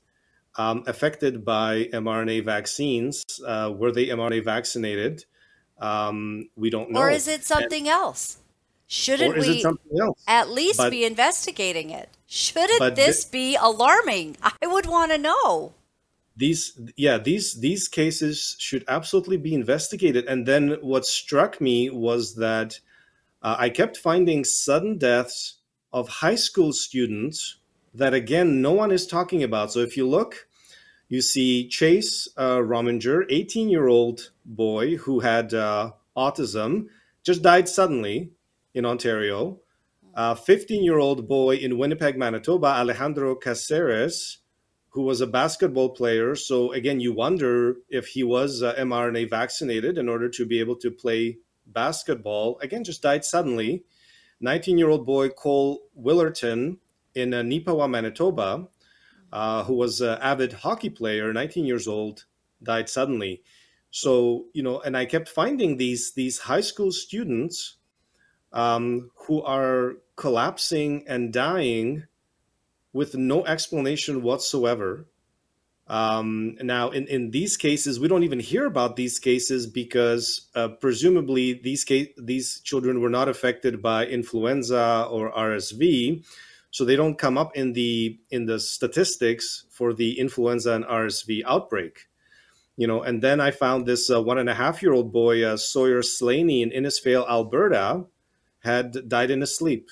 um, 0.57 0.83
affected 0.87 1.43
by 1.45 1.85
mrna 1.93 2.43
vaccines 2.45 3.23
uh, 3.45 3.71
were 3.75 3.91
they 3.91 4.07
mrna 4.07 4.43
vaccinated 4.43 5.25
um, 5.79 6.49
we 6.55 6.69
don't 6.69 6.91
know 6.91 6.99
Or 6.99 7.09
is 7.09 7.27
it 7.27 7.43
something 7.43 7.89
else? 7.89 8.37
Shouldn't 8.87 9.35
we 9.37 9.65
else 9.99 10.23
at 10.27 10.49
least 10.49 10.77
But- 10.77 10.91
be 10.91 11.03
investigating 11.03 11.89
it? 11.89 12.09
Shouldn't 12.27 12.95
this 12.95 13.23
thi- 13.25 13.31
be 13.37 13.55
alarming? 13.59 14.37
I 14.61 14.67
would 14.67 14.85
want 14.85 15.11
to 15.11 15.17
know. 15.17 15.73
these 16.37 16.79
yeah 16.95 17.17
these 17.17 17.59
these 17.59 17.87
cases 17.87 18.55
should 18.59 18.83
absolutely 18.87 19.37
be 19.37 19.53
investigated 19.53 20.25
and 20.25 20.45
then 20.47 20.77
what 20.81 21.05
struck 21.05 21.59
me 21.61 21.89
was 21.91 22.35
that 22.35 22.79
uh, 23.41 23.55
i 23.59 23.69
kept 23.69 23.97
finding 23.97 24.43
sudden 24.43 24.97
deaths 24.97 25.59
of 25.91 26.07
high 26.25 26.33
school 26.47 26.73
students 26.73 27.57
that 27.93 28.13
again 28.13 28.61
no 28.61 28.71
one 28.71 28.91
is 28.91 29.07
talking 29.07 29.43
about 29.43 29.71
so 29.71 29.79
if 29.79 29.95
you 29.97 30.07
look 30.07 30.47
you 31.09 31.21
see 31.21 31.67
chase 31.67 32.27
uh, 32.37 32.57
rominger 32.57 33.25
18 33.29 33.69
year 33.69 33.87
old 33.87 34.31
boy 34.45 34.97
who 34.97 35.19
had 35.19 35.53
uh, 35.53 35.91
autism 36.17 36.87
just 37.23 37.41
died 37.41 37.69
suddenly 37.69 38.31
in 38.73 38.85
ontario 38.85 39.59
A 40.15 40.35
15 40.35 40.83
year 40.83 40.97
old 40.97 41.27
boy 41.27 41.55
in 41.55 41.77
winnipeg 41.77 42.17
manitoba 42.17 42.67
alejandro 42.67 43.35
caceres 43.35 44.39
who 44.93 45.01
was 45.01 45.21
a 45.21 45.27
basketball 45.27 45.89
player. 45.89 46.35
So 46.35 46.71
again, 46.71 46.99
you 46.99 47.13
wonder 47.13 47.77
if 47.89 48.07
he 48.09 48.23
was 48.23 48.61
uh, 48.61 48.75
mRNA 48.75 49.27
vaccinated 49.29 49.97
in 49.97 50.07
order 50.07 50.29
to 50.29 50.45
be 50.45 50.59
able 50.59 50.75
to 50.77 50.91
play 50.91 51.39
basketball. 51.65 52.59
Again, 52.61 52.83
just 52.83 53.01
died 53.01 53.25
suddenly. 53.25 53.85
19 54.39 54.77
year 54.77 54.89
old 54.89 55.05
boy 55.05 55.29
Cole 55.29 55.79
Willerton 55.99 56.77
in 57.15 57.33
uh, 57.33 57.41
Neepawa, 57.41 57.89
Manitoba, 57.89 58.67
uh, 59.31 59.63
who 59.63 59.73
was 59.73 60.01
an 60.01 60.17
avid 60.21 60.53
hockey 60.53 60.89
player, 60.89 61.33
19 61.33 61.65
years 61.65 61.87
old, 61.87 62.25
died 62.61 62.89
suddenly. 62.89 63.41
So 63.91 64.45
you 64.53 64.63
know, 64.63 64.79
and 64.81 64.97
I 64.97 65.05
kept 65.05 65.29
finding 65.29 65.77
these 65.77 66.13
these 66.13 66.39
high 66.39 66.61
school 66.61 66.91
students 66.91 67.77
um, 68.51 69.11
who 69.27 69.41
are 69.43 69.95
collapsing 70.15 71.03
and 71.07 71.33
dying 71.33 72.05
with 72.93 73.15
no 73.15 73.45
explanation 73.45 74.21
whatsoever. 74.21 75.07
Um, 75.87 76.55
now, 76.61 76.91
in, 76.91 77.07
in 77.07 77.31
these 77.31 77.57
cases, 77.57 77.99
we 77.99 78.07
don't 78.07 78.23
even 78.23 78.39
hear 78.39 78.65
about 78.65 78.95
these 78.95 79.19
cases 79.19 79.67
because 79.67 80.47
uh, 80.55 80.69
presumably 80.69 81.53
these 81.53 81.83
case, 81.83 82.09
these 82.17 82.61
children 82.61 83.01
were 83.01 83.09
not 83.09 83.27
affected 83.27 83.81
by 83.81 84.05
influenza 84.05 85.07
or 85.09 85.31
RSV, 85.33 86.23
so 86.73 86.83
they 86.83 86.95
don't 86.95 87.19
come 87.19 87.37
up 87.37 87.55
in 87.55 87.73
the 87.73 88.19
in 88.31 88.47
the 88.47 88.59
statistics 88.59 89.65
for 89.69 89.93
the 89.93 90.19
influenza 90.19 90.73
and 90.73 90.83
RSV 90.85 91.43
outbreak. 91.45 92.07
You 92.75 92.87
know, 92.87 93.03
and 93.03 93.21
then 93.21 93.39
I 93.39 93.51
found 93.51 93.85
this 93.85 94.09
uh, 94.09 94.19
one 94.19 94.39
and 94.39 94.49
a 94.49 94.55
half 94.55 94.81
year 94.81 94.93
old 94.93 95.13
boy, 95.13 95.43
uh, 95.43 95.57
Sawyer 95.57 96.01
Slaney 96.01 96.63
in 96.63 96.71
Innisfail, 96.71 97.29
Alberta, 97.29 98.05
had 98.61 99.07
died 99.07 99.29
in 99.29 99.41
his 99.41 99.55
sleep, 99.55 99.87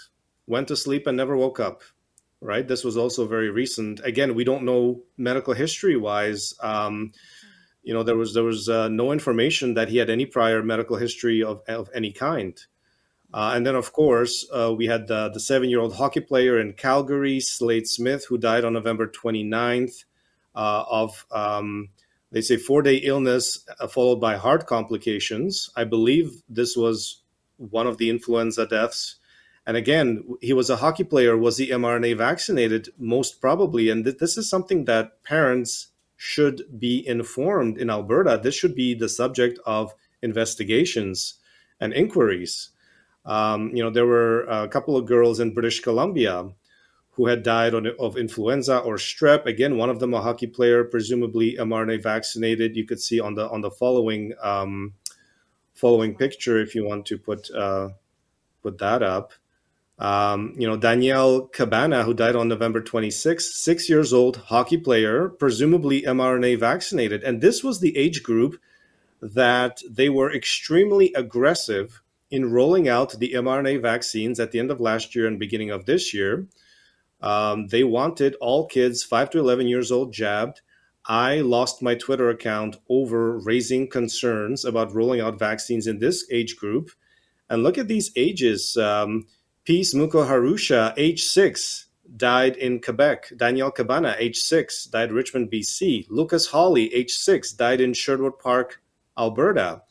went 0.47 0.67
to 0.69 0.75
sleep 0.75 1.05
and 1.05 1.15
never 1.15 1.37
woke 1.37 1.59
up 1.59 1.83
right? 2.41 2.67
This 2.67 2.83
was 2.83 2.97
also 2.97 3.27
very 3.27 3.51
recent. 3.51 4.01
Again, 4.03 4.33
we 4.33 4.43
don't 4.43 4.65
know 4.65 5.03
medical 5.15 5.53
history 5.53 5.95
wise. 5.95 6.55
Um, 6.59 7.11
you 7.83 7.93
know, 7.93 8.01
there 8.01 8.17
was 8.17 8.33
there 8.33 8.43
was 8.43 8.67
uh, 8.67 8.89
no 8.89 9.11
information 9.11 9.75
that 9.75 9.89
he 9.89 9.97
had 9.97 10.09
any 10.09 10.25
prior 10.25 10.63
medical 10.63 10.97
history 10.97 11.43
of 11.43 11.61
of 11.67 11.89
any 11.93 12.11
kind. 12.11 12.59
Uh, 13.33 13.53
and 13.55 13.65
then, 13.65 13.75
of 13.75 13.93
course, 13.93 14.45
uh, 14.53 14.73
we 14.73 14.87
had 14.87 15.07
the, 15.07 15.29
the 15.29 15.39
seven 15.39 15.69
year 15.69 15.79
old 15.79 15.95
hockey 15.95 16.19
player 16.19 16.59
in 16.59 16.73
Calgary, 16.73 17.39
Slade 17.39 17.87
Smith, 17.87 18.25
who 18.27 18.37
died 18.37 18.65
on 18.65 18.73
November 18.73 19.07
29th 19.07 20.03
uh, 20.53 20.83
of, 20.89 21.25
um, 21.31 21.89
they 22.31 22.41
say, 22.41 22.57
four 22.57 22.81
day 22.81 22.95
illness 22.95 23.65
uh, 23.79 23.87
followed 23.87 24.19
by 24.19 24.35
heart 24.35 24.67
complications. 24.67 25.69
I 25.75 25.85
believe 25.85 26.41
this 26.49 26.75
was 26.75 27.21
one 27.57 27.87
of 27.87 27.97
the 27.97 28.09
influenza 28.09 28.65
deaths. 28.65 29.15
And 29.65 29.77
again, 29.77 30.23
he 30.41 30.53
was 30.53 30.69
a 30.69 30.77
hockey 30.77 31.03
player. 31.03 31.37
Was 31.37 31.57
he 31.57 31.69
mRNA 31.69 32.17
vaccinated? 32.17 32.89
Most 32.97 33.39
probably. 33.39 33.89
And 33.89 34.03
th- 34.03 34.17
this 34.17 34.37
is 34.37 34.49
something 34.49 34.85
that 34.85 35.23
parents 35.23 35.89
should 36.17 36.63
be 36.79 37.07
informed 37.07 37.77
in 37.77 37.89
Alberta. 37.89 38.39
This 38.41 38.55
should 38.55 38.75
be 38.75 38.93
the 38.93 39.09
subject 39.09 39.59
of 39.65 39.93
investigations 40.21 41.35
and 41.79 41.93
inquiries. 41.93 42.69
Um, 43.25 43.75
you 43.75 43.83
know, 43.83 43.89
there 43.89 44.05
were 44.05 44.43
a 44.43 44.67
couple 44.67 44.97
of 44.97 45.05
girls 45.05 45.39
in 45.39 45.53
British 45.53 45.79
Columbia 45.79 46.49
who 47.11 47.27
had 47.27 47.43
died 47.43 47.73
on, 47.73 47.87
of 47.99 48.17
influenza 48.17 48.79
or 48.79 48.95
strep. 48.95 49.45
Again, 49.45 49.77
one 49.77 49.89
of 49.89 49.99
them 49.99 50.13
a 50.13 50.21
hockey 50.21 50.47
player, 50.47 50.83
presumably 50.83 51.55
mRNA 51.55 52.01
vaccinated. 52.01 52.75
You 52.75 52.85
could 52.85 52.99
see 52.99 53.19
on 53.19 53.35
the 53.35 53.49
on 53.49 53.61
the 53.61 53.71
following 53.71 54.33
um, 54.41 54.93
following 55.73 56.15
picture 56.15 56.59
if 56.59 56.73
you 56.73 56.85
want 56.85 57.05
to 57.07 57.17
put 57.17 57.51
uh, 57.51 57.89
put 58.63 58.77
that 58.79 59.03
up. 59.03 59.33
Um, 59.99 60.55
you 60.57 60.67
know, 60.67 60.77
Danielle 60.77 61.41
Cabana, 61.41 62.03
who 62.03 62.15
died 62.15 62.35
on 62.35 62.47
November 62.47 62.81
26th, 62.81 63.41
six 63.41 63.87
years 63.87 64.13
old, 64.13 64.37
hockey 64.37 64.77
player, 64.77 65.29
presumably 65.29 66.01
mRNA 66.01 66.59
vaccinated. 66.59 67.23
And 67.23 67.39
this 67.39 67.63
was 67.63 67.79
the 67.79 67.95
age 67.95 68.23
group 68.23 68.59
that 69.21 69.83
they 69.87 70.09
were 70.09 70.33
extremely 70.33 71.13
aggressive 71.13 72.01
in 72.31 72.51
rolling 72.51 72.87
out 72.87 73.19
the 73.19 73.33
mRNA 73.33 73.81
vaccines 73.81 74.39
at 74.39 74.51
the 74.51 74.59
end 74.59 74.71
of 74.71 74.79
last 74.79 75.15
year 75.15 75.27
and 75.27 75.37
beginning 75.37 75.69
of 75.69 75.85
this 75.85 76.13
year. 76.13 76.47
Um, 77.21 77.67
they 77.67 77.83
wanted 77.83 78.35
all 78.41 78.65
kids 78.65 79.03
5 79.03 79.29
to 79.31 79.39
11 79.39 79.67
years 79.67 79.91
old 79.91 80.13
jabbed. 80.13 80.61
I 81.05 81.41
lost 81.41 81.81
my 81.81 81.95
Twitter 81.95 82.29
account 82.29 82.77
over 82.89 83.37
raising 83.39 83.89
concerns 83.89 84.65
about 84.65 84.93
rolling 84.93 85.19
out 85.19 85.39
vaccines 85.39 85.87
in 85.87 85.99
this 85.99 86.25
age 86.31 86.55
group. 86.55 86.91
And 87.49 87.63
look 87.63 87.77
at 87.77 87.87
these 87.87 88.11
ages. 88.15 88.77
Um, 88.77 89.27
Peace 89.63 89.93
Muko 89.93 90.27
Harusha, 90.27 90.93
age 90.97 91.23
six, 91.23 91.87
died 92.15 92.55
in 92.55 92.81
Quebec. 92.81 93.33
Danielle 93.37 93.71
Cabana, 93.71 94.15
age 94.17 94.37
six, 94.37 94.85
died 94.85 95.11
Richmond, 95.11 95.51
BC. 95.51 96.07
Lucas 96.09 96.47
Hawley, 96.47 96.93
age 96.93 97.11
six, 97.11 97.51
died 97.51 97.81
in 97.81 97.93
Sherwood 97.93 98.39
Park, 98.39 98.81
Alberta. 99.17 99.81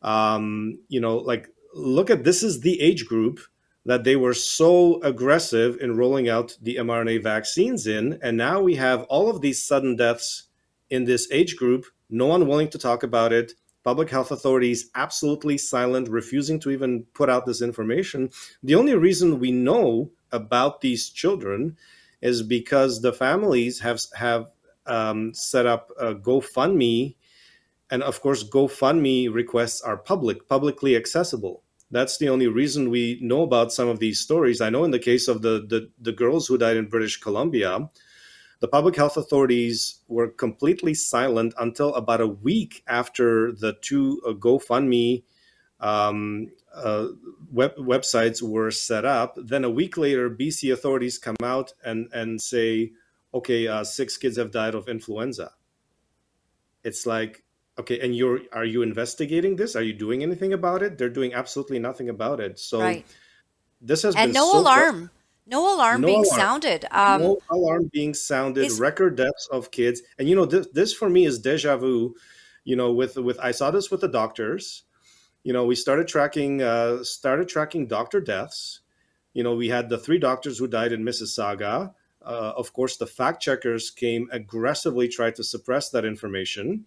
Um, 0.00 0.78
you 0.88 1.00
know, 1.00 1.18
like, 1.18 1.48
look 1.74 2.10
at 2.10 2.24
this 2.24 2.42
is 2.42 2.60
the 2.60 2.80
age 2.80 3.06
group 3.06 3.40
that 3.84 4.04
they 4.04 4.16
were 4.16 4.34
so 4.34 5.00
aggressive 5.02 5.76
in 5.80 5.96
rolling 5.96 6.28
out 6.28 6.56
the 6.62 6.76
mRNA 6.76 7.22
vaccines 7.22 7.86
in. 7.86 8.18
And 8.22 8.36
now 8.36 8.60
we 8.60 8.76
have 8.76 9.02
all 9.04 9.28
of 9.28 9.40
these 9.40 9.64
sudden 9.64 9.96
deaths 9.96 10.44
in 10.88 11.04
this 11.04 11.26
age 11.32 11.56
group, 11.56 11.86
no 12.10 12.26
one 12.26 12.46
willing 12.46 12.68
to 12.68 12.78
talk 12.78 13.02
about 13.02 13.32
it 13.32 13.54
public 13.84 14.10
health 14.10 14.30
authorities 14.30 14.90
absolutely 14.94 15.58
silent, 15.58 16.08
refusing 16.08 16.60
to 16.60 16.70
even 16.70 17.04
put 17.14 17.28
out 17.28 17.46
this 17.46 17.62
information. 17.62 18.30
The 18.62 18.74
only 18.74 18.94
reason 18.94 19.40
we 19.40 19.50
know 19.50 20.10
about 20.30 20.80
these 20.80 21.10
children 21.10 21.76
is 22.20 22.42
because 22.42 23.00
the 23.00 23.12
families 23.12 23.80
have 23.80 24.00
have 24.14 24.46
um, 24.86 25.34
set 25.34 25.66
up 25.66 25.90
a 25.98 26.14
GoFundMe, 26.14 27.16
and 27.92 28.02
of 28.02 28.22
course, 28.22 28.42
GoFundMe 28.42 29.30
requests 29.30 29.82
are 29.82 29.98
public, 29.98 30.48
publicly 30.48 30.96
accessible. 30.96 31.62
That's 31.90 32.16
the 32.16 32.30
only 32.30 32.46
reason 32.46 32.88
we 32.88 33.18
know 33.20 33.42
about 33.42 33.70
some 33.70 33.86
of 33.86 33.98
these 33.98 34.18
stories. 34.18 34.62
I 34.62 34.70
know 34.70 34.84
in 34.84 34.92
the 34.92 34.98
case 34.98 35.28
of 35.28 35.42
the, 35.42 35.66
the, 35.68 35.90
the 36.00 36.12
girls 36.12 36.46
who 36.46 36.56
died 36.56 36.78
in 36.78 36.88
British 36.88 37.20
Columbia, 37.20 37.90
the 38.60 38.68
public 38.68 38.96
health 38.96 39.18
authorities 39.18 39.98
were 40.08 40.28
completely 40.28 40.94
silent 40.94 41.52
until 41.58 41.94
about 41.94 42.22
a 42.22 42.26
week 42.26 42.82
after 42.86 43.52
the 43.52 43.74
two 43.82 44.22
uh, 44.26 44.32
GoFundMe 44.32 45.24
um, 45.78 46.50
uh, 46.74 47.08
web, 47.50 47.76
websites 47.76 48.40
were 48.40 48.70
set 48.70 49.04
up. 49.04 49.36
Then 49.36 49.64
a 49.64 49.70
week 49.70 49.98
later, 49.98 50.30
BC 50.30 50.72
authorities 50.72 51.18
come 51.18 51.36
out 51.42 51.74
and, 51.84 52.08
and 52.14 52.40
say, 52.40 52.92
okay, 53.34 53.68
uh, 53.68 53.84
six 53.84 54.16
kids 54.16 54.38
have 54.38 54.50
died 54.50 54.74
of 54.74 54.88
influenza. 54.88 55.52
It's 56.82 57.04
like, 57.04 57.44
okay, 57.78 58.00
and 58.00 58.14
you're 58.16 58.40
are 58.52 58.64
you 58.64 58.82
investigating 58.82 59.56
this? 59.56 59.76
Are 59.76 59.82
you 59.82 59.92
doing 59.92 60.22
anything 60.22 60.52
about 60.52 60.82
it? 60.82 60.98
They're 60.98 61.08
doing 61.10 61.34
absolutely 61.34 61.78
nothing 61.78 62.08
about 62.08 62.40
it. 62.40 62.58
So 62.58 62.80
Right. 62.80 63.06
this 63.80 64.02
has 64.02 64.14
And 64.16 64.28
been 64.28 64.34
no 64.34 64.52
so 64.52 64.58
alarm. 64.60 65.10
No 65.44 65.74
alarm 65.74 66.00
No 66.02 66.06
being 66.06 66.24
alarm. 66.24 66.38
sounded. 66.40 66.84
Um, 66.92 67.22
no 67.22 67.38
alarm 67.50 67.90
being 67.92 68.14
sounded, 68.14 68.64
is- 68.66 68.78
record 68.78 69.16
deaths 69.16 69.48
of 69.50 69.70
kids, 69.72 70.00
and 70.18 70.28
you 70.28 70.36
know 70.36 70.44
this, 70.46 70.68
this 70.72 70.92
for 70.92 71.08
me 71.10 71.26
is 71.26 71.38
deja 71.40 71.76
vu. 71.76 72.14
You 72.64 72.76
know, 72.76 72.92
with 72.92 73.16
with 73.16 73.38
I 73.40 73.50
saw 73.50 73.70
this 73.72 73.90
with 73.90 74.00
the 74.02 74.08
doctors. 74.08 74.84
You 75.42 75.52
know, 75.52 75.64
we 75.66 75.74
started 75.74 76.06
tracking 76.06 76.62
uh, 76.62 77.02
started 77.02 77.48
tracking 77.48 77.88
doctor 77.88 78.20
deaths. 78.20 78.80
You 79.34 79.42
know, 79.42 79.56
we 79.56 79.68
had 79.68 79.88
the 79.88 79.98
three 79.98 80.18
doctors 80.18 80.58
who 80.58 80.68
died 80.68 80.92
in 80.92 81.02
Mississauga. 81.02 81.94
Uh, 82.24 82.52
of 82.56 82.72
course, 82.72 82.96
the 82.98 83.06
fact 83.08 83.42
checkers 83.42 83.90
came 83.90 84.28
aggressively 84.30 85.08
tried 85.08 85.34
to 85.34 85.42
suppress 85.42 85.90
that 85.90 86.04
information. 86.04 86.84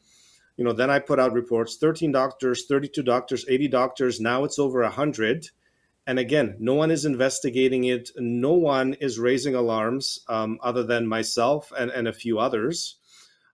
You 0.57 0.63
know, 0.63 0.73
then 0.73 0.89
I 0.89 0.99
put 0.99 1.19
out 1.19 1.33
reports: 1.33 1.77
13 1.77 2.11
doctors, 2.11 2.65
32 2.65 3.03
doctors, 3.03 3.45
80 3.47 3.67
doctors. 3.67 4.19
Now 4.19 4.43
it's 4.43 4.59
over 4.59 4.81
100 4.81 5.49
and 6.07 6.19
again 6.19 6.55
no 6.59 6.75
one 6.75 6.91
is 6.91 7.05
investigating 7.05 7.85
it 7.85 8.11
no 8.15 8.53
one 8.53 8.93
is 8.95 9.17
raising 9.17 9.55
alarms 9.55 10.19
um, 10.27 10.59
other 10.61 10.83
than 10.83 11.07
myself 11.07 11.71
and, 11.77 11.91
and 11.91 12.07
a 12.07 12.13
few 12.13 12.39
others. 12.39 12.97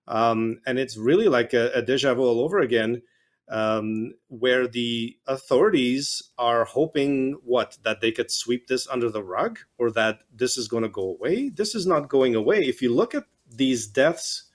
Um, 0.08 0.60
and 0.66 0.78
it's 0.78 0.98
really 0.98 1.28
like 1.28 1.54
a, 1.54 1.72
a 1.74 1.82
deja 1.82 2.14
vu 2.14 2.24
all 2.24 2.42
over 2.42 2.60
again 2.60 3.04
um, 3.50 4.14
where 4.28 4.68
the 4.68 5.18
authorities 5.28 6.22
are 6.38 6.66
hoping 6.66 7.38
what 7.44 7.78
that 7.84 8.02
they 8.02 8.12
could 8.12 8.32
sweep 8.32 8.68
this 8.68 8.88
under 8.88 9.10
the 9.10 9.24
rug 9.24 9.60
or 9.78 9.92
that 9.92 10.20
this 10.34 10.58
is 10.58 10.68
going 10.68 10.84
to 10.84 10.90
go 10.90 11.04
away? 11.04 11.50
This 11.50 11.76
is 11.76 11.86
not 11.86 12.10
going 12.10 12.36
away. 12.36 12.60
If 12.60 12.82
you 12.82 12.94
look 12.94 13.16
at 13.16 13.26
these 13.50 13.88
deaths 13.88 14.46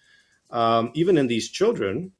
um, 0.50 0.90
even 0.94 1.18
in 1.18 1.26
these 1.26 1.48
children 1.50 2.12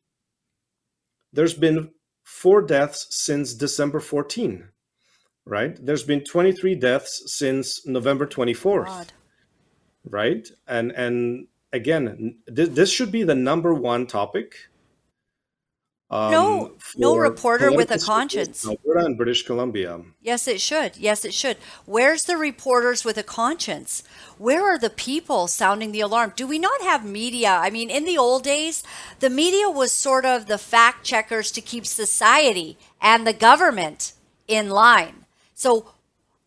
there's 1.37 1.55
been 1.55 1.91
four 2.25 2.61
deaths 2.63 3.07
since 3.11 3.55
december 3.55 4.01
14 4.01 4.69
right? 5.47 5.79
There's 5.81 6.03
been 6.03 6.25
23 6.25 6.75
deaths 6.75 7.23
since 7.27 7.87
November 7.87 8.27
24th, 8.27 8.85
God. 8.87 9.13
right? 10.05 10.47
And 10.67 10.93
and 10.93 11.47
again, 11.73 12.39
th- 12.55 12.71
this 12.71 12.91
should 12.91 13.11
be 13.11 13.23
the 13.23 13.35
number 13.35 13.73
one 13.73 14.07
topic. 14.07 14.55
Um, 16.11 16.31
No- 16.31 16.73
no 16.97 17.17
reporter 17.17 17.73
with 17.73 17.91
a 17.91 17.99
conscience. 17.99 18.65
in 18.65 18.71
Alberta 18.71 19.07
and 19.07 19.17
British 19.17 19.45
Columbia. 19.45 20.01
Yes, 20.23 20.47
it 20.47 20.61
should. 20.61 20.97
Yes, 20.97 21.25
it 21.25 21.35
should. 21.35 21.57
Where's 21.85 22.25
the 22.25 22.37
reporters 22.37 23.05
with 23.05 23.19
a 23.19 23.23
conscience? 23.23 24.03
Where 24.39 24.63
are 24.63 24.79
the 24.79 24.91
people 24.91 25.49
sounding 25.49 25.93
the 25.93 26.01
alarm? 26.01 26.33
Do 26.37 26.47
we 26.47 26.59
not 26.59 26.81
have 26.83 27.05
media? 27.05 27.51
I 27.51 27.71
mean, 27.71 27.91
in 27.91 28.05
the 28.05 28.19
old 28.19 28.45
days, 28.45 28.85
the 29.19 29.31
media 29.31 29.69
was 29.69 29.93
sort 29.93 30.25
of 30.25 30.47
the 30.47 30.59
fact 30.59 31.05
checkers 31.05 31.51
to 31.53 31.61
keep 31.61 31.87
society 31.87 32.79
and 33.01 33.27
the 33.27 33.33
government 33.33 34.13
in 34.47 34.71
line. 34.71 35.25
So, 35.55 35.93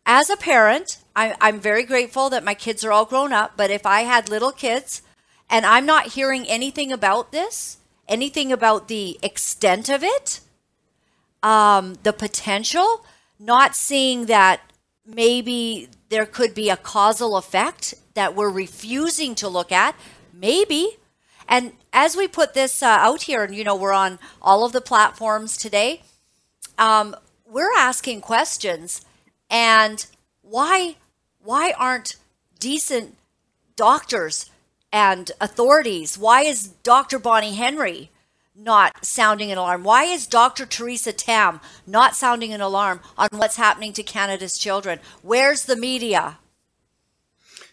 as 0.06 0.30
a 0.30 0.36
parent, 0.36 0.98
I, 1.14 1.36
I'm 1.40 1.60
very 1.60 1.84
grateful 1.84 2.30
that 2.30 2.42
my 2.44 2.54
kids 2.54 2.82
are 2.84 2.92
all 2.92 3.04
grown 3.04 3.32
up. 3.32 3.52
But 3.56 3.70
if 3.70 3.84
I 3.84 4.00
had 4.02 4.30
little 4.30 4.52
kids 4.52 5.02
and 5.50 5.66
I'm 5.66 5.84
not 5.84 6.12
hearing 6.14 6.46
anything 6.48 6.90
about 6.90 7.30
this, 7.30 7.76
anything 8.10 8.52
about 8.52 8.88
the 8.88 9.18
extent 9.22 9.88
of 9.88 10.02
it, 10.02 10.40
um, 11.42 11.96
the 12.02 12.12
potential, 12.12 13.06
not 13.38 13.74
seeing 13.74 14.26
that 14.26 14.60
maybe 15.06 15.88
there 16.10 16.26
could 16.26 16.54
be 16.54 16.68
a 16.68 16.76
causal 16.76 17.36
effect 17.36 17.94
that 18.14 18.34
we're 18.34 18.50
refusing 18.50 19.34
to 19.36 19.48
look 19.48 19.72
at, 19.72 19.94
maybe. 20.34 20.98
And 21.48 21.72
as 21.92 22.16
we 22.16 22.28
put 22.28 22.52
this 22.52 22.82
uh, 22.82 22.86
out 22.86 23.22
here, 23.22 23.44
and 23.44 23.54
you 23.54 23.64
know, 23.64 23.76
we're 23.76 23.92
on 23.92 24.18
all 24.42 24.64
of 24.64 24.72
the 24.72 24.80
platforms 24.80 25.56
today, 25.56 26.02
um, 26.78 27.16
we're 27.46 27.72
asking 27.76 28.20
questions, 28.20 29.04
and 29.48 30.06
why 30.42 30.96
why 31.42 31.72
aren't 31.78 32.16
decent 32.58 33.16
doctors 33.76 34.49
and 34.92 35.30
authorities? 35.40 36.18
Why 36.18 36.42
is 36.42 36.68
Dr. 36.82 37.18
Bonnie 37.18 37.54
Henry 37.54 38.10
not 38.54 39.04
sounding 39.04 39.50
an 39.50 39.58
alarm? 39.58 39.84
Why 39.84 40.04
is 40.04 40.26
Dr. 40.26 40.66
Teresa 40.66 41.12
Tam 41.12 41.60
not 41.86 42.14
sounding 42.14 42.52
an 42.52 42.60
alarm 42.60 43.00
on 43.16 43.28
what's 43.32 43.56
happening 43.56 43.92
to 43.94 44.02
Canada's 44.02 44.58
children? 44.58 45.00
Where's 45.22 45.64
the 45.64 45.76
media? 45.76 46.38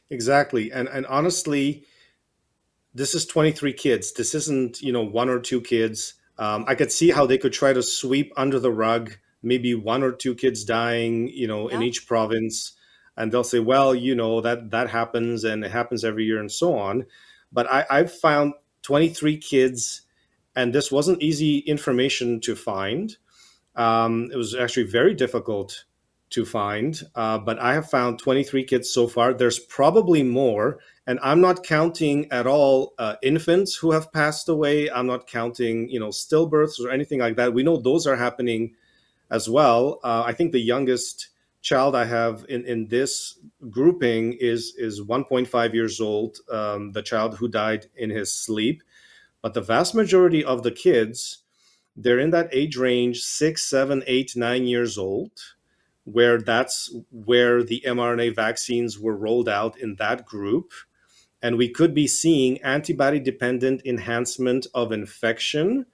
Exactly. 0.10 0.72
And 0.72 0.88
and 0.88 1.06
honestly, 1.08 1.84
this 2.94 3.14
is 3.14 3.26
23 3.26 3.74
kids. 3.74 4.14
This 4.14 4.34
isn't, 4.34 4.82
you 4.82 4.92
know, 4.92 5.04
one 5.04 5.30
or 5.30 5.40
two 5.40 5.62
kids. 5.62 6.14
Um, 6.38 6.66
I 6.68 6.76
could 6.76 6.92
see 6.92 7.10
how 7.10 7.26
they 7.26 7.38
could 7.38 7.54
try 7.54 7.74
to 7.74 7.84
sweep 7.84 8.32
under 8.38 8.60
the 8.60 8.72
rug 8.72 9.18
maybe 9.44 9.76
one 9.76 10.04
or 10.04 10.12
two 10.12 10.36
kids 10.36 10.64
dying, 10.64 11.28
you 11.30 11.48
know, 11.48 11.68
in 11.68 11.82
each 11.82 12.08
province, 12.08 12.74
and 13.18 13.32
they'll 13.32 13.44
say, 13.44 13.60
well, 13.60 13.96
you 13.96 14.16
know, 14.16 14.42
that 14.42 14.72
that 14.72 14.90
happens 14.90 15.44
and 15.44 15.66
it 15.66 15.72
happens 15.72 16.06
every 16.06 16.24
year 16.26 16.40
and 16.40 16.52
so 16.52 16.78
on. 16.78 17.06
But 17.52 17.70
I, 17.70 17.86
I've 17.90 18.14
found 18.14 18.54
23 18.84 19.38
kids, 19.38 20.04
and 20.56 20.74
this 20.74 20.92
wasn't 20.92 21.22
easy 21.22 21.60
information 21.60 22.40
to 22.42 22.56
find. 22.56 23.18
Um, 23.76 24.30
it 24.32 24.38
was 24.38 24.56
actually 24.56 24.88
very 24.88 25.14
difficult 25.14 25.86
to 26.30 26.46
find, 26.46 27.02
uh, 27.16 27.38
but 27.38 27.58
I 27.58 27.74
have 27.74 27.90
found 27.90 28.20
23 28.20 28.66
kids 28.66 28.90
so 28.90 29.08
far. 29.08 29.34
There's 29.34 29.60
probably 29.60 30.24
more, 30.24 30.80
and 31.06 31.20
I'm 31.24 31.40
not 31.40 31.64
counting 31.64 32.30
at 32.32 32.46
all 32.46 32.94
uh, 32.98 33.16
infants 33.24 33.76
who 33.76 33.92
have 33.92 34.12
passed 34.12 34.50
away. 34.50 34.92
I'm 34.92 35.08
not 35.08 35.28
counting, 35.28 35.90
you 35.90 36.00
know, 36.00 36.10
stillbirths 36.10 36.84
or 36.84 36.92
anything 36.92 37.20
like 37.20 37.38
that. 37.38 37.54
We 37.54 37.64
know 37.64 37.78
those 37.78 38.06
are 38.06 38.18
happening 38.18 38.76
as 39.32 39.50
well. 39.50 40.00
Uh, 40.04 40.24
I 40.26 40.34
think 40.34 40.52
the 40.52 40.60
youngest 40.60 41.30
child 41.68 41.96
I 41.96 42.06
have 42.06 42.46
in, 42.48 42.64
in 42.66 42.88
this 42.88 43.38
grouping 43.70 44.38
is 44.40 44.74
is 44.78 45.02
1.5 45.02 45.74
years 45.74 46.00
old, 46.00 46.38
um, 46.50 46.94
the 46.94 47.02
child 47.02 47.38
who 47.38 47.50
died 47.50 47.88
in 47.94 48.10
his 48.10 48.32
sleep. 48.32 48.84
But 49.42 49.54
the 49.54 49.68
vast 49.74 49.94
majority 49.94 50.44
of 50.46 50.64
the 50.64 50.72
kids, 50.72 51.40
they're 51.94 52.20
in 52.20 52.30
that 52.30 52.50
age 52.54 52.78
range, 52.78 53.20
six, 53.20 53.66
seven, 53.66 54.02
eight, 54.08 54.32
nine 54.34 54.66
years 54.66 54.98
old, 54.98 55.34
where 56.06 56.40
that's 56.40 56.96
where 57.12 57.62
the 57.64 57.84
mRNA 57.86 58.34
vaccines 58.34 58.98
were 58.98 59.18
rolled 59.18 59.50
out 59.50 59.78
in 59.78 59.96
that 59.96 60.26
group. 60.26 60.72
And 61.42 61.58
we 61.58 61.70
could 61.70 61.94
be 61.94 62.08
seeing 62.08 62.62
antibody 62.62 63.20
dependent 63.20 63.82
enhancement 63.86 64.68
of 64.74 64.94
infection 64.94 65.86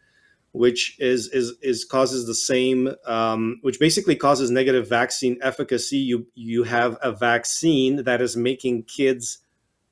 which 0.53 0.95
is 0.99 1.27
is 1.29 1.55
is 1.61 1.83
causes 1.83 2.25
the 2.27 2.35
same, 2.35 2.89
um, 3.05 3.57
which 3.61 3.79
basically 3.79 4.15
causes 4.15 4.49
negative 4.49 4.87
vaccine 4.87 5.37
efficacy. 5.41 5.97
You 5.97 6.27
you 6.35 6.63
have 6.63 6.97
a 7.01 7.11
vaccine 7.11 8.03
that 8.03 8.21
is 8.21 8.37
making 8.37 8.83
kids 8.83 9.39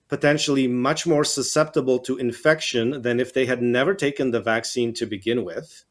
potentially 0.08 0.68
much 0.68 1.08
more 1.08 1.24
susceptible 1.24 1.98
to 1.98 2.18
infection 2.18 3.02
than 3.02 3.20
if 3.20 3.34
they 3.34 3.46
had 3.46 3.62
never 3.62 3.96
taken 3.96 4.32
the 4.32 4.42
vaccine 4.42 4.94
to 4.94 5.06
begin 5.06 5.44
with. 5.44 5.84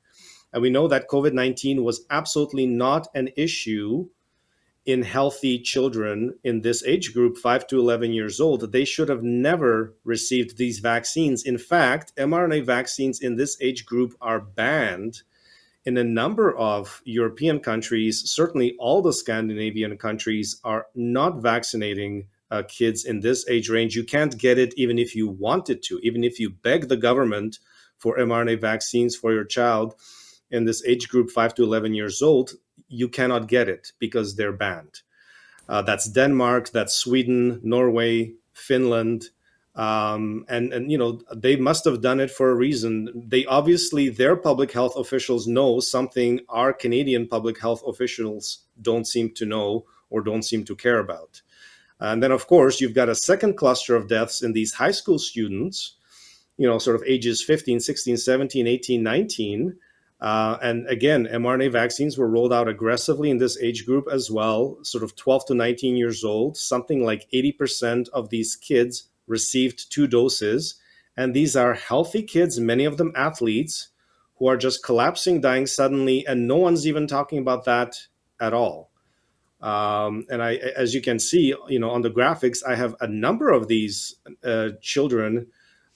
And 0.53 0.63
we 0.63 0.71
know 0.71 0.87
that 0.89 1.09
COVID 1.09 1.33
19 1.33 1.83
was 1.83 2.07
absolutely 2.09 2.67
not 2.67 3.09
an 3.15 3.31
issue 3.37 4.09
in 4.91 5.03
healthy 5.03 5.59
children 5.59 6.35
in 6.45 6.63
this 6.63 6.85
age 6.85 7.13
group, 7.13 7.37
5 7.37 7.67
to 7.69 7.79
11 7.79 8.13
years 8.13 8.41
old. 8.41 8.73
They 8.73 8.85
should 8.85 9.09
have 9.09 9.23
never 9.23 9.95
received 10.05 10.57
these 10.57 10.79
vaccines. 10.79 11.45
In 11.45 11.59
fact, 11.59 12.15
mRNA 12.17 12.65
vaccines 12.65 13.21
in 13.21 13.37
this 13.37 13.57
age 13.61 13.87
group 13.87 14.15
are 14.21 14.41
banned 14.41 15.23
in 15.85 15.97
a 15.97 16.05
number 16.05 16.55
of 16.57 17.03
European 17.05 17.61
countries. 17.61 18.23
Certainly, 18.31 18.77
all 18.79 19.03
the 19.03 19.13
Scandinavian 19.13 19.97
countries 19.97 20.61
are 20.65 20.87
not 20.95 21.43
vaccinating 21.43 22.27
uh, 22.51 22.63
kids 22.69 23.05
in 23.05 23.21
this 23.21 23.49
age 23.49 23.69
range. 23.69 23.95
You 23.95 24.05
can't 24.05 24.37
get 24.37 24.59
it 24.59 24.75
even 24.77 24.99
if 24.99 25.15
you 25.15 25.29
wanted 25.29 25.83
to, 25.85 25.99
even 26.03 26.25
if 26.25 26.39
you 26.41 26.51
beg 26.51 26.89
the 26.89 26.97
government 26.97 27.59
for 27.99 28.17
mRNA 28.17 28.61
vaccines 28.61 29.15
for 29.15 29.33
your 29.33 29.45
child 29.45 29.95
in 30.51 30.65
this 30.65 30.85
age 30.85 31.09
group, 31.09 31.31
5 31.31 31.55
to 31.55 31.63
11 31.63 31.95
years 31.95 32.23
old 32.23 32.55
you 32.91 33.09
cannot 33.09 33.49
get 33.49 33.69
it 33.69 33.93
because 33.99 34.37
they're 34.37 34.53
banned. 34.53 35.01
Uh, 35.69 35.83
that's 35.83 36.09
Denmark, 36.11 36.71
that's 36.71 36.95
Sweden, 36.95 37.61
Norway, 37.63 38.35
Finland, 38.53 39.31
Um, 39.77 40.45
and 40.49 40.73
and 40.73 40.91
you 40.91 40.99
know 40.99 41.21
they 41.35 41.57
must 41.57 41.85
have 41.85 42.01
done 42.01 42.21
it 42.21 42.31
for 42.31 42.51
a 42.51 42.55
reason. 42.55 43.09
They 43.15 43.47
obviously 43.47 44.11
their 44.11 44.37
public 44.37 44.73
health 44.73 44.97
officials 44.97 45.47
know 45.47 45.81
something 45.81 46.41
our 46.49 46.73
Canadian 46.73 47.29
public 47.29 47.61
health 47.61 47.83
officials 47.87 48.65
don't 48.83 49.07
seem 49.07 49.31
to 49.35 49.47
know 49.47 49.87
or 50.11 50.23
don't 50.23 50.43
seem 50.43 50.65
to 50.65 50.75
care 50.75 50.99
about. 50.99 51.43
And 52.01 52.21
then 52.23 52.33
of 52.33 52.47
course 52.47 52.81
you've 52.81 52.95
got 52.95 53.09
a 53.09 53.15
second 53.15 53.57
cluster 53.57 53.95
of 53.95 54.09
deaths 54.09 54.43
in 54.43 54.53
these 54.53 54.75
high 54.75 54.91
school 54.93 55.19
students, 55.19 55.97
you 56.57 56.67
know, 56.67 56.79
sort 56.79 56.97
of 56.97 57.05
ages 57.07 57.45
15, 57.45 57.81
16, 57.81 58.17
17, 58.17 58.67
18, 58.67 59.03
19. 59.03 59.77
Uh, 60.21 60.59
and 60.63 60.87
again, 60.89 61.27
mRNA 61.27 61.73
vaccines 61.73 62.19
were 62.19 62.29
rolled 62.29 62.53
out 62.53 62.69
aggressively 62.69 63.31
in 63.31 63.39
this 63.39 63.59
age 63.59 63.87
group 63.87 64.07
as 64.13 64.31
well, 64.31 64.79
sort 64.83 65.03
of 65.03 65.17
12 65.17 65.47
to 65.47 65.55
19 65.55 65.97
years 65.97 66.25
old. 66.25 66.57
Something 66.57 67.05
like 67.05 67.27
80% 67.33 68.09
of 68.11 68.29
these 68.29 68.55
kids 68.55 69.09
received 69.27 69.91
two 69.91 70.07
doses. 70.07 70.75
And 71.17 71.35
these 71.35 71.57
are 71.57 71.75
healthy 71.75 72.23
kids, 72.23 72.61
many 72.61 72.85
of 72.85 72.99
them 72.99 73.13
athletes, 73.17 73.89
who 74.37 74.47
are 74.47 74.57
just 74.57 74.83
collapsing, 74.83 75.41
dying 75.41 75.67
suddenly, 75.67 76.27
and 76.27 76.49
no 76.49 76.57
one's 76.57 76.87
even 76.87 77.07
talking 77.07 77.39
about 77.39 77.65
that 77.65 77.97
at 78.41 78.53
all. 78.53 78.91
Um, 79.61 80.25
and 80.31 80.43
I, 80.43 80.55
as 80.55 80.95
you 80.95 81.03
can 81.03 81.19
see, 81.19 81.55
you 81.69 81.79
know, 81.79 81.91
on 81.91 82.03
the 82.03 82.11
graphics, 82.11 82.65
I 82.67 82.75
have 82.75 82.97
a 83.01 83.07
number 83.07 83.51
of 83.51 83.69
these 83.69 84.17
uh, 84.43 84.71
children 84.81 85.49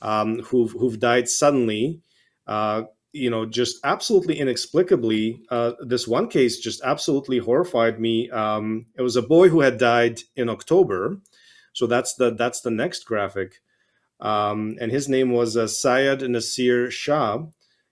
um, 0.02 0.40
who've 0.40 0.72
who've 0.72 0.98
died 0.98 1.28
suddenly. 1.28 2.00
Uh, 2.46 2.82
you 3.14 3.30
know, 3.30 3.46
just 3.46 3.78
absolutely 3.84 4.40
inexplicably. 4.40 5.40
Uh, 5.48 5.72
this 5.80 6.06
one 6.08 6.28
case 6.28 6.58
just 6.58 6.82
absolutely 6.82 7.38
horrified 7.38 8.00
me. 8.00 8.28
Um, 8.30 8.86
it 8.98 9.02
was 9.02 9.14
a 9.14 9.22
boy 9.22 9.48
who 9.48 9.60
had 9.60 9.78
died 9.78 10.20
in 10.34 10.48
October, 10.48 11.18
so 11.72 11.86
that's 11.86 12.14
the 12.14 12.34
that's 12.34 12.60
the 12.60 12.72
next 12.72 13.04
graphic. 13.06 13.62
Um, 14.18 14.76
and 14.80 14.90
his 14.90 15.08
name 15.08 15.30
was 15.30 15.56
uh, 15.56 15.68
Syed 15.68 16.28
Nasir 16.28 16.90
Shah. 16.90 17.44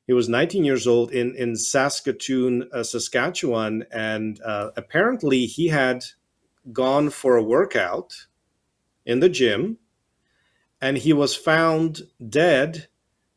He 0.09 0.13
was 0.13 0.29
19 0.29 0.65
years 0.65 0.89
old 0.89 1.13
in 1.13 1.37
in 1.37 1.55
Saskatoon, 1.55 2.69
uh, 2.73 2.83
Saskatchewan, 2.83 3.85
and 3.93 4.41
uh, 4.43 4.73
apparently 4.77 5.47
he 5.47 5.69
had 5.69 6.05
gone 6.73 7.11
for 7.11 7.37
a 7.37 7.45
workout 7.45 8.27
in 9.07 9.21
the 9.21 9.29
gym, 9.29 9.79
and 10.81 10.99
he 10.99 11.13
was 11.13 11.37
found 11.37 12.03
dead 12.29 12.89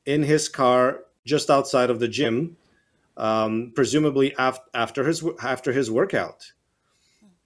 in 0.04 0.24
his 0.24 0.50
car 0.50 1.05
just 1.25 1.49
outside 1.49 1.89
of 1.89 1.99
the 1.99 2.07
gym, 2.07 2.57
um, 3.17 3.71
presumably 3.75 4.33
af- 4.38 4.59
after 4.73 5.05
his 5.05 5.23
after 5.41 5.71
his 5.73 5.89
workout 5.89 6.53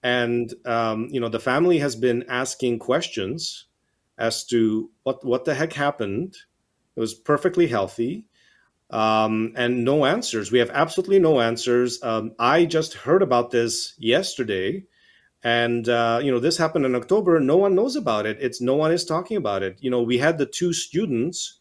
and 0.02 0.54
um, 0.66 1.08
you 1.10 1.20
know 1.20 1.28
the 1.28 1.40
family 1.40 1.78
has 1.78 1.96
been 1.96 2.24
asking 2.28 2.78
questions 2.78 3.66
as 4.18 4.44
to 4.44 4.90
what 5.02 5.24
what 5.24 5.44
the 5.44 5.54
heck 5.54 5.72
happened. 5.72 6.36
It 6.96 7.00
was 7.00 7.14
perfectly 7.14 7.66
healthy, 7.66 8.26
um, 8.90 9.52
and 9.56 9.84
no 9.84 10.04
answers. 10.04 10.50
We 10.50 10.58
have 10.58 10.70
absolutely 10.70 11.18
no 11.18 11.40
answers. 11.40 12.02
Um, 12.02 12.32
I 12.38 12.64
just 12.64 12.94
heard 12.94 13.22
about 13.22 13.50
this 13.50 13.94
yesterday, 13.98 14.84
and 15.42 15.88
uh, 15.88 16.20
you 16.22 16.30
know 16.32 16.40
this 16.40 16.56
happened 16.56 16.86
in 16.86 16.94
October. 16.94 17.38
No 17.38 17.56
one 17.56 17.74
knows 17.74 17.96
about 17.96 18.26
it. 18.26 18.38
It's 18.40 18.60
no 18.60 18.74
one 18.74 18.92
is 18.92 19.04
talking 19.04 19.36
about 19.36 19.62
it. 19.62 19.78
You 19.80 19.90
know, 19.90 20.02
we 20.02 20.18
had 20.18 20.38
the 20.38 20.46
two 20.46 20.72
students 20.72 21.58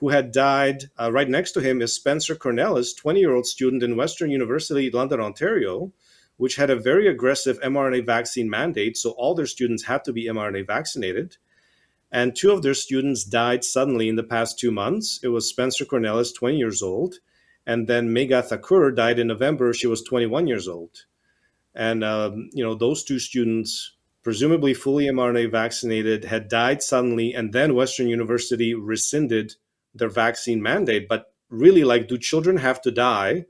who 0.00 0.10
had 0.10 0.32
died. 0.32 0.90
Uh, 0.98 1.12
right 1.12 1.28
next 1.28 1.52
to 1.52 1.60
him 1.60 1.80
is 1.80 1.94
Spencer 1.94 2.34
Cornelis, 2.34 2.96
20 2.96 3.20
year 3.20 3.32
old 3.34 3.46
student 3.46 3.82
in 3.82 3.96
Western 3.96 4.30
University, 4.30 4.90
London, 4.90 5.20
Ontario 5.20 5.92
which 6.40 6.56
had 6.56 6.70
a 6.70 6.74
very 6.74 7.06
aggressive 7.06 7.60
mRNA 7.60 8.06
vaccine 8.06 8.48
mandate. 8.48 8.96
So 8.96 9.10
all 9.10 9.34
their 9.34 9.44
students 9.44 9.82
had 9.82 10.04
to 10.04 10.12
be 10.14 10.24
mRNA 10.24 10.66
vaccinated. 10.66 11.36
And 12.10 12.34
two 12.34 12.50
of 12.50 12.62
their 12.62 12.72
students 12.72 13.24
died 13.24 13.62
suddenly 13.62 14.08
in 14.08 14.16
the 14.16 14.22
past 14.22 14.58
two 14.58 14.70
months. 14.70 15.20
It 15.22 15.28
was 15.28 15.50
Spencer 15.50 15.84
Cornelis, 15.84 16.34
20 16.34 16.56
years 16.56 16.80
old, 16.80 17.16
and 17.66 17.86
then 17.86 18.08
Megha 18.08 18.42
Thakur 18.42 18.90
died 18.90 19.18
in 19.18 19.26
November. 19.26 19.74
She 19.74 19.86
was 19.86 20.02
21 20.02 20.46
years 20.46 20.66
old. 20.66 21.04
And, 21.74 22.02
um, 22.02 22.48
you 22.54 22.64
know, 22.64 22.74
those 22.74 23.04
two 23.04 23.18
students, 23.18 23.92
presumably 24.22 24.72
fully 24.72 25.04
mRNA 25.08 25.52
vaccinated, 25.52 26.24
had 26.24 26.48
died 26.48 26.82
suddenly. 26.82 27.34
And 27.34 27.52
then 27.52 27.74
Western 27.74 28.08
University 28.08 28.72
rescinded 28.72 29.56
their 29.94 30.08
vaccine 30.08 30.62
mandate. 30.62 31.08
But 31.08 31.32
really, 31.48 31.84
like, 31.84 32.08
do 32.08 32.18
children 32.18 32.56
have 32.56 32.80
to 32.82 32.90
die? 32.90 33.44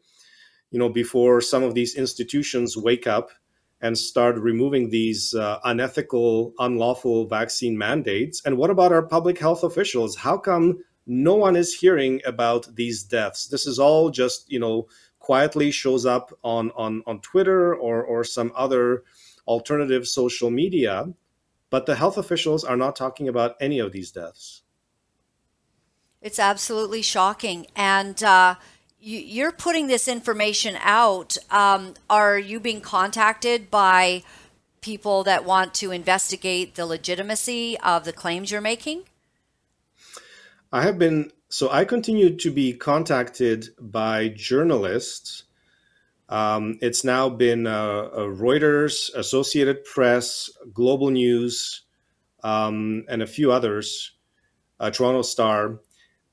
you 0.71 0.79
know, 0.79 0.89
before 0.89 1.41
some 1.41 1.63
of 1.63 1.75
these 1.75 1.95
institutions 1.97 2.77
wake 2.77 3.07
up 3.07 3.31
and 3.81 3.97
start 3.97 4.39
removing 4.39 4.91
these 4.91 5.35
uh, 5.35 5.59
unethical, 5.65 6.53
unlawful 6.59 7.27
vaccine 7.27 7.77
mandates? 7.77 8.43
And 8.45 8.57
what 8.57 8.71
about 8.71 8.93
our 8.93 9.03
public 9.03 9.39
health 9.39 9.65
officials? 9.65 10.17
How 10.17 10.37
come 10.37 10.79
no 11.07 11.35
one 11.35 11.57
is 11.57 11.75
hearing 11.75 12.21
about 12.25 12.75
these 12.77 13.03
deaths? 13.03 13.49
This 13.49 13.67
is 13.67 13.79
all 13.79 14.11
just, 14.11 14.51
you 14.51 14.61
know, 14.61 14.87
quietly 15.19 15.71
shows 15.71 16.07
up 16.07 16.33
on 16.43 16.71
on 16.73 17.03
on 17.07 17.21
Twitter 17.21 17.75
or 17.75 18.03
or 18.03 18.25
some 18.25 18.53
other 18.55 19.03
alternative 19.47 20.07
social 20.07 20.51
media, 20.51 21.07
but 21.71 21.87
the 21.87 21.97
health 21.97 22.17
officials 22.17 22.65
are 22.65 22.77
not 22.77 22.97
talking 22.97 23.29
about 23.29 23.57
any 23.61 23.81
of 23.81 23.93
these 23.93 24.13
deaths. 24.13 24.60
It's 26.23 26.39
absolutely 26.39 27.03
shocking, 27.03 27.67
and. 27.75 28.23
Uh, 28.23 28.55
you, 29.03 29.47
are 29.47 29.53
putting 29.53 29.87
this 29.87 30.07
information 30.07 30.77
out. 30.81 31.37
Um, 31.51 31.95
are 32.09 32.39
you 32.39 32.61
being 32.61 32.81
contacted 32.81 33.71
by 33.71 34.23
people 34.81 35.25
that 35.25 35.45
want 35.45 35.75
to 35.75 35.91
investigate 35.91 36.75
the 36.75 36.87
legitimacy 36.87 37.79
of 37.81 38.05
the 38.05 38.13
claims 38.13 38.51
you're 38.51 38.61
making? 38.61 39.05
I 40.73 40.83
have 40.83 40.99
been, 40.99 41.33
so 41.49 41.71
I 41.71 41.85
continue 41.85 42.37
to 42.37 42.51
be 42.51 42.73
contacted 42.73 43.69
by 43.81 44.29
journalists. 44.29 45.45
Um, 46.29 46.79
it's 46.81 47.03
now 47.03 47.29
been 47.29 47.67
uh, 47.67 48.09
Reuters, 48.15 49.13
Associated 49.15 49.85
Press, 49.85 50.49
Global 50.73 51.11
News, 51.11 51.83
um, 52.45 53.05
and 53.09 53.23
a 53.23 53.27
few 53.27 53.51
others, 53.51 54.13
uh, 54.79 54.91
Toronto 54.91 55.23
Star 55.23 55.81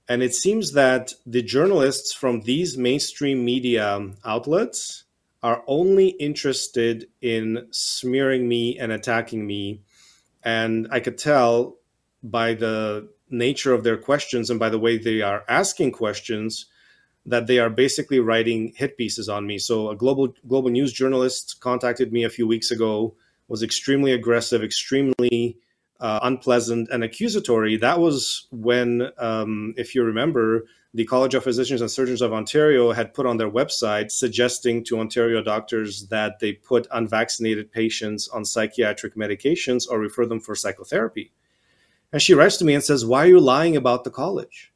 and 0.07 0.23
it 0.23 0.33
seems 0.33 0.73
that 0.73 1.13
the 1.25 1.41
journalists 1.41 2.13
from 2.13 2.41
these 2.41 2.77
mainstream 2.77 3.43
media 3.43 4.11
outlets 4.23 5.03
are 5.43 5.63
only 5.67 6.09
interested 6.09 7.07
in 7.21 7.67
smearing 7.71 8.47
me 8.47 8.77
and 8.79 8.91
attacking 8.91 9.45
me. 9.45 9.81
And 10.43 10.87
I 10.91 10.99
could 10.99 11.17
tell 11.17 11.77
by 12.23 12.53
the 12.53 13.09
nature 13.29 13.73
of 13.73 13.83
their 13.83 13.97
questions 13.97 14.49
and 14.49 14.59
by 14.59 14.69
the 14.69 14.79
way 14.79 14.97
they 14.97 15.21
are 15.21 15.43
asking 15.47 15.91
questions 15.91 16.65
that 17.25 17.47
they 17.47 17.59
are 17.59 17.69
basically 17.69 18.19
writing 18.19 18.73
hit 18.75 18.97
pieces 18.97 19.27
on 19.27 19.45
me. 19.45 19.57
So 19.57 19.89
a 19.89 19.95
global 19.95 20.33
global 20.47 20.69
news 20.69 20.93
journalist 20.93 21.57
contacted 21.59 22.13
me 22.13 22.23
a 22.23 22.29
few 22.29 22.47
weeks 22.47 22.71
ago, 22.71 23.15
was 23.49 23.63
extremely 23.63 24.13
aggressive, 24.13 24.63
extremely 24.63 25.57
uh, 25.99 26.19
unpleasant 26.23 26.89
and 26.91 27.03
accusatory, 27.03 27.77
that 27.77 27.99
was 27.99 28.47
when, 28.51 29.09
um, 29.17 29.73
if 29.77 29.95
you 29.95 30.03
remember, 30.03 30.65
the 30.93 31.05
College 31.05 31.35
of 31.35 31.43
Physicians 31.43 31.81
and 31.81 31.91
Surgeons 31.91 32.21
of 32.21 32.33
Ontario 32.33 32.91
had 32.91 33.13
put 33.13 33.25
on 33.25 33.37
their 33.37 33.51
website 33.51 34.11
suggesting 34.11 34.83
to 34.85 34.99
Ontario 34.99 35.43
doctors 35.43 36.07
that 36.07 36.39
they 36.39 36.53
put 36.53 36.87
unvaccinated 36.91 37.71
patients 37.71 38.27
on 38.29 38.45
psychiatric 38.45 39.15
medications 39.15 39.87
or 39.89 39.99
refer 39.99 40.25
them 40.25 40.39
for 40.39 40.55
psychotherapy. 40.55 41.31
And 42.11 42.21
she 42.21 42.33
writes 42.33 42.57
to 42.57 42.65
me 42.65 42.73
and 42.73 42.83
says, 42.83 43.05
Why 43.05 43.25
are 43.25 43.27
you 43.27 43.39
lying 43.39 43.75
about 43.75 44.05
the 44.05 44.09
college? 44.09 44.73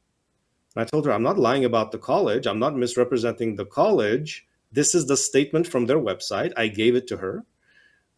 And 0.76 0.82
I 0.82 0.84
told 0.84 1.06
her, 1.06 1.12
I'm 1.12 1.22
not 1.22 1.38
lying 1.38 1.64
about 1.64 1.92
the 1.92 1.98
college. 1.98 2.46
I'm 2.46 2.58
not 2.58 2.76
misrepresenting 2.76 3.56
the 3.56 3.66
college. 3.66 4.46
This 4.70 4.94
is 4.94 5.06
the 5.06 5.16
statement 5.16 5.66
from 5.66 5.86
their 5.86 5.98
website. 5.98 6.52
I 6.56 6.68
gave 6.68 6.94
it 6.94 7.06
to 7.08 7.16
her. 7.18 7.44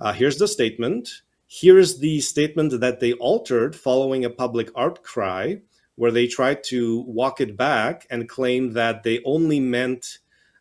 Uh, 0.01 0.13
here's 0.13 0.39
the 0.39 0.49
statement. 0.49 1.23
Here 1.61 1.79
is 1.79 2.01
the 2.01 2.21
statement 2.21 2.81
that 2.81 2.99
they 2.99 3.13
altered 3.13 3.77
following 3.77 4.25
a 4.25 4.29
public 4.29 4.73
outcry, 4.77 5.55
where 5.95 6.11
they 6.11 6.27
tried 6.27 6.65
to 6.65 7.03
walk 7.03 7.41
it 7.41 7.57
back 7.57 8.09
and 8.11 8.29
claim 8.29 8.73
that 8.73 9.05
they 9.05 9.21
only 9.25 9.61
meant 9.61 10.19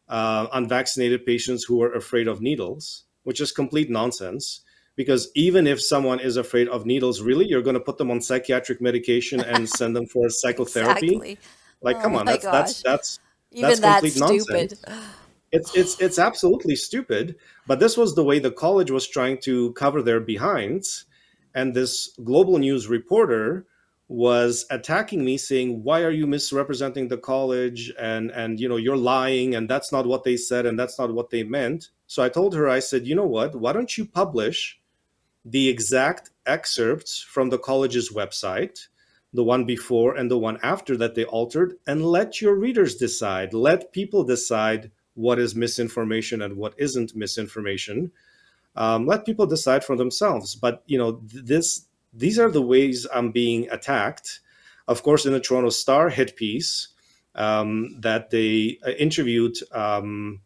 uh, 0.07 0.45
unvaccinated 0.53 1.25
patients 1.25 1.63
who 1.63 1.77
were 1.77 1.91
afraid 1.93 2.27
of 2.27 2.41
needles, 2.41 3.05
which 3.23 3.41
is 3.41 3.51
complete 3.51 3.89
nonsense. 3.89 4.61
Because 4.95 5.31
even 5.33 5.65
if 5.65 5.81
someone 5.81 6.19
is 6.19 6.37
afraid 6.37 6.67
of 6.67 6.85
needles, 6.85 7.23
really, 7.23 7.47
you're 7.47 7.63
going 7.63 7.73
to 7.73 7.79
put 7.79 7.97
them 7.97 8.11
on 8.11 8.21
psychiatric 8.21 8.79
medication 8.79 9.39
and 9.39 9.67
send 9.67 9.95
them 9.95 10.05
for 10.05 10.29
psychotherapy? 10.41 11.07
Exactly. 11.07 11.39
Like, 11.81 11.95
oh 11.95 12.01
come 12.01 12.15
on, 12.17 12.27
that's, 12.27 12.45
that's 12.45 12.83
that's 12.83 13.19
even 13.51 13.69
that's 13.69 13.79
that's 13.79 14.19
complete 14.19 14.41
stupid. 14.43 14.77
nonsense. 14.85 15.15
It's 15.53 15.73
it's 15.75 15.93
it's 16.01 16.19
absolutely 16.19 16.75
stupid. 16.75 17.35
But 17.67 17.79
this 17.79 17.95
was 17.95 18.15
the 18.15 18.23
way 18.23 18.39
the 18.39 18.51
college 18.51 18.91
was 18.91 19.07
trying 19.07 19.37
to 19.41 19.71
cover 19.73 20.01
their 20.01 20.19
behinds, 20.19 21.05
and 21.55 21.73
this 21.73 22.09
global 22.23 22.57
news 22.57 22.87
reporter 22.87 23.65
was 24.09 24.65
attacking 24.69 25.23
me 25.23 25.37
saying 25.37 25.81
why 25.83 26.03
are 26.03 26.11
you 26.11 26.27
misrepresenting 26.27 27.07
the 27.07 27.17
college 27.17 27.91
and 27.97 28.31
and 28.31 28.59
you 28.59 28.67
know 28.67 28.75
you're 28.75 28.97
lying 29.15 29.55
and 29.55 29.69
that's 29.69 29.93
not 29.93 30.05
what 30.05 30.25
they 30.25 30.35
said 30.35 30.65
and 30.65 30.77
that's 30.77 30.99
not 30.99 31.13
what 31.13 31.29
they 31.29 31.41
meant 31.41 31.89
so 32.05 32.21
i 32.21 32.27
told 32.27 32.53
her 32.53 32.67
i 32.69 32.79
said 32.79 33.07
you 33.07 33.15
know 33.15 33.25
what 33.25 33.55
why 33.55 33.71
don't 33.71 33.97
you 33.97 34.05
publish 34.05 34.77
the 35.45 35.69
exact 35.69 36.31
excerpts 36.45 37.21
from 37.21 37.49
the 37.49 37.57
college's 37.57 38.11
website 38.11 38.87
the 39.33 39.43
one 39.43 39.65
before 39.65 40.15
and 40.15 40.29
the 40.29 40.37
one 40.37 40.59
after 40.61 40.95
that 40.97 41.15
they 41.15 41.25
altered, 41.25 41.75
and 41.87 42.05
let 42.05 42.39
your 42.39 42.55
readers 42.55 42.95
decide. 42.95 43.53
Let 43.53 43.91
people 43.91 44.23
decide 44.23 44.91
what 45.15 45.39
is 45.39 45.55
misinformation 45.55 46.41
and 46.41 46.57
what 46.57 46.73
isn't 46.77 47.15
misinformation. 47.15 48.11
Um, 48.75 49.05
let 49.05 49.25
people 49.25 49.45
decide 49.45 49.83
for 49.83 49.95
themselves. 49.95 50.55
But 50.55 50.83
you 50.85 50.97
know, 50.97 51.21
this 51.23 51.85
these 52.13 52.39
are 52.39 52.49
the 52.49 52.61
ways 52.61 53.07
I'm 53.13 53.31
being 53.31 53.69
attacked. 53.69 54.39
Of 54.87 55.03
course, 55.03 55.25
in 55.25 55.33
the 55.33 55.39
Toronto 55.39 55.69
Star 55.69 56.09
hit 56.09 56.35
piece 56.35 56.89
um, 57.35 57.99
that 58.01 58.29
they 58.29 58.79
uh, 58.85 58.91
interviewed 58.91 59.57
um, 59.71 60.41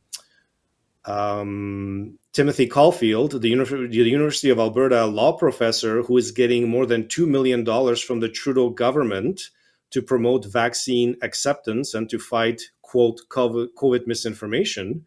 um, 1.05 2.19
Timothy 2.33 2.67
Caulfield, 2.67 3.41
the, 3.41 3.49
Uni- 3.49 3.87
the 3.87 3.95
University 3.95 4.49
of 4.49 4.59
Alberta 4.59 5.05
law 5.05 5.31
professor, 5.31 6.03
who 6.03 6.17
is 6.17 6.31
getting 6.31 6.69
more 6.69 6.85
than 6.85 7.05
$2 7.05 7.27
million 7.27 7.65
from 7.95 8.19
the 8.19 8.29
Trudeau 8.29 8.69
government 8.69 9.49
to 9.89 10.01
promote 10.01 10.45
vaccine 10.45 11.15
acceptance 11.21 11.93
and 11.93 12.09
to 12.09 12.19
fight, 12.19 12.61
quote, 12.87 13.21
COVID 13.29 14.07
misinformation. 14.07 15.05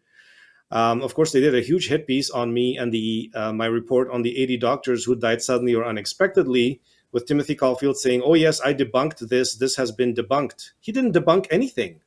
Um, 0.69 1.01
of 1.01 1.13
course, 1.15 1.31
they 1.33 1.41
did 1.41 1.55
a 1.55 1.61
huge 1.61 1.89
hit 1.89 2.07
piece 2.07 2.29
on 2.29 2.53
me 2.53 2.77
and 2.77 2.93
the 2.93 3.29
uh, 3.35 3.51
my 3.51 3.65
report 3.65 4.09
on 4.09 4.21
the 4.21 4.37
80 4.37 4.57
doctors 4.57 5.03
who 5.03 5.15
died 5.15 5.41
suddenly 5.41 5.75
or 5.75 5.85
unexpectedly, 5.85 6.79
with 7.11 7.25
Timothy 7.25 7.55
Caulfield 7.55 7.97
saying, 7.97 8.21
"Oh 8.23 8.35
yes, 8.35 8.61
I 8.61 8.73
debunked 8.73 9.27
this. 9.27 9.55
This 9.55 9.75
has 9.75 9.91
been 9.91 10.13
debunked." 10.13 10.71
He 10.79 10.93
didn't 10.93 11.13
debunk 11.13 11.47
anything. 11.51 11.99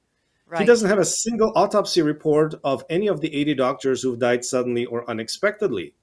Right. 0.47 0.61
He 0.61 0.67
doesn't 0.67 0.89
have 0.89 0.99
a 0.99 1.05
single 1.05 1.53
autopsy 1.55 2.01
report 2.01 2.55
of 2.63 2.85
any 2.89 3.07
of 3.07 3.21
the 3.21 3.35
80 3.35 3.55
doctors 3.55 4.03
who've 4.03 4.19
died 4.19 4.45
suddenly 4.45 4.87
or 4.87 5.09
unexpectedly. 5.11 5.95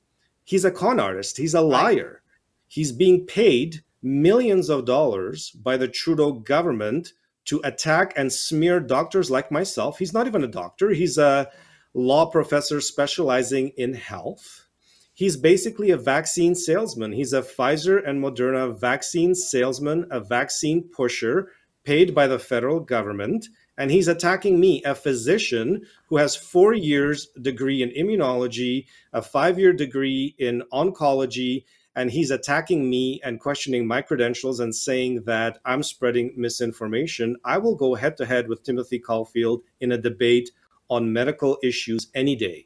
He's 0.44 0.66
a 0.66 0.72
con 0.72 1.00
artist. 1.00 1.38
He's 1.38 1.54
a 1.54 1.62
liar. 1.62 2.22
Right. 2.24 2.38
He's 2.68 2.92
being 2.92 3.26
paid 3.26 3.84
millions 4.04 4.70
of 4.70 4.86
dollars 4.86 5.52
by 5.52 5.78
the 5.78 5.88
Trudeau 5.88 6.34
government 6.34 7.14
to 7.46 7.62
attack 7.64 8.14
and 8.16 8.32
smear 8.32 8.80
doctors 8.80 9.32
like 9.32 9.52
myself. 9.52 10.00
He's 10.00 10.14
not 10.14 10.28
even 10.28 10.44
a 10.44 10.48
doctor. 10.48 10.92
He's 10.92 11.18
a 11.18 11.50
law 11.94 12.26
professor 12.28 12.82
specializing 12.82 13.70
in 13.78 13.94
health. 13.94 14.66
He's 15.14 15.38
basically 15.38 15.92
a 15.92 15.98
vaccine 15.98 16.56
salesman. 16.56 17.12
He's 17.12 17.34
a 17.34 17.42
Pfizer 17.42 18.08
and 18.08 18.24
Moderna 18.24 18.80
vaccine 18.80 19.36
salesman, 19.36 20.08
a 20.10 20.20
vaccine 20.20 20.90
pusher 20.90 21.52
paid 21.84 22.16
by 22.16 22.28
the 22.28 22.40
federal 22.40 22.80
government 22.80 23.48
and 23.78 23.90
he's 23.90 24.08
attacking 24.08 24.60
me 24.60 24.84
a 24.84 24.94
physician 24.94 25.82
who 26.08 26.18
has 26.18 26.36
four 26.36 26.74
years 26.74 27.30
degree 27.42 27.82
in 27.82 27.90
immunology 27.90 28.86
a 29.14 29.22
five 29.22 29.58
year 29.58 29.74
degree 29.74 30.36
in 30.38 30.62
oncology 30.72 31.64
and 31.96 32.10
he's 32.10 32.32
attacking 32.32 32.90
me 32.90 33.20
and 33.24 33.40
questioning 33.40 33.86
my 33.86 34.02
credentials 34.02 34.60
and 34.60 34.74
saying 34.76 35.24
that 35.24 35.60
i'm 35.66 35.84
spreading 35.84 36.34
misinformation 36.36 37.36
i 37.44 37.58
will 37.58 37.76
go 37.76 37.96
head 37.96 38.18
to 38.18 38.26
head 38.26 38.48
with 38.48 38.64
timothy 38.64 39.00
caulfield 39.00 39.62
in 39.80 39.92
a 39.92 39.98
debate 39.98 40.52
on 40.90 41.12
medical 41.12 41.58
issues 41.64 42.08
any 42.16 42.36
day 42.36 42.66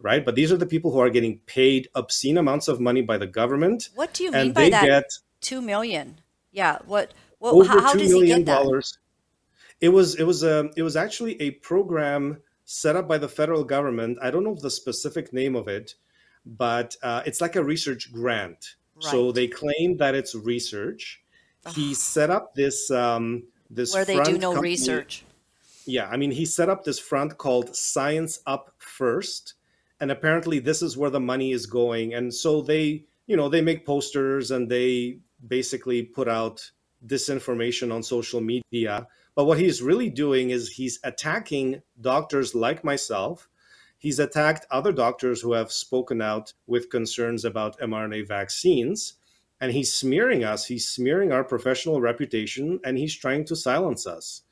right 0.00 0.24
but 0.24 0.34
these 0.34 0.52
are 0.52 0.56
the 0.56 0.66
people 0.66 0.92
who 0.92 0.98
are 0.98 1.10
getting 1.10 1.38
paid 1.46 1.88
obscene 1.94 2.38
amounts 2.38 2.68
of 2.68 2.80
money 2.80 3.02
by 3.02 3.16
the 3.18 3.26
government 3.26 3.88
what 3.94 4.12
do 4.14 4.24
you 4.24 4.30
mean 4.30 4.52
by 4.52 4.68
that 4.68 4.84
get 4.84 5.10
2 5.40 5.60
million 5.60 6.20
yeah 6.52 6.78
what 6.86 7.12
well, 7.40 7.56
over 7.56 7.68
how, 7.68 7.80
how 7.80 7.94
does 7.94 8.12
he 8.12 8.26
get 8.26 8.44
that? 8.44 8.62
dollars 8.62 8.98
it 9.80 9.90
was 9.90 10.14
it 10.14 10.24
was 10.24 10.42
a 10.42 10.60
um, 10.60 10.70
it 10.76 10.82
was 10.82 10.96
actually 10.96 11.40
a 11.40 11.50
program 11.50 12.38
set 12.64 12.96
up 12.96 13.06
by 13.06 13.16
the 13.18 13.28
federal 13.28 13.64
government. 13.64 14.18
I 14.20 14.30
don't 14.30 14.44
know 14.44 14.54
the 14.54 14.70
specific 14.70 15.32
name 15.32 15.54
of 15.54 15.68
it, 15.68 15.94
but 16.46 16.96
uh, 17.02 17.22
it's 17.26 17.40
like 17.40 17.56
a 17.56 17.64
research 17.64 18.12
grant. 18.12 18.76
Right. 18.94 19.10
So 19.10 19.32
they 19.32 19.48
claim 19.48 19.98
that 19.98 20.14
it's 20.14 20.34
research. 20.34 21.20
He 21.74 21.94
set 21.94 22.30
up 22.30 22.54
this 22.54 22.90
um, 22.90 23.44
this 23.68 23.92
front 23.92 24.08
where 24.08 24.24
they 24.24 24.32
do 24.32 24.38
no 24.38 24.52
company. 24.52 24.70
research. 24.70 25.24
Yeah, 25.84 26.08
I 26.08 26.16
mean, 26.16 26.30
he 26.30 26.44
set 26.46 26.68
up 26.68 26.84
this 26.84 26.98
front 26.98 27.38
called 27.38 27.76
Science 27.76 28.40
Up 28.46 28.74
First, 28.78 29.54
and 30.00 30.10
apparently 30.10 30.58
this 30.58 30.82
is 30.82 30.96
where 30.96 31.10
the 31.10 31.20
money 31.20 31.52
is 31.52 31.66
going. 31.66 32.14
And 32.14 32.32
so 32.32 32.60
they, 32.60 33.04
you 33.26 33.36
know, 33.36 33.48
they 33.48 33.60
make 33.60 33.84
posters 33.84 34.50
and 34.50 34.68
they 34.68 35.18
basically 35.46 36.02
put 36.02 36.28
out 36.28 36.70
disinformation 37.06 37.92
on 37.92 38.02
social 38.02 38.40
media 38.40 39.06
but 39.36 39.44
what 39.44 39.58
he's 39.58 39.82
really 39.82 40.08
doing 40.08 40.50
is 40.50 40.70
he's 40.70 40.98
attacking 41.04 41.82
doctors 42.00 42.54
like 42.54 42.82
myself. 42.82 43.48
He's 43.98 44.18
attacked 44.18 44.66
other 44.70 44.92
doctors 44.92 45.40
who 45.40 45.52
have 45.52 45.72
spoken 45.72 46.20
out 46.20 46.52
with 46.66 46.90
concerns 46.90 47.44
about 47.44 47.78
mRNA 47.80 48.28
vaccines. 48.28 49.14
And 49.60 49.72
he's 49.72 49.92
smearing 49.92 50.44
us, 50.44 50.66
he's 50.66 50.86
smearing 50.86 51.32
our 51.32 51.42
professional 51.42 52.00
reputation, 52.00 52.78
and 52.84 52.98
he's 52.98 53.14
trying 53.14 53.46
to 53.46 53.56
silence 53.56 54.06
us. 54.06 54.42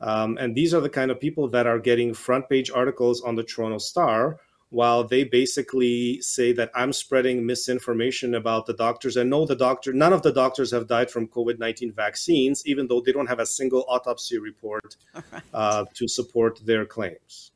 Um, 0.00 0.38
and 0.38 0.54
these 0.54 0.72
are 0.72 0.80
the 0.80 0.88
kind 0.88 1.10
of 1.10 1.20
people 1.20 1.46
that 1.48 1.66
are 1.66 1.78
getting 1.78 2.14
front 2.14 2.48
page 2.48 2.70
articles 2.70 3.20
on 3.20 3.34
the 3.34 3.44
Toronto 3.44 3.76
Star 3.78 4.38
while 4.70 5.02
they 5.04 5.24
basically 5.24 6.22
say 6.22 6.52
that 6.52 6.70
I'm 6.74 6.92
spreading 6.92 7.44
misinformation 7.44 8.36
about 8.36 8.66
the 8.66 8.72
doctors. 8.72 9.16
And 9.16 9.28
no, 9.28 9.44
the 9.44 9.56
doctor, 9.56 9.92
none 9.92 10.12
of 10.12 10.22
the 10.22 10.32
doctors 10.32 10.70
have 10.70 10.86
died 10.86 11.10
from 11.10 11.28
COVID 11.28 11.58
19 11.58 11.92
vaccines, 11.92 12.66
even 12.66 12.86
though 12.86 13.00
they 13.00 13.12
don't 13.12 13.26
have 13.26 13.40
a 13.40 13.46
single 13.46 13.84
autopsy 13.88 14.38
report 14.38 14.96
right. 15.14 15.42
uh, 15.52 15.84
to 15.94 16.08
support 16.08 16.60
their 16.64 16.86
claims. 16.86 17.49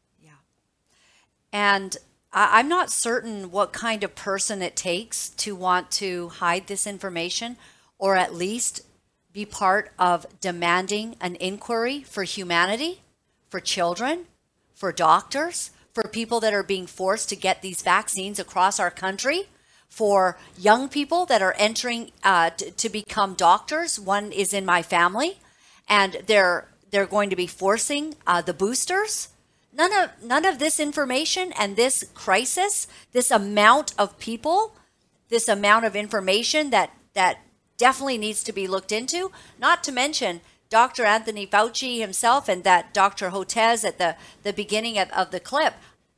And 1.55 1.97
I'm 2.35 2.69
not 2.69 2.91
certain 2.91 3.51
what 3.51 3.73
kind 3.73 4.05
of 4.05 4.15
person 4.15 4.61
it 4.61 4.77
takes 4.77 5.31
to 5.31 5.57
want 5.57 5.91
to 5.93 6.29
hide 6.29 6.67
this 6.67 6.87
information 6.87 7.57
or 7.99 8.17
at 8.17 8.35
least 8.35 8.83
be 9.33 9.47
part 9.47 9.93
of 9.99 10.27
demanding 10.41 11.17
an 11.21 11.37
inquiry 11.37 12.03
for 12.03 12.25
humanity, 12.25 13.01
for 13.49 13.61
children, 13.61 14.27
for 14.75 14.93
doctors 14.93 15.71
for 15.95 16.09
people 16.09 16.41
that 16.41 16.53
are 16.53 16.65
being 16.65 16.87
forced 16.87 17.29
to 17.29 17.37
get 17.37 17.63
these 17.63 17.81
vaccines 17.81 18.41
across 18.41 18.81
our 18.81 18.91
country, 18.91 19.45
for 19.89 20.37
young 20.59 20.89
people 20.89 21.25
that 21.27 21.41
are 21.41 21.55
entering 21.57 22.11
uh, 22.25 22.51
t- 22.51 22.73
to 22.73 22.89
become 22.89 23.35
doctors. 23.35 23.99
One 24.01 24.33
is 24.33 24.53
in 24.53 24.67
my 24.67 24.83
family, 24.83 25.39
and 25.89 26.19
they're 26.27 26.67
they're 26.91 27.07
going 27.07 27.31
to 27.31 27.37
be 27.37 27.47
forcing 27.47 28.15
uh, 28.27 28.43
the 28.43 28.53
boosters. 28.53 29.29
None 29.77 29.93
of 29.93 30.11
none 30.23 30.45
of 30.45 30.59
this 30.59 30.79
information 30.79 31.53
and 31.59 31.75
this 31.75 32.05
crisis, 32.15 32.87
this 33.13 33.31
amount 33.31 33.93
of 33.99 34.19
people, 34.19 34.77
this 35.29 35.49
amount 35.49 35.85
of 35.85 35.97
information 35.97 36.71
that 36.71 36.91
that 37.15 37.41
definitely 37.77 38.19
needs 38.19 38.45
to 38.45 38.53
be 38.53 38.69
looked 38.69 38.93
into. 38.93 39.33
Not 39.59 39.83
to 39.85 39.93
mention 39.93 40.41
Dr. 40.71 41.05
Anthony 41.05 41.47
Fauci 41.47 42.01
himself 42.01 42.49
and 42.49 42.65
that 42.65 42.95
Dr. 42.95 43.31
Hotez 43.31 43.85
at 43.85 43.99
the, 43.99 44.17
the 44.43 44.53
beginning 44.53 44.99
of, 44.99 45.11
of 45.11 45.31
the 45.31 45.41
clip. 45.41 45.75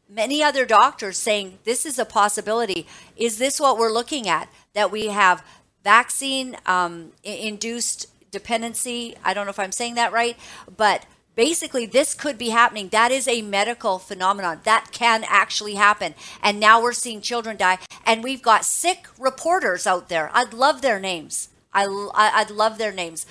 Many 0.08 0.42
other 0.42 0.64
doctors 0.64 1.18
saying 1.18 1.58
this 1.64 1.84
is 1.84 1.98
a 1.98 2.04
possibility. 2.04 2.86
Is 3.16 3.38
this 3.38 3.58
what 3.58 3.76
we're 3.76 3.92
looking 3.92 4.28
at? 4.28 4.48
That 4.74 4.90
we 4.90 5.08
have 5.08 5.44
vaccine 5.82 6.56
um, 6.64 7.12
induced 7.24 8.06
dependency. 8.30 9.16
I 9.24 9.34
don't 9.34 9.46
know 9.46 9.50
if 9.50 9.58
I'm 9.58 9.72
saying 9.72 9.96
that 9.96 10.12
right, 10.12 10.36
but 10.76 11.06
basically 11.36 11.86
this 11.86 12.14
could 12.14 12.36
be 12.36 12.48
happening. 12.48 12.88
That 12.88 13.12
is 13.12 13.28
a 13.28 13.42
medical 13.42 14.00
phenomenon. 14.00 14.60
That 14.64 14.88
can 14.90 15.24
actually 15.28 15.74
happen. 15.74 16.14
And 16.42 16.58
now 16.58 16.82
we're 16.82 16.92
seeing 16.92 17.20
children 17.20 17.56
die. 17.56 17.78
And 18.04 18.24
we've 18.24 18.42
got 18.42 18.64
sick 18.64 19.06
reporters 19.18 19.86
out 19.86 20.08
there. 20.08 20.30
I'd 20.32 20.52
love 20.52 20.82
their 20.82 20.98
names. 20.98 21.50
I, 21.72 21.86
i'd 22.34 22.50
love 22.50 22.78
their 22.78 22.92
names. 22.92 23.26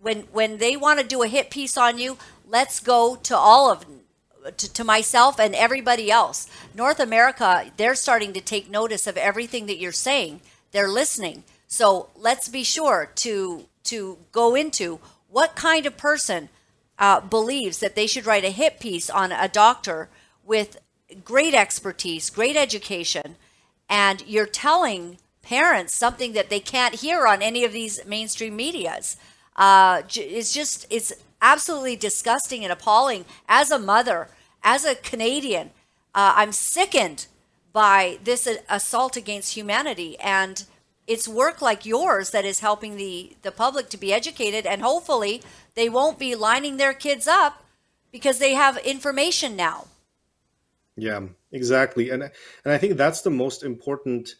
When 0.00 0.20
when 0.32 0.56
they 0.56 0.76
want 0.76 0.98
to 1.00 1.06
do 1.06 1.22
a 1.22 1.28
hit 1.28 1.50
piece 1.50 1.76
on 1.76 1.98
you, 1.98 2.16
let's 2.48 2.80
go 2.80 3.16
to 3.16 3.36
all 3.36 3.70
of 3.70 3.84
to, 4.56 4.72
to, 4.72 4.84
myself 4.84 5.38
and 5.38 5.54
everybody 5.54 6.10
else. 6.10 6.48
North 6.74 6.98
America, 6.98 7.70
they're 7.76 7.94
starting 7.94 8.32
to 8.32 8.40
take 8.40 8.70
notice 8.70 9.06
of 9.06 9.18
everything 9.18 9.66
that 9.66 9.76
you're 9.76 9.92
saying. 9.92 10.40
They're 10.72 10.88
listening. 10.88 11.44
So 11.66 12.08
let's 12.16 12.48
be 12.48 12.64
sure 12.64 13.12
to 13.16 13.66
to 13.84 14.18
go 14.32 14.54
into 14.54 14.98
what 15.28 15.56
kind 15.56 15.84
of 15.84 15.98
person 15.98 16.48
uh, 17.00 17.20
believes 17.20 17.78
that 17.78 17.96
they 17.96 18.06
should 18.06 18.26
write 18.26 18.44
a 18.44 18.50
hit 18.50 18.78
piece 18.78 19.10
on 19.10 19.32
a 19.32 19.48
doctor 19.48 20.08
with 20.44 20.78
great 21.24 21.54
expertise, 21.54 22.30
great 22.30 22.56
education, 22.56 23.34
and 23.88 24.22
you're 24.28 24.46
telling 24.46 25.18
parents 25.42 25.96
something 25.96 26.34
that 26.34 26.50
they 26.50 26.60
can't 26.60 26.96
hear 26.96 27.26
on 27.26 27.42
any 27.42 27.64
of 27.64 27.72
these 27.72 28.04
mainstream 28.06 28.54
medias 28.54 29.16
uh, 29.60 30.02
it's 30.16 30.52
just 30.52 30.86
it's 30.90 31.12
absolutely 31.42 31.94
disgusting 31.94 32.64
and 32.64 32.72
appalling. 32.72 33.24
As 33.48 33.70
a 33.70 33.78
mother, 33.78 34.28
as 34.62 34.84
a 34.84 34.94
Canadian, 34.94 35.70
uh, 36.14 36.32
I'm 36.36 36.52
sickened 36.52 37.26
by 37.72 38.18
this 38.24 38.48
assault 38.68 39.16
against 39.16 39.54
humanity 39.54 40.18
and 40.18 40.64
it's 41.10 41.26
work 41.26 41.60
like 41.60 41.84
yours 41.84 42.30
that 42.30 42.44
is 42.44 42.60
helping 42.60 42.96
the 42.96 43.36
the 43.42 43.50
public 43.50 43.88
to 43.90 43.98
be 43.98 44.12
educated 44.12 44.64
and 44.64 44.80
hopefully 44.82 45.42
they 45.74 45.88
won't 45.88 46.18
be 46.18 46.34
lining 46.34 46.76
their 46.76 46.94
kids 46.94 47.26
up 47.26 47.64
because 48.12 48.38
they 48.38 48.54
have 48.54 48.76
information 48.78 49.56
now 49.56 49.86
yeah 50.96 51.20
exactly 51.52 52.10
and 52.10 52.22
and 52.22 52.72
i 52.72 52.78
think 52.78 52.96
that's 52.96 53.22
the 53.22 53.30
most 53.30 53.62
important 53.62 54.36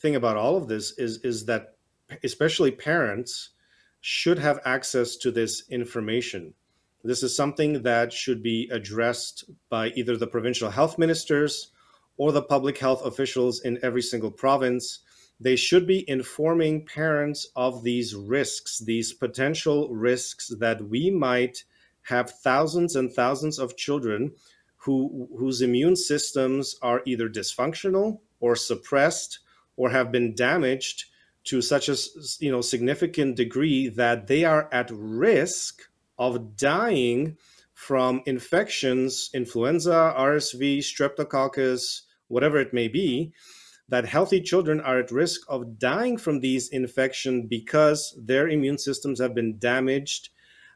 thing 0.00 0.16
about 0.16 0.36
all 0.36 0.56
of 0.56 0.68
this 0.68 0.92
is 0.98 1.18
is 1.24 1.46
that 1.46 1.74
especially 2.22 2.70
parents 2.70 3.50
should 4.00 4.38
have 4.38 4.60
access 4.64 5.16
to 5.16 5.30
this 5.30 5.68
information. 5.70 6.54
This 7.04 7.22
is 7.22 7.34
something 7.34 7.82
that 7.82 8.12
should 8.12 8.42
be 8.42 8.68
addressed 8.72 9.44
by 9.70 9.88
either 9.90 10.16
the 10.16 10.26
provincial 10.26 10.70
health 10.70 10.98
ministers 10.98 11.72
or 12.16 12.32
the 12.32 12.42
public 12.42 12.78
health 12.78 13.04
officials 13.04 13.60
in 13.60 13.78
every 13.82 14.02
single 14.02 14.30
province. 14.30 15.00
They 15.40 15.56
should 15.56 15.86
be 15.86 16.08
informing 16.08 16.84
parents 16.84 17.46
of 17.54 17.84
these 17.84 18.14
risks, 18.14 18.78
these 18.78 19.12
potential 19.12 19.88
risks 19.88 20.48
that 20.58 20.88
we 20.88 21.10
might 21.10 21.64
have 22.02 22.30
thousands 22.30 22.96
and 22.96 23.12
thousands 23.12 23.58
of 23.58 23.76
children 23.76 24.32
who, 24.76 25.28
whose 25.38 25.60
immune 25.60 25.96
systems 25.96 26.76
are 26.82 27.02
either 27.04 27.28
dysfunctional 27.28 28.20
or 28.40 28.56
suppressed 28.56 29.40
or 29.76 29.90
have 29.90 30.10
been 30.10 30.34
damaged 30.34 31.04
to 31.44 31.62
such 31.62 31.88
a 31.88 31.96
you 32.40 32.50
know 32.50 32.60
significant 32.60 33.36
degree 33.36 33.88
that 33.88 34.26
they 34.26 34.44
are 34.44 34.68
at 34.70 34.90
risk 34.90 35.82
of 36.18 36.56
dying 36.56 37.36
from 37.72 38.22
infections 38.26 39.30
influenza 39.32 40.14
rsv 40.18 40.78
streptococcus 40.78 42.02
whatever 42.26 42.58
it 42.58 42.74
may 42.74 42.88
be 42.88 43.32
that 43.88 44.04
healthy 44.04 44.40
children 44.40 44.80
are 44.80 44.98
at 44.98 45.10
risk 45.10 45.40
of 45.48 45.78
dying 45.78 46.18
from 46.18 46.40
these 46.40 46.68
infections 46.68 47.46
because 47.48 48.14
their 48.22 48.48
immune 48.48 48.78
systems 48.78 49.18
have 49.20 49.34
been 49.34 49.58
damaged 49.58 50.28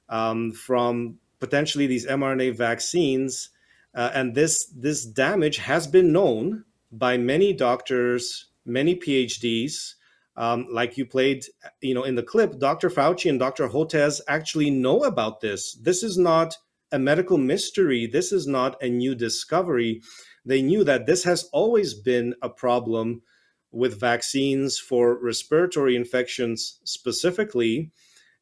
um, 0.09 0.53
from 0.53 1.19
potentially 1.39 1.87
these 1.87 2.07
mRNA 2.07 2.57
vaccines. 2.57 3.51
Uh, 3.95 4.11
and 4.15 4.35
this, 4.35 4.67
this 4.77 5.05
damage 5.05 5.59
has 5.59 5.87
been 5.87 6.13
known 6.13 6.65
by 6.91 7.17
many 7.19 7.53
doctors, 7.53 8.47
many 8.65 8.97
PhDs. 8.97 9.95
Um, 10.35 10.67
like 10.71 10.97
you 10.97 11.05
played, 11.05 11.45
you 11.83 11.93
know, 11.93 12.05
in 12.05 12.15
the 12.15 12.23
clip, 12.23 12.59
Dr. 12.59 12.89
Fauci 12.89 13.29
and 13.29 13.39
Dr. 13.39 13.69
Hotez 13.69 14.23
actually 14.29 14.71
know 14.71 15.05
about 15.05 15.43
this. 15.43 15.75
This 15.75 16.03
is 16.03 16.17
not 16.17 16.57
a 16.91 16.99
medical 16.99 17.37
mystery. 17.37 18.07
This 18.07 18.33
is 18.33 18.47
not 18.47 18.83
a 18.83 18.89
new 18.89 19.15
discovery. 19.15 20.01
They 20.45 20.63
knew 20.63 20.85
that 20.85 21.07
this 21.07 21.25
has 21.25 21.49
always 21.53 21.95
been 21.95 22.35
a 22.43 22.49
problem 22.49 23.23
with 23.71 23.99
vaccines 23.99 24.79
for 24.79 25.19
respiratory 25.19 25.97
infections 25.97 26.81
specifically. 26.85 27.91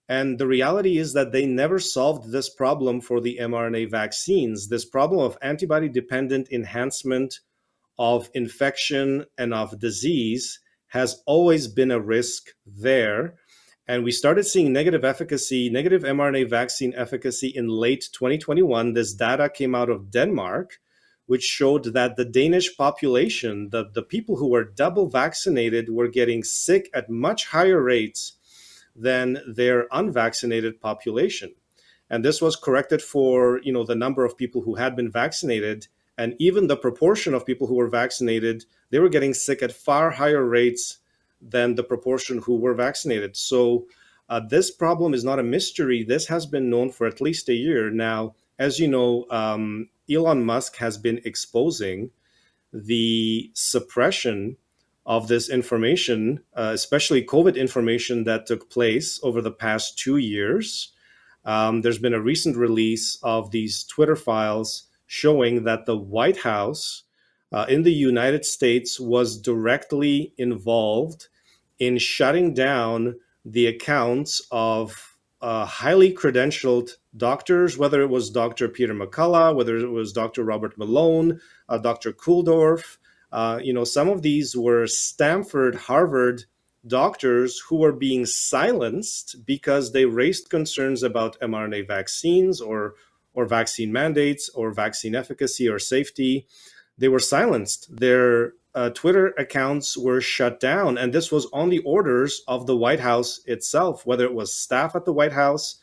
And 0.09 0.39
the 0.39 0.47
reality 0.47 0.99
is 0.99 1.13
that 1.13 1.31
they 1.31 1.47
never 1.47 1.79
solved 1.79 2.33
this 2.33 2.49
problem 2.49 3.01
for 3.01 3.21
the 3.21 3.39
mRNA 3.41 3.91
vaccines. 3.91 4.69
This 4.69 4.85
problem 4.85 5.21
of 5.21 5.39
antibody 5.41 5.89
dependent 5.89 6.49
enhancement 6.51 7.41
of 7.97 8.29
infection 8.35 9.27
and 9.39 9.55
of 9.55 9.79
disease 9.79 10.59
has 10.89 11.23
always 11.27 11.69
been 11.69 11.93
a 11.93 12.01
risk 12.01 12.49
there. 12.67 13.37
And 13.87 14.03
we 14.03 14.11
started 14.11 14.45
seeing 14.45 14.73
negative 14.73 15.05
efficacy, 15.05 15.71
negative 15.71 16.03
mRNA 16.03 16.51
vaccine 16.51 16.93
efficacy 16.97 17.49
in 17.49 17.69
late 17.69 18.09
2021. 18.13 18.95
This 18.95 19.15
data 19.15 19.49
came 19.49 19.75
out 19.75 19.91
of 19.91 20.11
Denmark, 20.11 20.81
which 21.31 21.45
showed 21.45 21.85
that 21.85 22.17
the 22.17 22.25
Danish 22.25 22.77
population, 22.77 23.69
the, 23.71 23.89
the 23.95 24.03
people 24.03 24.35
who 24.35 24.49
were 24.49 24.65
double 24.65 25.09
vaccinated, 25.09 25.89
were 25.89 26.09
getting 26.09 26.43
sick 26.43 26.91
at 26.93 27.09
much 27.09 27.47
higher 27.47 27.81
rates 27.81 28.33
than 28.97 29.39
their 29.47 29.87
unvaccinated 29.93 30.81
population. 30.81 31.55
And 32.11 32.25
this 32.25 32.43
was 32.43 32.57
corrected 32.57 33.01
for 33.01 33.61
you 33.63 33.73
know 33.73 33.85
the 33.85 33.95
number 33.95 34.25
of 34.25 34.37
people 34.37 34.63
who 34.63 34.75
had 34.75 34.97
been 34.97 35.09
vaccinated 35.09 35.87
and 36.19 36.35
even 36.41 36.67
the 36.67 36.77
proportion 36.77 37.33
of 37.33 37.47
people 37.47 37.69
who 37.69 37.77
were 37.77 38.01
vaccinated, 38.03 38.65
they 38.91 38.99
were 38.99 39.09
getting 39.09 39.33
sick 39.33 39.63
at 39.63 39.71
far 39.71 40.11
higher 40.11 40.45
rates 40.45 40.99
than 41.41 41.77
the 41.77 41.85
proportion 41.85 42.39
who 42.39 42.57
were 42.57 42.75
vaccinated. 42.75 43.37
So 43.37 43.87
uh, 44.29 44.41
this 44.51 44.73
problem 44.73 45.15
is 45.15 45.23
not 45.23 45.39
a 45.39 45.45
mystery. 45.45 46.03
This 46.03 46.27
has 46.27 46.45
been 46.45 46.69
known 46.69 46.91
for 46.91 47.07
at 47.07 47.21
least 47.21 47.49
a 47.49 47.55
year 47.55 47.89
now. 47.89 48.35
As 48.61 48.79
you 48.79 48.89
know, 48.89 49.25
um, 49.31 49.89
Elon 50.11 50.45
Musk 50.45 50.77
has 50.77 50.99
been 50.99 51.23
exposing 51.25 52.11
the 52.75 53.51
suppression 53.55 54.59
of 55.07 55.29
this 55.29 55.49
information, 55.49 56.41
uh, 56.55 56.73
especially 56.75 57.25
COVID 57.25 57.57
information 57.57 58.25
that 58.25 58.45
took 58.45 58.69
place 58.69 59.19
over 59.23 59.41
the 59.41 59.51
past 59.51 59.99
two 59.99 60.19
years. 60.19 60.93
Um, 61.47 61.81
there's 61.81 61.99
been 61.99 62.13
a 62.13 62.21
recent 62.21 62.55
release 62.55 63.19
of 63.23 63.51
these 63.51 63.83
Twitter 63.85 64.15
files 64.15 64.85
showing 65.07 65.65
that 65.65 65.87
the 65.87 65.97
White 65.97 66.37
House 66.37 67.05
uh, 67.51 67.65
in 67.67 67.83
the 67.83 67.95
United 67.95 68.45
States 68.45 69.01
was 69.01 69.41
directly 69.41 70.35
involved 70.37 71.29
in 71.79 71.97
shutting 71.97 72.53
down 72.53 73.17
the 73.43 73.67
accounts 73.67 74.47
of 74.51 75.10
uh, 75.43 75.65
highly 75.65 76.13
credentialed 76.13 76.97
doctors, 77.17 77.79
whether 77.79 78.03
it 78.03 78.11
was 78.11 78.31
Dr. 78.31 78.69
Peter 78.69 78.95
McCullough, 78.95 79.55
whether 79.55 79.77
it 79.77 79.91
was 79.91 80.13
Dr. 80.13 80.45
Robert 80.45 80.77
Malone, 80.77 81.41
uh, 81.69 81.79
Dr. 81.79 82.13
Kulldorff, 82.13 82.99
uh, 83.33 83.61
you 83.63 83.73
know, 83.73 83.85
some 83.85 84.09
of 84.09 84.23
these 84.23 84.57
were 84.57 84.87
Stanford, 84.87 85.75
Harvard 85.75 86.45
doctors 86.87 87.59
who 87.69 87.77
were 87.77 87.93
being 87.93 88.25
silenced 88.27 89.45
because 89.45 89.93
they 89.93 90.07
raised 90.07 90.49
concerns 90.49 91.03
about 91.03 91.39
mRNA 91.41 91.87
vaccines 91.87 92.61
or 92.61 92.95
or 93.33 93.45
vaccine 93.45 93.93
mandates 93.93 94.49
or 94.51 94.73
vaccine 94.73 95.15
efficacy 95.15 95.69
or 95.69 95.79
safety. 95.79 96.47
They 96.99 97.09
were 97.09 97.21
silenced. 97.21 97.95
Their 97.95 98.55
uh, 98.75 98.91
Twitter 98.91 99.29
accounts 99.39 99.97
were 99.97 100.21
shut 100.21 100.61
down, 100.61 100.97
and 100.97 101.13
this 101.13 101.33
was 101.33 101.47
on 101.53 101.71
the 101.71 101.81
orders 101.81 102.43
of 102.47 102.67
the 102.67 102.77
White 102.77 103.01
House 103.01 103.41
itself. 103.47 104.07
Whether 104.07 104.25
it 104.25 104.35
was 104.35 104.53
staff 104.53 104.95
at 104.95 105.05
the 105.05 105.13
White 105.13 105.33
House, 105.33 105.77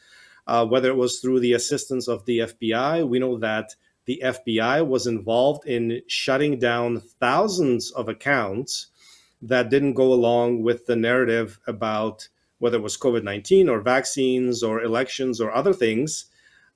uh, 0.46 0.66
whether 0.66 0.90
it 0.90 0.96
was 0.96 1.20
through 1.20 1.42
the 1.42 1.54
assistance 1.54 2.08
of 2.08 2.26
the 2.26 2.40
FBI, 2.40 3.08
we 3.08 3.20
know 3.20 3.38
that 3.40 3.76
the 4.06 4.22
FBI 4.24 4.88
was 4.88 5.06
involved 5.06 5.68
in 5.68 6.02
shutting 6.08 6.58
down 6.58 7.02
thousands 7.20 7.92
of 7.92 8.08
accounts 8.08 8.88
that 9.42 9.70
didn't 9.70 9.94
go 9.94 10.14
along 10.14 10.64
with 10.64 10.86
the 10.86 10.96
narrative 10.96 11.60
about 11.68 12.30
whether 12.60 12.78
it 12.78 12.84
was 12.84 12.98
COVID 12.98 13.24
19 13.24 13.70
or 13.70 13.82
vaccines 13.82 14.64
or 14.64 14.82
elections 14.82 15.42
or 15.42 15.54
other 15.54 15.74
things. 15.74 16.26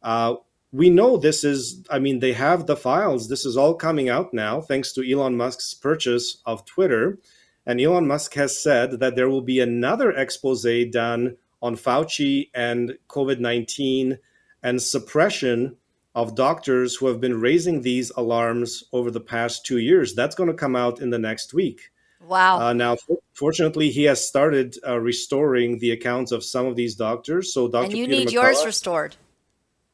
Uh, 0.03 0.35
we 0.71 0.89
know 0.89 1.17
this 1.17 1.43
is, 1.43 1.83
I 1.89 1.99
mean, 1.99 2.19
they 2.19 2.33
have 2.33 2.65
the 2.65 2.77
files. 2.77 3.27
This 3.27 3.45
is 3.45 3.57
all 3.57 3.75
coming 3.75 4.09
out 4.09 4.33
now 4.33 4.61
thanks 4.61 4.93
to 4.93 5.09
Elon 5.09 5.35
Musk's 5.35 5.73
purchase 5.73 6.41
of 6.45 6.65
Twitter. 6.65 7.19
And 7.65 7.79
Elon 7.79 8.07
Musk 8.07 8.33
has 8.35 8.61
said 8.61 8.99
that 8.99 9.15
there 9.15 9.29
will 9.29 9.41
be 9.41 9.59
another 9.59 10.11
expose 10.11 10.65
done 10.91 11.37
on 11.61 11.75
Fauci 11.75 12.49
and 12.55 12.97
COVID 13.07 13.39
19 13.39 14.17
and 14.63 14.81
suppression 14.81 15.77
of 16.15 16.35
doctors 16.35 16.95
who 16.95 17.07
have 17.07 17.21
been 17.21 17.39
raising 17.39 17.81
these 17.81 18.11
alarms 18.17 18.83
over 18.91 19.11
the 19.11 19.21
past 19.21 19.65
two 19.65 19.77
years. 19.77 20.13
That's 20.13 20.35
going 20.35 20.49
to 20.49 20.55
come 20.55 20.75
out 20.75 20.99
in 20.99 21.09
the 21.09 21.19
next 21.19 21.53
week. 21.53 21.91
Wow. 22.27 22.59
Uh, 22.59 22.73
now, 22.73 22.97
fortunately, 23.33 23.89
he 23.89 24.03
has 24.03 24.25
started 24.25 24.75
uh, 24.87 24.99
restoring 24.99 25.79
the 25.79 25.91
accounts 25.91 26.31
of 26.31 26.43
some 26.43 26.65
of 26.65 26.75
these 26.75 26.95
doctors. 26.95 27.53
So, 27.53 27.67
Dr. 27.67 27.85
And 27.85 27.93
you 27.97 28.05
Peter 28.05 28.19
need 28.19 28.27
McCullough, 28.27 28.33
yours 28.33 28.65
restored. 28.65 29.15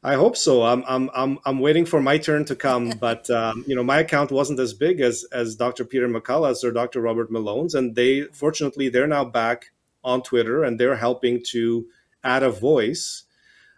I 0.07 0.15
hope 0.15 0.37
so. 0.37 0.63
I'm, 0.63 0.83
I'm, 0.87 1.09
I'm, 1.13 1.39
I'm 1.45 1.59
waiting 1.59 1.85
for 1.85 2.01
my 2.01 2.17
turn 2.17 2.45
to 2.45 2.55
come, 2.55 2.89
but 2.99 3.29
um, 3.29 3.65
you 3.67 3.75
know, 3.75 3.83
my 3.83 3.99
account 3.99 4.31
wasn't 4.31 4.59
as 4.59 4.73
big 4.73 5.01
as 5.01 5.25
as 5.31 5.55
Dr. 5.55 5.83
Peter 5.85 6.07
McCullough's 6.07 6.63
or 6.63 6.71
Dr. 6.71 7.01
Robert 7.01 7.29
Malone's, 7.29 7.75
and 7.75 7.95
they 7.95 8.23
fortunately 8.33 8.89
they're 8.89 9.07
now 9.07 9.25
back 9.25 9.71
on 10.03 10.23
Twitter 10.23 10.63
and 10.63 10.79
they're 10.79 10.95
helping 10.95 11.43
to 11.51 11.85
add 12.23 12.43
a 12.43 12.49
voice 12.49 13.23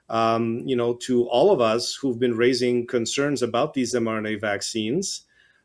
um, 0.09 0.63
you 0.65 0.75
know, 0.75 0.93
to 0.93 1.27
all 1.27 1.51
of 1.51 1.61
us 1.61 1.95
who've 1.95 2.19
been 2.19 2.35
raising 2.35 2.87
concerns 2.87 3.41
about 3.41 3.73
these 3.73 3.93
mRNA 3.93 4.41
vaccines. 4.41 5.23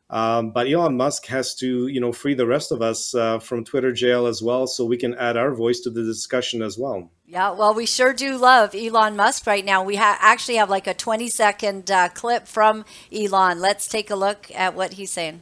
Um, 0.09 0.51
but 0.51 0.67
Elon 0.67 0.97
Musk 0.97 1.25
has 1.27 1.55
to, 1.55 1.87
you 1.87 1.99
know, 1.99 2.11
free 2.11 2.35
the 2.35 2.45
rest 2.45 2.71
of 2.71 2.81
us 2.81 3.15
uh, 3.15 3.39
from 3.39 3.63
Twitter 3.63 3.91
jail 3.91 4.27
as 4.27 4.43
well, 4.43 4.67
so 4.67 4.85
we 4.85 4.97
can 4.97 5.15
add 5.15 5.35
our 5.35 5.53
voice 5.53 5.79
to 5.81 5.89
the 5.89 6.03
discussion 6.03 6.61
as 6.61 6.77
well. 6.77 7.11
Yeah, 7.27 7.51
well, 7.51 7.73
we 7.73 7.87
sure 7.87 8.13
do 8.13 8.37
love 8.37 8.75
Elon 8.75 9.15
Musk 9.15 9.47
right 9.47 9.65
now. 9.65 9.83
We 9.83 9.95
ha- 9.95 10.17
actually 10.21 10.57
have 10.57 10.69
like 10.69 10.85
a 10.85 10.93
20 10.93 11.27
second 11.27 11.89
uh, 11.89 12.09
clip 12.09 12.47
from 12.47 12.85
Elon. 13.11 13.59
Let's 13.59 13.87
take 13.87 14.11
a 14.11 14.15
look 14.15 14.51
at 14.53 14.75
what 14.75 14.93
he's 14.93 15.11
saying. 15.11 15.41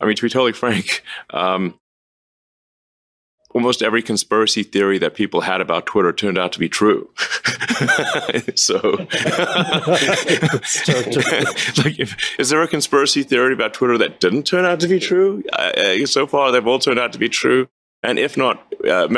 I 0.00 0.06
mean, 0.06 0.14
to 0.14 0.22
be 0.22 0.28
totally 0.28 0.52
frank, 0.52 1.02
um, 1.30 1.80
almost 3.50 3.82
every 3.82 4.02
conspiracy 4.02 4.62
theory 4.62 4.98
that 4.98 5.14
people 5.14 5.40
had 5.40 5.60
about 5.60 5.86
Twitter 5.86 6.12
turned 6.12 6.38
out 6.38 6.52
to 6.52 6.60
be 6.60 6.68
true. 6.68 7.10
so, 8.54 8.78
like, 11.82 11.98
if, 11.98 12.38
is 12.38 12.50
there 12.50 12.62
a 12.62 12.68
conspiracy 12.68 13.24
theory 13.24 13.52
about 13.52 13.74
Twitter 13.74 13.98
that 13.98 14.20
didn't 14.20 14.44
turn 14.44 14.64
out 14.64 14.78
to 14.80 14.86
be 14.86 15.00
true? 15.00 15.42
Uh, 15.52 16.06
so 16.06 16.28
far, 16.28 16.52
they've 16.52 16.66
all 16.66 16.78
turned 16.78 17.00
out 17.00 17.12
to 17.12 17.18
be 17.18 17.28
true, 17.28 17.68
and 18.02 18.18
if 18.18 18.36
not, 18.36 18.74
uh, 18.88 19.08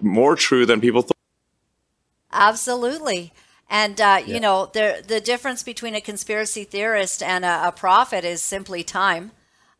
more 0.00 0.36
true 0.36 0.66
than 0.66 0.80
people 0.80 1.02
thought. 1.02 1.16
Absolutely. 2.32 3.32
And 3.68 4.00
uh, 4.00 4.20
yeah. 4.24 4.34
you 4.34 4.40
know, 4.40 4.70
the 4.72 5.02
the 5.06 5.20
difference 5.20 5.62
between 5.62 5.94
a 5.94 6.00
conspiracy 6.00 6.64
theorist 6.64 7.22
and 7.22 7.44
a, 7.44 7.68
a 7.68 7.72
prophet 7.72 8.24
is 8.24 8.42
simply 8.42 8.82
time. 8.82 9.32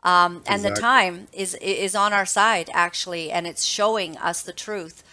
Um, 0.04 0.42
and 0.46 0.64
exactly. 0.64 0.70
the 0.70 0.80
time 0.80 1.28
is 1.32 1.54
is 1.56 1.94
on 1.94 2.12
our 2.12 2.26
side 2.26 2.70
actually, 2.72 3.30
and 3.30 3.46
it's 3.46 3.64
showing 3.64 4.16
us 4.18 4.42
the 4.42 4.52
truth. 4.52 5.04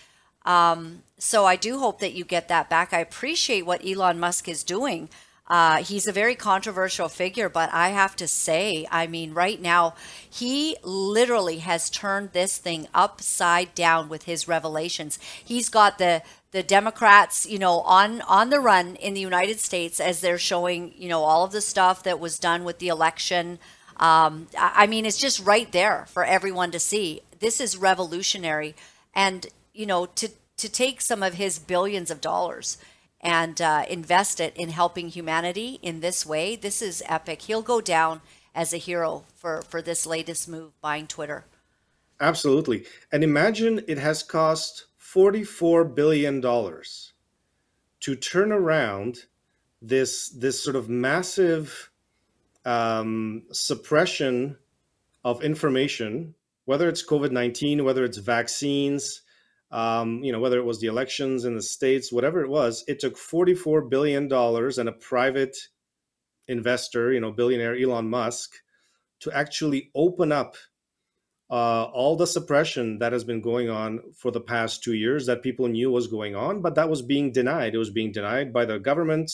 Um, 0.45 1.03
so 1.17 1.45
I 1.45 1.57
do 1.57 1.79
hope 1.79 1.99
that 1.99 2.13
you 2.13 2.23
get 2.23 2.47
that 2.47 2.69
back. 2.69 2.93
I 2.93 2.99
appreciate 2.99 3.65
what 3.65 3.85
Elon 3.85 4.19
Musk 4.19 4.47
is 4.47 4.63
doing. 4.63 5.09
Uh, 5.49 5.77
he's 5.77 6.05
a 6.07 6.11
very 6.11 6.35
controversial 6.35 7.09
figure, 7.09 7.49
but 7.49 7.73
I 7.73 7.89
have 7.89 8.15
to 8.17 8.27
say, 8.27 8.85
I 8.91 9.07
mean, 9.07 9.33
right 9.33 9.59
now, 9.59 9.95
he 10.29 10.77
literally 10.83 11.57
has 11.59 11.89
turned 11.89 12.33
this 12.33 12.59
thing 12.59 12.87
upside 12.93 13.73
down 13.73 14.09
with 14.09 14.23
his 14.23 14.47
revelations. 14.47 15.17
He's 15.43 15.69
got 15.69 15.97
the 15.97 16.21
the 16.51 16.63
Democrats, 16.63 17.45
you 17.47 17.59
know, 17.59 17.81
on 17.81 18.21
on 18.21 18.49
the 18.49 18.59
run 18.59 18.95
in 18.95 19.13
the 19.15 19.21
United 19.21 19.59
States 19.59 19.99
as 19.99 20.21
they're 20.21 20.37
showing, 20.37 20.93
you 20.95 21.09
know, 21.09 21.23
all 21.23 21.43
of 21.43 21.51
the 21.51 21.61
stuff 21.61 22.03
that 22.03 22.19
was 22.19 22.39
done 22.39 22.63
with 22.63 22.79
the 22.79 22.87
election. 22.87 23.59
Um, 23.97 24.47
I 24.57 24.87
mean, 24.87 25.05
it's 25.05 25.17
just 25.17 25.45
right 25.45 25.71
there 25.71 26.05
for 26.09 26.23
everyone 26.23 26.71
to 26.71 26.79
see. 26.79 27.21
This 27.39 27.59
is 27.59 27.75
revolutionary, 27.75 28.75
and 29.15 29.47
you 29.73 29.87
know, 29.87 30.05
to 30.05 30.29
to 30.57 30.69
take 30.69 31.01
some 31.01 31.23
of 31.23 31.35
his 31.35 31.57
billions 31.57 32.11
of 32.11 32.21
dollars 32.21 32.77
and 33.21 33.61
uh, 33.61 33.85
invest 33.89 34.39
it 34.39 34.55
in 34.55 34.69
helping 34.69 35.09
humanity 35.09 35.79
in 35.81 35.99
this 35.99 36.25
way, 36.25 36.55
this 36.55 36.81
is 36.81 37.03
epic. 37.05 37.43
He'll 37.43 37.61
go 37.61 37.81
down 37.81 38.21
as 38.55 38.73
a 38.73 38.77
hero 38.77 39.25
for 39.35 39.61
for 39.61 39.81
this 39.81 40.05
latest 40.05 40.47
move, 40.47 40.71
buying 40.81 41.07
Twitter. 41.07 41.45
Absolutely, 42.21 42.85
and 43.11 43.23
imagine 43.23 43.81
it 43.87 43.97
has 43.97 44.23
cost 44.23 44.85
$44 44.99 45.95
billion 45.95 46.41
to 46.41 48.15
turn 48.15 48.51
around 48.51 49.25
this, 49.81 50.29
this 50.29 50.63
sort 50.63 50.75
of 50.75 50.89
massive 50.89 51.89
um, 52.65 53.43
suppression 53.51 54.57
of 55.23 55.43
information, 55.43 56.35
whether 56.65 56.87
it's 56.87 57.05
COVID 57.05 57.31
19, 57.31 57.83
whether 57.83 58.03
it's 58.03 58.17
vaccines, 58.17 59.21
um, 59.71 60.23
you 60.23 60.31
know, 60.31 60.39
whether 60.39 60.57
it 60.57 60.65
was 60.65 60.79
the 60.79 60.87
elections 60.87 61.45
in 61.45 61.55
the 61.55 61.61
states, 61.61 62.11
whatever 62.11 62.43
it 62.43 62.49
was, 62.49 62.83
it 62.87 62.99
took 62.99 63.15
$44 63.15 63.89
billion 63.89 64.31
and 64.31 64.89
a 64.89 64.93
private 64.93 65.57
investor, 66.47 67.13
you 67.13 67.19
know, 67.19 67.31
billionaire 67.31 67.77
Elon 67.77 68.09
Musk, 68.09 68.55
to 69.21 69.31
actually 69.31 69.91
open 69.93 70.31
up 70.31 70.55
uh, 71.51 71.83
all 71.85 72.15
the 72.15 72.27
suppression 72.27 72.99
that 72.99 73.11
has 73.11 73.23
been 73.23 73.41
going 73.41 73.69
on 73.69 73.99
for 74.15 74.31
the 74.31 74.41
past 74.41 74.83
two 74.83 74.93
years 74.93 75.25
that 75.25 75.41
people 75.41 75.67
knew 75.67 75.91
was 75.91 76.07
going 76.07 76.35
on, 76.35 76.61
but 76.61 76.75
that 76.75 76.89
was 76.89 77.01
being 77.01 77.31
denied. 77.31 77.73
It 77.73 77.79
was 77.79 77.89
being 77.89 78.11
denied 78.11 78.53
by 78.53 78.65
the 78.65 78.79
government. 78.79 79.31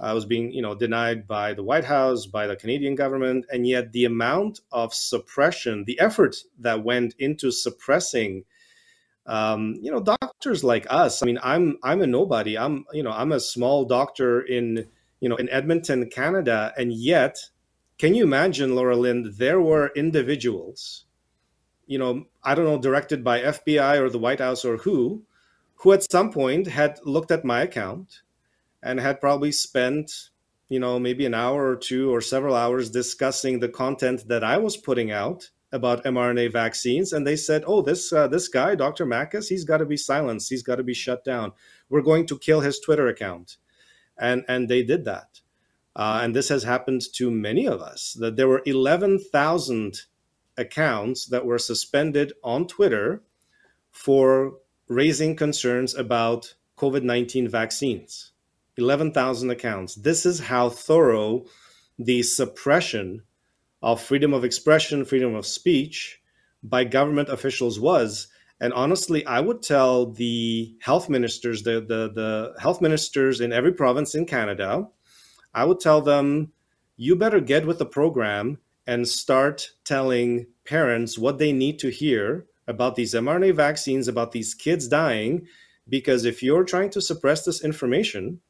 Uh, 0.00 0.12
it 0.12 0.14
was 0.14 0.24
being, 0.24 0.52
you 0.52 0.62
know, 0.62 0.74
denied 0.74 1.26
by 1.26 1.52
the 1.52 1.62
White 1.62 1.84
House, 1.84 2.26
by 2.26 2.46
the 2.46 2.56
Canadian 2.56 2.94
government, 2.94 3.44
and 3.52 3.66
yet 3.66 3.92
the 3.92 4.04
amount 4.04 4.60
of 4.70 4.94
suppression, 4.94 5.84
the 5.84 5.98
effort 6.00 6.36
that 6.58 6.84
went 6.84 7.14
into 7.18 7.50
suppressing, 7.50 8.44
um, 9.26 9.76
you 9.80 9.90
know, 9.90 10.00
doctors 10.00 10.64
like 10.64 10.86
us. 10.90 11.22
I 11.22 11.26
mean, 11.26 11.38
I'm 11.42 11.78
I'm 11.82 12.02
a 12.02 12.06
nobody. 12.06 12.58
I'm 12.58 12.84
you 12.92 13.02
know 13.02 13.12
I'm 13.12 13.32
a 13.32 13.40
small 13.40 13.84
doctor 13.84 14.40
in 14.40 14.86
you 15.20 15.28
know 15.28 15.36
in 15.36 15.48
Edmonton, 15.48 16.08
Canada, 16.10 16.72
and 16.76 16.92
yet, 16.92 17.38
can 17.98 18.14
you 18.14 18.24
imagine, 18.24 18.74
Laura 18.74 18.96
Lynn? 18.96 19.34
There 19.38 19.60
were 19.60 19.92
individuals 19.94 21.04
you 21.92 21.98
know, 21.98 22.24
I 22.42 22.54
don't 22.54 22.64
know, 22.64 22.78
directed 22.78 23.22
by 23.22 23.40
FBI 23.40 23.98
or 23.98 24.08
the 24.08 24.18
White 24.18 24.40
House 24.40 24.64
or 24.64 24.78
who, 24.78 25.24
who 25.76 25.92
at 25.92 26.10
some 26.10 26.32
point 26.32 26.66
had 26.66 26.98
looked 27.04 27.30
at 27.30 27.44
my 27.44 27.60
account 27.60 28.22
and 28.82 28.98
had 28.98 29.20
probably 29.20 29.52
spent, 29.52 30.30
you 30.70 30.80
know, 30.80 30.98
maybe 30.98 31.26
an 31.26 31.34
hour 31.34 31.68
or 31.68 31.76
two 31.76 32.10
or 32.10 32.22
several 32.22 32.54
hours 32.54 32.90
discussing 32.90 33.60
the 33.60 33.68
content 33.68 34.26
that 34.28 34.42
I 34.42 34.56
was 34.58 34.76
putting 34.76 35.10
out 35.10 35.50
about 35.72 36.04
mRNA 36.04 36.52
vaccines, 36.52 37.12
and 37.12 37.26
they 37.26 37.36
said, 37.36 37.64
"Oh, 37.66 37.82
this 37.82 38.12
uh, 38.12 38.28
this 38.28 38.48
guy, 38.48 38.74
Dr. 38.74 39.06
Makis, 39.06 39.48
he's 39.48 39.64
got 39.64 39.78
to 39.78 39.86
be 39.86 39.96
silenced. 39.96 40.50
He's 40.50 40.62
got 40.62 40.76
to 40.76 40.82
be 40.82 40.94
shut 40.94 41.24
down. 41.24 41.52
We're 41.88 42.02
going 42.02 42.26
to 42.26 42.38
kill 42.38 42.60
his 42.60 42.78
Twitter 42.78 43.08
account," 43.08 43.56
and 44.18 44.44
and 44.48 44.68
they 44.68 44.82
did 44.82 45.04
that. 45.04 45.40
Uh, 45.94 46.20
and 46.22 46.34
this 46.34 46.48
has 46.48 46.62
happened 46.62 47.02
to 47.14 47.30
many 47.30 47.66
of 47.66 47.80
us. 47.80 48.16
That 48.18 48.36
there 48.36 48.48
were 48.48 48.62
eleven 48.66 49.18
thousand 49.18 50.02
accounts 50.56 51.26
that 51.26 51.46
were 51.46 51.58
suspended 51.58 52.32
on 52.44 52.66
Twitter 52.66 53.22
for 53.90 54.58
raising 54.88 55.36
concerns 55.36 55.94
about 55.94 56.54
COVID 56.76 57.02
19 57.02 57.48
vaccines. 57.48 58.32
11,000 58.76 59.50
accounts. 59.50 59.94
This 59.94 60.24
is 60.24 60.40
how 60.40 60.70
thorough 60.70 61.44
the 61.98 62.22
suppression 62.22 63.22
of 63.82 64.00
freedom 64.00 64.32
of 64.32 64.44
expression, 64.44 65.04
freedom 65.04 65.34
of 65.34 65.46
speech 65.46 66.20
by 66.62 66.84
government 66.84 67.28
officials 67.28 67.80
was. 67.80 68.28
And 68.60 68.72
honestly, 68.74 69.26
I 69.26 69.40
would 69.40 69.62
tell 69.62 70.12
the 70.12 70.76
health 70.80 71.08
ministers, 71.08 71.64
the, 71.64 71.80
the, 71.80 72.12
the 72.14 72.54
health 72.60 72.80
ministers 72.80 73.40
in 73.40 73.52
every 73.52 73.72
province 73.72 74.14
in 74.14 74.24
Canada, 74.24 74.86
I 75.52 75.64
would 75.64 75.80
tell 75.80 76.00
them, 76.00 76.52
you 76.96 77.16
better 77.16 77.40
get 77.40 77.66
with 77.66 77.78
the 77.78 77.86
program 77.86 78.58
and 78.86 79.08
start 79.08 79.70
telling 79.84 80.46
parents 80.64 81.18
what 81.18 81.38
they 81.38 81.52
need 81.52 81.78
to 81.80 81.90
hear 81.90 82.46
about 82.68 82.94
these 82.94 83.14
mRNA 83.14 83.56
vaccines, 83.56 84.06
about 84.06 84.30
these 84.30 84.54
kids 84.54 84.86
dying, 84.86 85.46
because 85.88 86.24
if 86.24 86.42
you're 86.42 86.64
trying 86.64 86.90
to 86.90 87.00
suppress 87.00 87.44
this 87.44 87.64
information, 87.64 88.40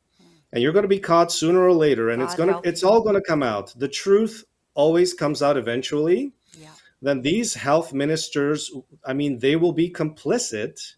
and 0.52 0.62
you're 0.62 0.72
going 0.72 0.82
to 0.82 0.88
be 0.88 0.98
caught 0.98 1.32
sooner 1.32 1.60
or 1.60 1.72
later, 1.72 2.10
and 2.10 2.20
God 2.20 2.24
it's 2.26 2.34
going 2.34 2.48
to 2.50 2.68
it's 2.68 2.82
all 2.82 3.00
going 3.00 3.14
to 3.14 3.22
come 3.22 3.42
out. 3.42 3.72
The 3.78 3.88
truth 3.88 4.44
always 4.74 5.14
comes 5.14 5.42
out 5.42 5.56
eventually. 5.56 6.32
Yeah. 6.58 6.68
Then 7.00 7.22
these 7.22 7.54
health 7.54 7.92
ministers, 7.92 8.70
I 9.04 9.12
mean, 9.12 9.38
they 9.38 9.56
will 9.56 9.72
be 9.72 9.90
complicit 9.90 10.94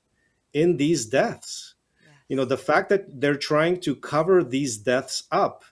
in 0.52 0.76
these 0.76 1.06
deaths. 1.06 1.74
Yes. 2.00 2.12
You 2.28 2.36
know, 2.36 2.44
the 2.44 2.58
fact 2.58 2.88
that 2.90 3.20
they're 3.20 3.36
trying 3.36 3.80
to 3.80 3.96
cover 3.96 4.44
these 4.44 4.76
deaths 4.76 5.24
up 5.30 5.64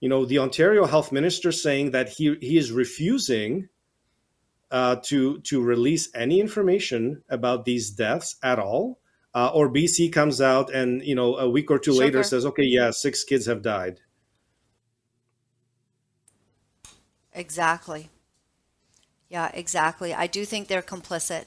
you 0.00 0.08
know, 0.08 0.24
the 0.24 0.38
Ontario 0.38 0.86
health 0.86 1.12
minister 1.12 1.52
saying 1.52 1.90
that 1.90 2.08
he 2.08 2.34
he 2.40 2.56
is 2.56 2.72
refusing 2.72 3.68
uh, 4.70 4.96
to 5.04 5.40
to 5.40 5.62
release 5.62 6.08
any 6.14 6.40
information 6.40 7.22
about 7.28 7.64
these 7.66 7.90
deaths 7.90 8.36
at 8.42 8.58
all. 8.58 8.98
Uh, 9.32 9.50
or 9.54 9.70
BC 9.70 10.12
comes 10.12 10.40
out 10.40 10.74
and 10.74 11.02
you 11.04 11.14
know 11.14 11.36
a 11.36 11.48
week 11.48 11.70
or 11.70 11.78
two 11.78 11.92
later 11.92 12.22
says, 12.22 12.44
okay, 12.46 12.64
yeah, 12.64 12.90
six 12.90 13.22
kids 13.22 13.46
have 13.46 13.62
died. 13.62 14.00
Exactly. 17.40 18.10
Yeah, 19.30 19.50
exactly. 19.54 20.12
I 20.12 20.26
do 20.26 20.44
think 20.44 20.68
they're 20.68 20.82
complicit. 20.82 21.46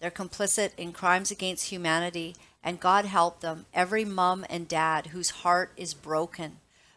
They're 0.00 0.10
complicit 0.10 0.70
in 0.76 0.92
crimes 0.92 1.30
against 1.30 1.70
humanity, 1.70 2.34
and 2.62 2.80
God 2.80 3.04
help 3.04 3.38
them. 3.38 3.66
Every 3.72 4.04
mom 4.04 4.44
and 4.50 4.66
dad 4.66 5.08
whose 5.08 5.30
heart 5.30 5.70
is 5.76 5.94
broken 5.94 6.56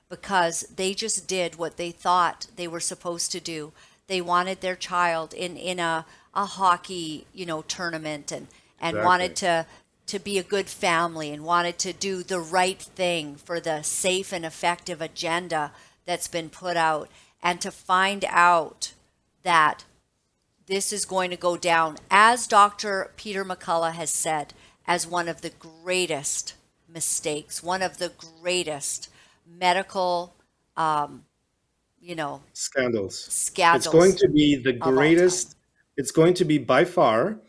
because 0.09 0.61
they 0.75 0.95
just 0.95 1.27
did 1.27 1.55
what 1.55 1.77
they 1.77 1.91
thought 1.91 2.47
they 2.55 2.67
were 2.67 2.79
supposed 2.79 3.31
to 3.33 3.39
do. 3.39 3.73
They 4.07 4.21
wanted 4.21 4.61
their 4.61 4.75
child 4.75 5.35
in, 5.35 5.55
in 5.55 5.77
a, 5.79 6.07
a 6.33 6.45
hockey, 6.45 7.27
you 7.33 7.45
know, 7.45 7.61
tournament 7.61 8.31
and, 8.31 8.47
and 8.79 8.97
exactly. 8.97 9.05
wanted 9.05 9.35
to 9.37 9.65
to 10.07 10.19
be 10.19 10.39
a 10.39 10.43
good 10.43 10.67
family 10.67 11.31
and 11.31 11.45
wanted 11.45 11.77
to 11.77 11.93
do 11.93 12.21
the 12.21 12.39
right 12.39 12.81
thing 12.81 13.35
for 13.35 13.61
the 13.61 13.81
safe 13.81 14.33
and 14.33 14.43
effective 14.43 14.99
agenda 14.99 15.71
that's 16.05 16.27
been 16.27 16.49
put 16.49 16.75
out 16.75 17.07
and 17.41 17.59
to 17.61 17.71
find 17.71 18.25
out 18.29 18.93
that 19.43 19.85
this 20.67 20.93
is 20.93 21.05
going 21.05 21.29
to 21.31 21.37
go 21.37 21.57
down 21.57 21.97
as 22.09 22.47
Dr. 22.47 23.11
Peter 23.17 23.43
McCullough 23.43 23.93
has 23.93 24.09
said 24.09 24.53
as 24.87 25.07
one 25.07 25.27
of 25.27 25.41
the 25.41 25.49
greatest 25.49 26.55
mistakes, 26.87 27.63
one 27.63 27.81
of 27.81 27.97
the 27.97 28.11
greatest 28.41 29.09
medical, 29.45 30.35
um, 30.77 31.25
you 31.99 32.15
know, 32.15 32.41
scandals. 32.53 33.25
Scandals. 33.25 33.85
It's 33.85 33.93
going 33.93 34.15
to 34.15 34.29
be 34.29 34.55
the 34.55 34.73
greatest. 34.73 35.55
It's 35.97 36.11
going 36.11 36.33
to 36.35 36.45
be 36.45 36.57
by 36.57 36.85
far 36.85 37.39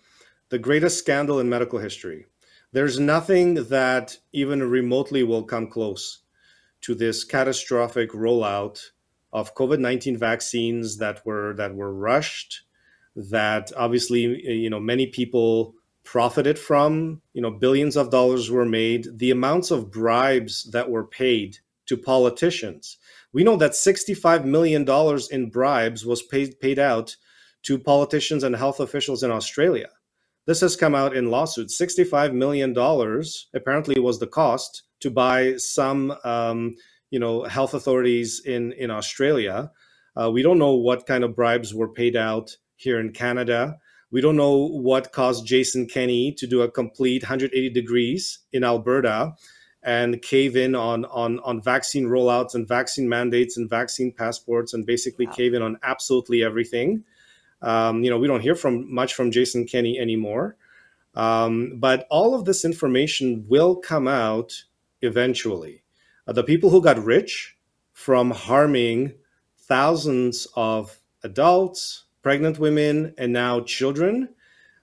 the 0.48 0.58
greatest 0.58 0.98
scandal 0.98 1.40
in 1.40 1.48
medical 1.48 1.78
history. 1.78 2.26
There's 2.72 2.98
nothing 2.98 3.54
that 3.54 4.18
even 4.32 4.62
remotely 4.62 5.22
will 5.22 5.42
come 5.44 5.68
close 5.68 6.22
to 6.82 6.94
this 6.94 7.24
catastrophic 7.24 8.10
rollout 8.10 8.80
of 9.32 9.54
COVID-19 9.54 10.18
vaccines 10.18 10.98
that 10.98 11.24
were 11.24 11.54
that 11.54 11.74
were 11.74 11.92
rushed, 11.92 12.62
that 13.16 13.72
obviously 13.76 14.20
you 14.50 14.70
know 14.70 14.80
many 14.80 15.06
people 15.06 15.74
profited 16.04 16.58
from. 16.58 17.20
You 17.32 17.42
know, 17.42 17.50
billions 17.50 17.96
of 17.96 18.10
dollars 18.10 18.50
were 18.50 18.66
made. 18.66 19.18
The 19.18 19.30
amounts 19.30 19.70
of 19.70 19.90
bribes 19.90 20.64
that 20.72 20.90
were 20.90 21.04
paid 21.04 21.58
to 21.86 21.96
politicians. 21.96 22.98
We 23.32 23.44
know 23.44 23.56
that 23.56 23.72
$65 23.72 24.44
million 24.44 24.86
in 25.30 25.50
bribes 25.50 26.04
was 26.04 26.22
paid, 26.22 26.60
paid 26.60 26.78
out 26.78 27.16
to 27.62 27.78
politicians 27.78 28.42
and 28.44 28.54
health 28.54 28.80
officials 28.80 29.22
in 29.22 29.30
Australia. 29.30 29.88
This 30.46 30.60
has 30.60 30.76
come 30.76 30.94
out 30.94 31.16
in 31.16 31.30
lawsuits. 31.30 31.80
$65 31.80 32.34
million 32.34 32.76
apparently 33.54 34.00
was 34.00 34.18
the 34.18 34.26
cost 34.26 34.82
to 35.00 35.10
buy 35.10 35.56
some 35.56 36.14
um, 36.24 36.76
you 37.12 37.18
know, 37.18 37.44
health 37.44 37.74
authorities 37.74 38.40
in, 38.44 38.72
in 38.72 38.90
Australia. 38.90 39.70
Uh, 40.16 40.30
we 40.30 40.42
don't 40.42 40.58
know 40.58 40.74
what 40.74 41.06
kind 41.06 41.22
of 41.22 41.36
bribes 41.36 41.74
were 41.74 41.88
paid 41.88 42.16
out 42.16 42.56
here 42.74 42.98
in 42.98 43.12
Canada. 43.12 43.76
We 44.10 44.22
don't 44.22 44.36
know 44.36 44.66
what 44.66 45.12
caused 45.12 45.46
Jason 45.46 45.86
Kenney 45.86 46.32
to 46.32 46.46
do 46.46 46.62
a 46.62 46.70
complete 46.70 47.22
180 47.22 47.68
degrees 47.68 48.38
in 48.50 48.64
Alberta 48.64 49.34
and 49.82 50.22
cave 50.22 50.56
in 50.56 50.74
on 50.74 51.04
on 51.06 51.38
on 51.40 51.60
vaccine 51.60 52.06
rollouts 52.06 52.54
and 52.54 52.66
vaccine 52.66 53.08
mandates 53.08 53.56
and 53.58 53.68
vaccine 53.68 54.12
passports 54.12 54.72
and 54.72 54.86
basically 54.86 55.26
wow. 55.26 55.32
cave 55.32 55.54
in 55.54 55.60
on 55.60 55.78
absolutely 55.82 56.42
everything. 56.42 57.04
Um, 57.60 58.02
you 58.04 58.10
know, 58.10 58.18
we 58.18 58.26
don't 58.26 58.40
hear 58.40 58.54
from 58.54 58.92
much 58.92 59.12
from 59.12 59.30
Jason 59.30 59.66
Kenney 59.66 59.98
anymore, 59.98 60.56
um, 61.14 61.74
but 61.78 62.06
all 62.10 62.34
of 62.34 62.46
this 62.46 62.64
information 62.64 63.44
will 63.48 63.76
come 63.76 64.08
out 64.08 64.64
eventually. 65.02 65.81
Uh, 66.26 66.32
the 66.32 66.44
people 66.44 66.70
who 66.70 66.82
got 66.82 67.02
rich 67.02 67.56
from 67.92 68.30
harming 68.30 69.14
thousands 69.58 70.46
of 70.54 71.00
adults, 71.22 72.04
pregnant 72.22 72.58
women, 72.58 73.14
and 73.18 73.32
now 73.32 73.60
children 73.60 74.28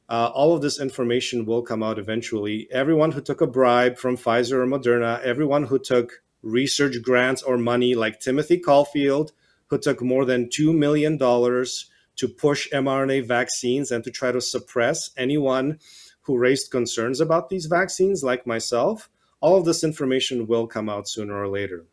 uh, 0.10 0.32
all 0.34 0.56
of 0.56 0.62
this 0.62 0.80
information 0.80 1.46
will 1.46 1.62
come 1.62 1.84
out 1.84 2.00
eventually. 2.00 2.68
Everyone 2.72 3.12
who 3.12 3.22
took 3.22 3.42
a 3.42 3.48
bribe 3.48 3.98
from 3.98 4.18
Pfizer 4.18 4.54
or 4.54 4.66
Moderna, 4.66 5.22
everyone 5.22 5.64
who 5.66 5.78
took 5.78 6.24
research 6.42 6.96
grants 7.04 7.44
or 7.44 7.58
money, 7.58 7.94
like 7.94 8.20
Timothy 8.20 8.58
Caulfield, 8.58 9.32
who 9.68 9.78
took 9.78 10.02
more 10.02 10.26
than 10.26 10.48
$2 10.50 10.76
million 10.76 11.20
to 11.20 12.28
push 12.28 12.68
mRNA 12.72 13.28
vaccines 13.28 13.92
and 13.92 14.04
to 14.04 14.10
try 14.10 14.32
to 14.32 14.42
suppress 14.42 15.12
anyone 15.16 15.78
who 16.22 16.40
raised 16.40 16.72
concerns 16.72 17.22
about 17.22 17.50
these 17.50 17.68
vaccines, 17.68 18.24
like 18.24 18.48
myself, 18.48 19.10
all 19.42 19.58
of 19.58 19.66
this 19.66 19.84
information 19.84 20.48
will 20.48 20.68
come 20.68 20.90
out 20.90 21.08
sooner 21.08 21.36
or 21.42 21.48
later. 21.48 21.86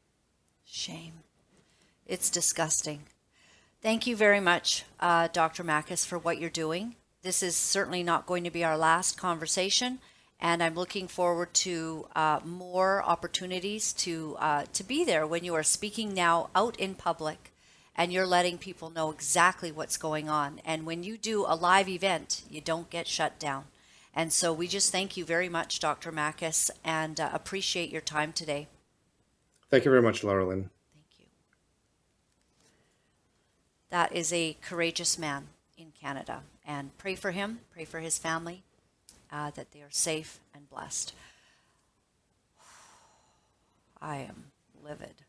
Shame. 0.64 1.12
It's 2.07 2.30
disgusting. 2.30 3.01
Thank 3.82 4.07
you 4.07 4.16
very 4.16 4.40
much, 4.40 4.84
uh, 5.01 5.28
Dr. 5.32 5.62
Makis, 5.62 6.05
for 6.05 6.18
what 6.18 6.40
you're 6.40 6.51
doing. 6.51 6.97
This 7.22 7.42
is 7.42 7.57
certainly 7.57 8.03
not 8.03 8.26
going 8.26 8.44
to 8.44 8.51
be 8.51 8.64
our 8.64 8.78
last 8.78 9.18
conversation, 9.18 9.99
and 10.40 10.62
I'm 10.62 10.74
looking 10.74 11.09
forward 11.09 11.53
to 11.55 12.07
uh, 12.14 12.40
more 12.44 13.03
opportunities 13.03 13.92
to 13.94 14.36
uh, 14.38 14.64
to 14.72 14.84
be 14.84 15.05
there 15.05 15.26
when 15.26 15.44
you 15.44 15.55
are 15.55 15.62
speaking 15.62 16.14
now 16.14 16.51
out 16.55 16.76
in 16.78 16.94
public, 16.94 17.53
and 17.97 18.12
you're 18.12 18.26
letting 18.26 18.59
people 18.59 18.90
know 18.90 19.11
exactly 19.11 19.72
what's 19.72 19.97
going 19.97 20.28
on. 20.28 20.61
And 20.64 20.86
when 20.86 21.03
you 21.03 21.18
do 21.18 21.44
a 21.47 21.57
live 21.57 21.88
event, 21.88 22.42
you 22.51 22.61
don't 22.61 22.90
get 22.90 23.07
shut 23.07 23.38
down. 23.38 23.64
And 24.16 24.32
so 24.32 24.50
we 24.50 24.66
just 24.66 24.90
thank 24.90 25.18
you 25.18 25.26
very 25.26 25.50
much, 25.50 25.78
Dr. 25.78 26.10
Makis, 26.10 26.70
and 26.82 27.20
uh, 27.20 27.28
appreciate 27.34 27.92
your 27.92 28.00
time 28.00 28.32
today. 28.32 28.66
Thank 29.70 29.84
you 29.84 29.90
very 29.90 30.00
much, 30.00 30.24
Laura 30.24 30.46
Lynn. 30.46 30.70
Thank 30.94 31.18
you. 31.18 31.26
That 33.90 34.16
is 34.16 34.32
a 34.32 34.56
courageous 34.62 35.18
man 35.18 35.48
in 35.76 35.92
Canada 36.00 36.44
and 36.66 36.96
pray 36.96 37.14
for 37.14 37.32
him, 37.32 37.60
pray 37.70 37.84
for 37.84 38.00
his 38.00 38.16
family, 38.16 38.62
uh, 39.30 39.50
that 39.50 39.72
they 39.72 39.80
are 39.80 39.90
safe 39.90 40.40
and 40.54 40.70
blessed. 40.70 41.12
I 44.00 44.16
am 44.16 44.46
livid. 44.82 45.24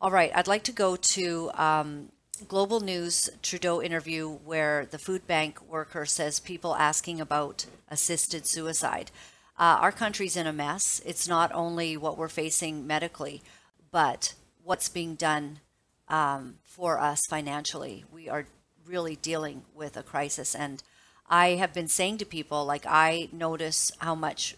All 0.00 0.12
right, 0.12 0.30
I'd 0.32 0.46
like 0.46 0.62
to 0.64 0.72
go 0.72 0.94
to 0.94 1.50
um, 1.54 2.10
Global 2.48 2.80
News 2.80 3.30
Trudeau 3.42 3.82
interview 3.82 4.28
where 4.28 4.86
the 4.86 4.98
food 4.98 5.26
bank 5.26 5.60
worker 5.68 6.06
says 6.06 6.40
people 6.40 6.74
asking 6.74 7.20
about 7.20 7.66
assisted 7.88 8.46
suicide. 8.46 9.10
Uh, 9.58 9.78
our 9.80 9.92
country's 9.92 10.36
in 10.36 10.46
a 10.46 10.52
mess. 10.52 11.00
It's 11.04 11.28
not 11.28 11.52
only 11.52 11.96
what 11.96 12.16
we're 12.16 12.28
facing 12.28 12.86
medically, 12.86 13.42
but 13.90 14.34
what's 14.64 14.88
being 14.88 15.14
done 15.14 15.60
um, 16.08 16.56
for 16.64 16.98
us 16.98 17.26
financially. 17.28 18.04
We 18.10 18.28
are 18.28 18.46
really 18.86 19.16
dealing 19.16 19.62
with 19.74 19.96
a 19.96 20.02
crisis. 20.02 20.54
And 20.54 20.82
I 21.28 21.50
have 21.50 21.74
been 21.74 21.88
saying 21.88 22.18
to 22.18 22.24
people, 22.24 22.64
like, 22.64 22.86
I 22.86 23.28
notice 23.30 23.92
how 23.98 24.14
much 24.14 24.56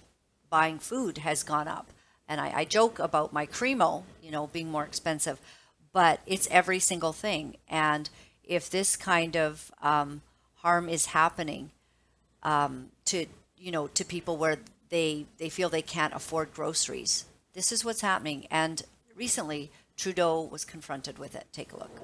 buying 0.49 0.79
food 0.79 1.18
has 1.18 1.43
gone 1.43 1.68
up. 1.68 1.91
And 2.29 2.41
I, 2.41 2.53
I 2.61 2.64
joke 2.64 2.99
about 2.99 3.33
my 3.33 3.47
Cremo, 3.47 4.05
you 4.22 4.31
know, 4.31 4.47
being 4.47 4.70
more 4.70 4.85
expensive, 4.85 5.41
but 5.95 6.20
it's 6.26 6.49
every 6.51 6.80
single 6.80 7.12
thing. 7.14 7.57
And 7.68 8.11
if 8.42 8.68
this 8.68 8.97
kind 8.97 9.36
of 9.36 9.70
um, 9.80 10.20
harm 10.57 10.88
is 10.90 11.07
happening 11.07 11.70
um, 12.42 12.88
to, 13.07 13.24
you 13.57 13.70
know, 13.70 13.86
to 13.86 14.05
people 14.05 14.36
where 14.36 14.59
they, 14.90 15.24
they 15.38 15.49
feel 15.49 15.70
they 15.70 15.80
can't 15.80 16.12
afford 16.12 16.53
groceries, 16.53 17.24
this 17.55 17.70
is 17.70 17.84
what's 17.84 18.01
happening. 18.01 18.47
And 18.51 18.82
recently, 19.14 19.70
Trudeau 19.97 20.42
was 20.42 20.64
confronted 20.64 21.18
with 21.18 21.36
it. 21.36 21.47
Take 21.53 21.72
a 21.72 21.76
look. 21.76 22.01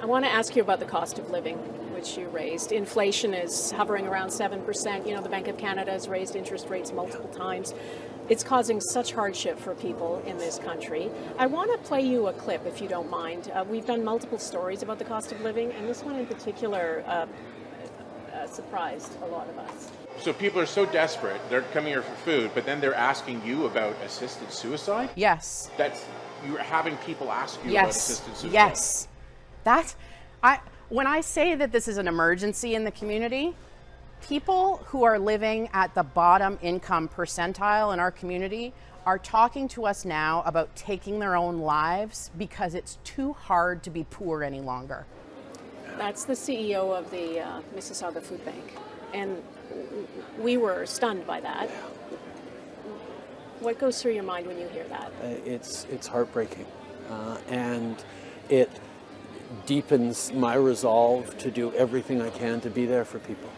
I 0.00 0.06
want 0.06 0.24
to 0.24 0.30
ask 0.30 0.56
you 0.56 0.62
about 0.62 0.80
the 0.80 0.86
cost 0.86 1.18
of 1.18 1.30
living, 1.30 1.56
which 1.94 2.16
you 2.16 2.28
raised. 2.28 2.72
Inflation 2.72 3.34
is 3.34 3.72
hovering 3.72 4.06
around 4.06 4.28
7%. 4.28 5.06
You 5.06 5.14
know, 5.14 5.20
the 5.20 5.28
Bank 5.28 5.48
of 5.48 5.58
Canada 5.58 5.90
has 5.90 6.08
raised 6.08 6.34
interest 6.34 6.68
rates 6.70 6.92
multiple 6.92 7.28
times. 7.28 7.74
It's 8.28 8.42
causing 8.42 8.80
such 8.80 9.12
hardship 9.12 9.58
for 9.58 9.74
people 9.74 10.22
in 10.26 10.36
this 10.36 10.58
country. 10.58 11.10
I 11.38 11.46
want 11.46 11.70
to 11.70 11.78
play 11.88 12.00
you 12.00 12.26
a 12.26 12.32
clip, 12.32 12.66
if 12.66 12.80
you 12.80 12.88
don't 12.88 13.08
mind. 13.08 13.50
Uh, 13.54 13.64
we've 13.68 13.86
done 13.86 14.02
multiple 14.02 14.38
stories 14.38 14.82
about 14.82 14.98
the 14.98 15.04
cost 15.04 15.30
of 15.30 15.40
living, 15.42 15.70
and 15.72 15.88
this 15.88 16.02
one 16.02 16.16
in 16.16 16.26
particular 16.26 17.04
uh, 17.06 17.26
uh, 18.34 18.46
surprised 18.48 19.16
a 19.22 19.26
lot 19.26 19.48
of 19.48 19.58
us. 19.58 19.90
So 20.18 20.32
people 20.32 20.60
are 20.60 20.66
so 20.66 20.86
desperate, 20.86 21.40
they're 21.50 21.62
coming 21.62 21.92
here 21.92 22.02
for 22.02 22.14
food, 22.16 22.50
but 22.54 22.64
then 22.66 22.80
they're 22.80 22.94
asking 22.94 23.44
you 23.44 23.66
about 23.66 23.94
assisted 24.02 24.50
suicide? 24.50 25.10
Yes. 25.14 25.70
That's 25.76 26.04
you're 26.46 26.58
having 26.58 26.96
people 26.98 27.30
ask 27.30 27.62
you 27.64 27.70
yes. 27.70 27.82
about 27.82 27.90
assisted 27.90 28.36
suicide. 28.36 28.52
Yes. 28.52 29.08
That 29.64 29.94
I 30.42 30.60
when 30.88 31.06
I 31.06 31.20
say 31.20 31.54
that 31.54 31.72
this 31.72 31.88
is 31.88 31.98
an 31.98 32.08
emergency 32.08 32.74
in 32.74 32.84
the 32.84 32.90
community, 32.90 33.54
people 34.28 34.78
who 34.86 35.04
are 35.04 35.18
living 35.18 35.68
at 35.72 35.94
the 35.94 36.02
bottom 36.02 36.58
income 36.60 37.08
percentile 37.08 37.92
in 37.92 38.00
our 38.00 38.10
community 38.10 38.72
are 39.04 39.18
talking 39.18 39.68
to 39.68 39.86
us 39.86 40.04
now 40.04 40.42
about 40.46 40.74
taking 40.74 41.20
their 41.20 41.36
own 41.36 41.60
lives 41.60 42.32
because 42.36 42.74
it's 42.74 42.98
too 43.04 43.32
hard 43.34 43.84
to 43.84 43.90
be 43.90 44.04
poor 44.10 44.42
any 44.42 44.60
longer. 44.60 45.06
That's 45.96 46.24
the 46.24 46.32
CEO 46.32 46.96
of 46.96 47.08
the 47.12 47.40
uh, 47.40 47.60
Mississauga 47.76 48.20
Food 48.20 48.44
Bank. 48.44 48.76
And 49.14 49.40
we 50.40 50.56
were 50.56 50.84
stunned 50.86 51.24
by 51.24 51.40
that. 51.40 51.70
What 53.60 53.78
goes 53.78 54.02
through 54.02 54.12
your 54.12 54.24
mind 54.24 54.48
when 54.48 54.58
you 54.58 54.66
hear 54.68 54.84
that? 54.88 55.12
Uh, 55.22 55.26
it's, 55.44 55.84
it's 55.84 56.08
heartbreaking. 56.08 56.66
Uh, 57.08 57.38
and 57.48 58.04
it 58.48 58.70
deepens 59.66 60.32
my 60.32 60.54
resolve 60.54 61.38
to 61.38 61.50
do 61.50 61.72
everything 61.74 62.20
I 62.20 62.30
can 62.30 62.60
to 62.62 62.70
be 62.70 62.86
there 62.86 63.04
for 63.04 63.20
people. 63.20 63.50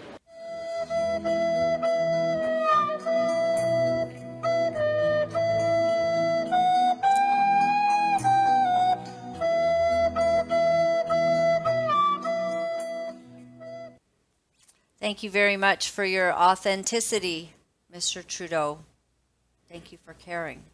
Thank 15.00 15.22
you 15.22 15.30
very 15.30 15.56
much 15.56 15.90
for 15.90 16.04
your 16.04 16.32
authenticity, 16.32 17.54
Mr. 17.90 18.24
Trudeau. 18.24 18.80
Thank 19.68 19.90
you 19.90 19.98
for 20.04 20.12
caring. 20.12 20.64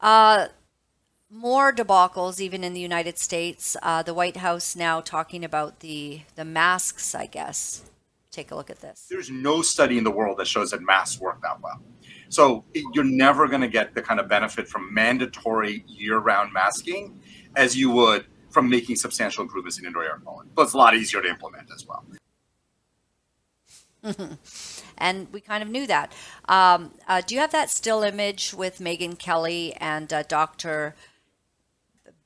Uh, 0.00 0.48
more 1.30 1.72
debacles, 1.72 2.40
even 2.40 2.64
in 2.64 2.72
the 2.72 2.80
United 2.80 3.18
States. 3.18 3.76
Uh, 3.82 4.02
the 4.02 4.14
White 4.14 4.38
House 4.38 4.74
now 4.74 5.00
talking 5.00 5.44
about 5.44 5.80
the 5.80 6.22
the 6.34 6.44
masks. 6.44 7.14
I 7.14 7.26
guess. 7.26 7.84
Take 8.30 8.50
a 8.50 8.54
look 8.54 8.70
at 8.70 8.80
this. 8.80 9.06
There's 9.10 9.30
no 9.30 9.62
study 9.62 9.98
in 9.98 10.04
the 10.04 10.10
world 10.10 10.38
that 10.38 10.46
shows 10.46 10.70
that 10.70 10.82
masks 10.82 11.20
work 11.20 11.40
that 11.42 11.60
well. 11.60 11.82
So 12.28 12.64
you're 12.92 13.02
never 13.02 13.48
going 13.48 13.62
to 13.62 13.68
get 13.68 13.94
the 13.94 14.02
kind 14.02 14.20
of 14.20 14.28
benefit 14.28 14.68
from 14.68 14.92
mandatory 14.92 15.82
year-round 15.88 16.52
masking 16.52 17.20
as 17.56 17.76
you 17.76 17.90
would 17.90 18.26
from 18.50 18.68
making 18.68 18.96
substantial 18.96 19.42
improvements 19.42 19.78
in 19.78 19.86
indoor 19.86 20.04
air 20.04 20.20
quality. 20.22 20.50
But 20.54 20.62
it's 20.62 20.74
a 20.74 20.76
lot 20.76 20.94
easier 20.94 21.22
to 21.22 21.28
implement 21.28 21.68
as 21.74 21.86
well. 21.86 22.04
and 24.98 25.32
we 25.32 25.40
kind 25.40 25.62
of 25.62 25.68
knew 25.68 25.86
that. 25.86 26.12
Um, 26.48 26.92
uh, 27.08 27.22
do 27.26 27.34
you 27.34 27.40
have 27.40 27.52
that 27.52 27.70
still 27.70 28.02
image 28.02 28.54
with 28.54 28.78
Megyn 28.78 29.18
Kelly 29.18 29.74
and 29.80 30.12
uh, 30.12 30.22
Dr. 30.22 30.94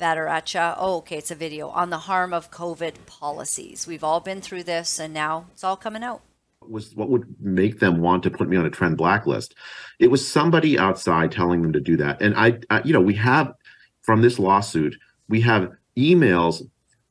Bhattacharya. 0.03 0.75
Oh, 0.79 0.97
okay, 0.99 1.19
it's 1.19 1.31
a 1.31 1.37
video 1.37 1.69
on 1.69 1.91
the 1.91 1.99
harm 1.99 2.35
of 2.35 2.51
COVID 2.51 3.07
policies. 3.07 3.87
We've 3.87 4.03
all 4.03 4.19
been 4.19 4.41
through 4.41 4.65
this, 4.65 4.99
and 4.99 5.15
now 5.15 5.47
it's 5.53 5.63
all 5.63 5.77
coming 5.77 6.03
out. 6.03 6.23
Was 6.61 6.95
what 6.95 7.09
would 7.09 7.37
make 7.41 7.79
them 7.79 8.01
want 8.01 8.25
to 8.25 8.31
put 8.31 8.49
me 8.49 8.57
on 8.57 8.67
a 8.67 8.71
trend 8.71 8.97
blacklist? 8.97 9.55
It 10.01 10.11
was 10.11 10.27
somebody 10.27 10.79
outside 10.79 11.31
telling 11.31 11.63
them 11.63 11.73
to 11.73 11.81
do 11.81 11.97
that, 11.99 12.21
and 12.21 12.35
I, 12.37 12.59
I 12.69 12.83
you 12.83 12.93
know, 12.93 13.01
we 13.01 13.15
have 13.15 13.53
from 14.03 14.23
this 14.23 14.39
lawsuit, 14.39 14.97
we 15.29 15.41
have 15.43 15.71
emails 15.97 16.63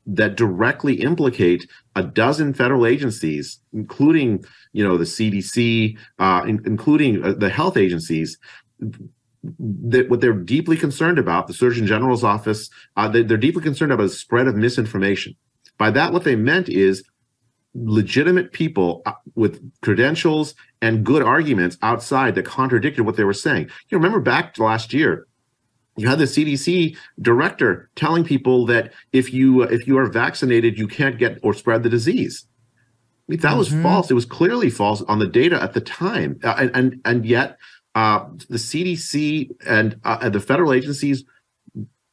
that 0.05 0.35
directly 0.35 0.95
implicate 0.95 1.67
a 1.95 2.03
dozen 2.03 2.53
federal 2.53 2.85
agencies, 2.85 3.59
including 3.71 4.43
you 4.73 4.83
know 4.83 4.97
the 4.97 5.05
CDC, 5.05 5.97
uh, 6.19 6.43
in, 6.45 6.61
including 6.65 7.23
uh, 7.23 7.33
the 7.33 7.49
health 7.49 7.77
agencies, 7.77 8.37
that 9.43 10.09
what 10.09 10.21
they're 10.21 10.33
deeply 10.33 10.77
concerned 10.77 11.17
about, 11.17 11.47
the 11.47 11.53
Surgeon 11.53 11.87
General's 11.87 12.23
office, 12.23 12.69
uh, 12.95 13.07
they, 13.07 13.23
they're 13.23 13.37
deeply 13.37 13.63
concerned 13.63 13.91
about 13.91 14.03
the 14.03 14.09
spread 14.09 14.47
of 14.47 14.55
misinformation. 14.55 15.35
By 15.77 15.89
that, 15.91 16.13
what 16.13 16.23
they 16.23 16.35
meant 16.35 16.69
is 16.69 17.03
legitimate 17.73 18.51
people 18.51 19.01
uh, 19.05 19.13
with 19.35 19.61
credentials 19.81 20.53
and 20.81 21.03
good 21.03 21.23
arguments 21.23 21.77
outside 21.81 22.35
that 22.35 22.45
contradicted 22.45 23.05
what 23.05 23.15
they 23.15 23.23
were 23.23 23.33
saying. 23.33 23.69
You 23.89 23.97
remember 23.97 24.19
back 24.19 24.53
to 24.55 24.63
last 24.63 24.93
year, 24.93 25.27
you 25.97 26.07
had 26.07 26.19
the 26.19 26.25
CDC 26.25 26.95
director 27.21 27.89
telling 27.95 28.23
people 28.23 28.65
that 28.67 28.93
if 29.11 29.33
you 29.33 29.63
if 29.63 29.87
you 29.87 29.97
are 29.97 30.07
vaccinated, 30.09 30.77
you 30.77 30.87
can't 30.87 31.17
get 31.17 31.39
or 31.43 31.53
spread 31.53 31.83
the 31.83 31.89
disease. 31.89 32.45
I 33.27 33.33
mean, 33.33 33.39
that 33.41 33.57
was 33.57 33.69
Mhm. 33.69 33.83
false. 33.83 34.09
It 34.09 34.13
was 34.15 34.25
clearly 34.25 34.69
false 34.69 35.01
on 35.03 35.19
the 35.19 35.27
data 35.27 35.61
at 35.61 35.73
the 35.73 35.81
time, 35.81 36.39
uh, 36.43 36.55
and 36.57 36.71
and 36.73 37.01
and 37.05 37.25
yet 37.25 37.57
uh, 37.95 38.25
the 38.49 38.57
CDC 38.57 39.49
and, 39.65 39.99
uh, 40.03 40.29
the 40.29 40.39
federal 40.39 40.73
agencies 40.73 41.23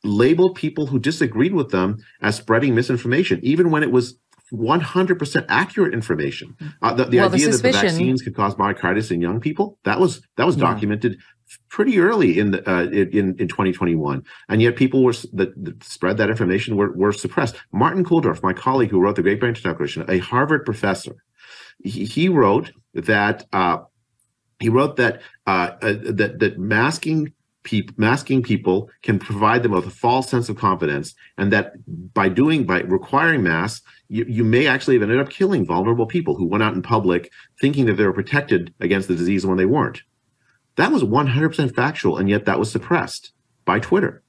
labeled 0.05 0.55
people 0.55 0.87
who 0.87 0.99
disagreed 0.99 1.55
with 1.55 1.71
them 1.71 1.99
as 2.23 2.37
spreading 2.37 2.75
misinformation, 2.75 3.41
even 3.43 3.71
when 3.71 3.83
it 3.83 3.91
was 3.91 4.17
100% 4.53 5.45
accurate 5.49 5.93
information. 5.93 6.57
Uh, 6.81 6.95
the 6.95 7.05
the 7.05 7.19
Well, 7.19 7.29
the 7.29 7.35
idea 7.37 7.51
that 7.51 7.63
the 7.63 7.73
vaccines 7.73 8.23
could 8.23 8.35
cause 8.35 8.55
myocarditis 8.55 9.11
in 9.11 9.21
young 9.21 9.41
people 9.41 9.79
that 9.85 10.01
was 10.01 10.23
that 10.37 10.47
was 10.47 10.57
Yeah. 10.57 10.63
documented 10.63 11.19
pretty 11.69 11.99
early 11.99 12.39
in 12.39 12.53
the 12.53 12.71
uh, 12.71 12.85
in 12.85 13.37
in 13.39 13.49
2021, 13.49 14.23
and 14.49 14.63
yet 14.63 14.77
people 14.77 15.03
were 15.03 15.13
that, 15.33 15.53
that 15.65 15.85
spread 15.85 16.17
that 16.19 16.31
information 16.31 16.77
were, 16.77 16.93
were 16.93 17.13
suppressed. 17.13 17.57
Martin 17.73 18.05
Kulldorff, 18.05 18.43
my 18.43 18.53
colleague 18.53 18.91
who 18.91 19.01
wrote 19.01 19.17
the 19.17 19.23
Great 19.23 19.41
Barrington 19.41 19.65
Declaration, 19.71 20.05
a 20.09 20.19
Harvard 20.19 20.65
professor, 20.65 21.17
he, 21.83 22.05
he 22.05 22.29
wrote 22.29 22.73
that 22.95 23.47
uh, 23.53 23.79
he 24.61 24.69
wrote 24.69 24.97
that 24.97 25.21
uh, 25.47 25.71
uh, 25.83 25.95
that 26.03 26.39
that 26.39 26.59
masking 26.59 27.33
people 27.63 27.95
masking 27.97 28.43
people 28.43 28.91
can 29.03 29.19
provide 29.19 29.63
them 29.63 29.73
with 29.73 29.87
a 29.87 29.91
false 29.91 30.29
sense 30.29 30.49
of 30.49 30.57
confidence 30.57 31.15
and 31.37 31.53
that 31.53 31.73
by 32.15 32.29
doing 32.29 32.65
by 32.65 32.81
requiring 32.83 33.43
masks 33.43 33.83
you, 34.09 34.25
you 34.29 34.45
may 34.45 34.67
actually 34.67 34.95
have 34.95 35.03
ended 35.03 35.21
up 35.21 35.29
killing 35.29 35.67
vulnerable 35.67 36.07
people 36.07 36.35
who 36.35 36.47
went 36.47 36.63
out 36.63 36.75
in 36.75 36.83
public 36.83 37.31
thinking 37.61 37.87
that 37.87 37.95
they 37.95 38.07
were 38.07 38.13
protected 38.13 38.73
against 38.81 39.09
the 39.09 39.15
disease 39.15 39.45
when 39.45 39.59
they 39.59 39.67
weren't. 39.67 40.03
That 40.77 40.93
was 40.93 41.03
100% 41.03 41.75
factual 41.75 42.17
and 42.17 42.31
yet 42.31 42.45
that 42.47 42.59
was 42.59 42.71
suppressed 42.71 43.33
by 43.65 43.81
twitter 43.81 44.23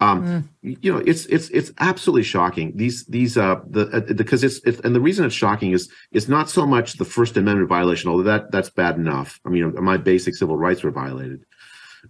um, 0.00 0.48
you 0.62 0.92
know 0.92 0.98
it's 0.98 1.26
it's 1.26 1.50
it's 1.50 1.72
absolutely 1.78 2.22
shocking. 2.22 2.72
These 2.74 3.04
these 3.06 3.36
uh 3.36 3.60
the 3.68 3.88
uh, 3.88 4.12
because 4.14 4.42
it's, 4.42 4.60
it's 4.64 4.80
and 4.80 4.94
the 4.94 5.00
reason 5.00 5.26
it's 5.26 5.34
shocking 5.34 5.72
is 5.72 5.90
it's 6.10 6.28
not 6.28 6.48
so 6.48 6.66
much 6.66 6.94
the 6.94 7.04
first 7.04 7.36
amendment 7.36 7.68
violation 7.68 8.08
although 8.08 8.22
that 8.24 8.50
that's 8.50 8.70
bad 8.70 8.96
enough. 8.96 9.38
I 9.44 9.50
mean 9.50 9.74
my 9.82 9.98
basic 9.98 10.36
civil 10.36 10.56
rights 10.56 10.82
were 10.82 10.90
violated. 10.90 11.44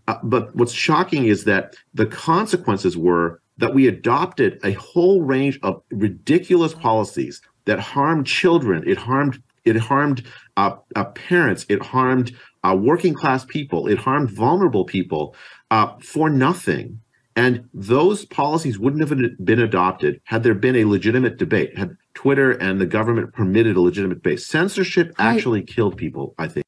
Uh, 0.06 0.18
but 0.22 0.54
what's 0.54 0.72
shocking 0.72 1.24
is 1.24 1.44
that 1.44 1.74
the 1.92 2.06
consequences 2.06 2.96
were 2.96 3.40
that 3.58 3.74
we 3.74 3.88
adopted 3.88 4.60
a 4.64 4.72
whole 4.72 5.22
range 5.22 5.58
of 5.62 5.82
ridiculous 5.90 6.72
policies 6.72 7.42
that 7.64 7.80
harmed 7.80 8.26
children. 8.26 8.84
It 8.86 8.98
harmed 8.98 9.42
it 9.64 9.76
harmed 9.76 10.24
uh, 10.56 10.76
uh, 10.94 11.04
parents. 11.06 11.66
It 11.68 11.82
harmed 11.82 12.36
uh, 12.62 12.76
working 12.80 13.14
class 13.14 13.44
people. 13.44 13.88
It 13.88 13.98
harmed 13.98 14.30
vulnerable 14.30 14.84
people 14.84 15.34
uh, 15.72 15.94
for 16.00 16.30
nothing 16.30 17.00
and 17.40 17.68
those 17.72 18.26
policies 18.26 18.78
wouldn't 18.78 19.00
have 19.00 19.18
been- 19.44 19.60
adopted 19.60 20.20
had 20.24 20.42
there 20.42 20.54
been 20.54 20.76
a 20.76 20.84
legitimate 20.84 21.38
debate, 21.38 21.76
had 21.78 21.96
Twitter 22.12 22.50
and 22.52 22.80
the 22.80 22.86
government 22.86 23.32
permitted 23.32 23.76
a 23.76 23.80
legitimate 23.80 24.16
debate. 24.16 24.40
Censorship 24.40 25.14
actually 25.18 25.62
killed 25.62 25.96
people, 25.96 26.34
I 26.38 26.48
think. 26.48 26.66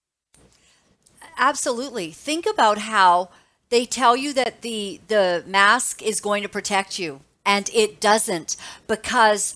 Absolutely. 1.37 2.11
Think 2.11 2.47
about 2.47 2.79
how 2.79 3.29
they 3.69 3.85
tell 3.85 4.17
you 4.17 4.33
that 4.33 4.63
the 4.63 5.01
the 5.09 5.45
mask 5.47 6.03
is 6.03 6.21
going 6.21 6.43
to 6.43 6.49
protect 6.49 6.99
you 6.99 7.21
and 7.45 7.69
it 7.75 8.01
doesn't 8.01 8.57
because 8.87 9.55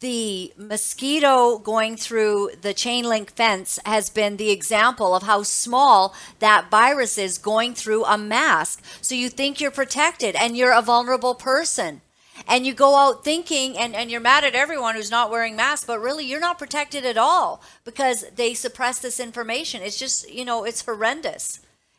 the 0.00 0.52
mosquito 0.56 1.58
going 1.58 1.96
through 1.96 2.50
the 2.60 2.74
chain 2.74 3.04
link 3.04 3.32
fence 3.32 3.78
has 3.84 4.10
been 4.10 4.36
the 4.36 4.50
example 4.50 5.14
of 5.14 5.24
how 5.24 5.42
small 5.42 6.14
that 6.38 6.70
virus 6.70 7.18
is 7.18 7.38
going 7.38 7.74
through 7.74 8.04
a 8.04 8.16
mask. 8.16 8.82
So 9.00 9.14
you 9.14 9.28
think 9.28 9.60
you're 9.60 9.70
protected 9.70 10.36
and 10.36 10.56
you're 10.56 10.72
a 10.72 10.82
vulnerable 10.82 11.34
person. 11.34 12.02
And 12.46 12.64
you 12.64 12.72
go 12.72 12.94
out 12.94 13.24
thinking, 13.24 13.76
and, 13.76 13.96
and 13.96 14.12
you're 14.12 14.20
mad 14.20 14.44
at 14.44 14.54
everyone 14.54 14.94
who's 14.94 15.10
not 15.10 15.28
wearing 15.28 15.56
masks, 15.56 15.84
but 15.84 16.00
really 16.00 16.24
you're 16.24 16.38
not 16.38 16.56
protected 16.56 17.04
at 17.04 17.18
all 17.18 17.60
because 17.84 18.24
they 18.34 18.54
suppress 18.54 19.00
this 19.00 19.18
information. 19.18 19.82
It's 19.82 19.98
just, 19.98 20.30
you 20.30 20.44
know, 20.44 20.62
it's 20.62 20.84
horrendous. 20.84 21.58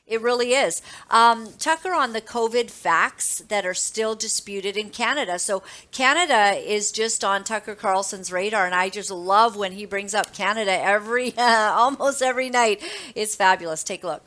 It 0.10 0.24
really 0.24 0.54
is. 0.54 0.82
Um, 1.12 1.54
Tucker, 1.60 1.94
on 1.94 2.14
the 2.14 2.22
COVID 2.22 2.72
facts 2.72 3.44
that 3.48 3.64
are 3.64 3.76
still 3.76 4.16
disputed 4.16 4.76
in 4.76 4.90
Canada. 4.90 5.38
So, 5.38 5.62
Canada 5.92 6.58
is 6.58 6.92
just 6.92 7.24
on 7.24 7.44
Tucker 7.44 7.76
Carlson's 7.76 8.32
radar, 8.32 8.66
and 8.66 8.74
I 8.74 8.90
just 8.90 9.12
love 9.12 9.56
when 9.56 9.74
he 9.74 9.86
brings 9.86 10.16
up 10.16 10.34
Canada 10.34 10.72
every, 10.72 11.34
almost 11.38 12.24
every 12.24 12.50
night. 12.50 12.84
It's 13.14 13.36
fabulous. 13.36 13.84
Take 13.84 14.04
a 14.04 14.08
look. 14.08 14.24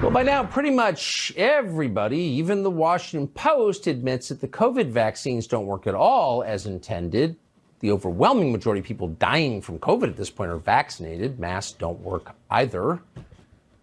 Well, 0.00 0.12
by 0.12 0.22
now, 0.22 0.44
pretty 0.44 0.70
much 0.70 1.32
everybody, 1.36 2.18
even 2.18 2.62
the 2.62 2.70
Washington 2.70 3.26
Post, 3.26 3.88
admits 3.88 4.28
that 4.28 4.40
the 4.40 4.48
COVID 4.48 4.88
vaccines 4.88 5.48
don't 5.48 5.66
work 5.66 5.88
at 5.88 5.96
all 5.96 6.44
as 6.44 6.66
intended. 6.66 7.36
The 7.80 7.90
overwhelming 7.90 8.52
majority 8.52 8.80
of 8.80 8.86
people 8.86 9.08
dying 9.08 9.60
from 9.60 9.80
COVID 9.80 10.10
at 10.10 10.16
this 10.16 10.30
point 10.30 10.52
are 10.52 10.58
vaccinated. 10.58 11.40
Masks 11.40 11.72
don't 11.72 12.00
work 12.02 12.36
either. 12.50 13.00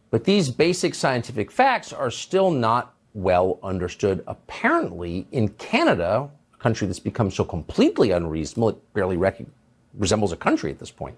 But 0.10 0.24
these 0.24 0.50
basic 0.50 0.96
scientific 0.96 1.52
facts 1.52 1.92
are 1.92 2.12
still 2.12 2.52
not 2.52 2.94
well 3.14 3.60
understood. 3.64 4.24
Apparently, 4.28 5.28
in 5.32 5.50
Canada, 5.50 6.30
a 6.54 6.58
country 6.58 6.88
that's 6.88 7.00
become 7.00 7.32
so 7.32 7.44
completely 7.44 8.12
unreasonable, 8.12 8.70
it 8.70 8.94
barely 8.94 9.18
rec- 9.18 9.46
resembles 9.94 10.32
a 10.32 10.38
country 10.38 10.72
at 10.72 10.80
this 10.80 10.92
point. 10.92 11.18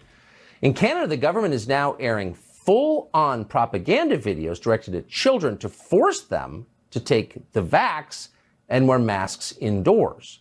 In 0.62 0.74
Canada, 0.74 1.08
the 1.08 1.18
government 1.18 1.54
is 1.54 1.68
now 1.68 1.94
airing 2.00 2.34
full 2.34 3.10
on 3.14 3.46
propaganda 3.46 4.18
videos 4.18 4.62
directed 4.62 4.96
at 4.96 5.08
children 5.08 5.58
to 5.58 5.70
force 5.70 6.22
them 6.22 6.66
to 6.92 7.00
take 7.00 7.52
the 7.54 7.62
vax 7.62 8.30
and 8.68 8.88
wear 8.88 9.00
masks 9.00 9.54
indoors. 9.60 10.40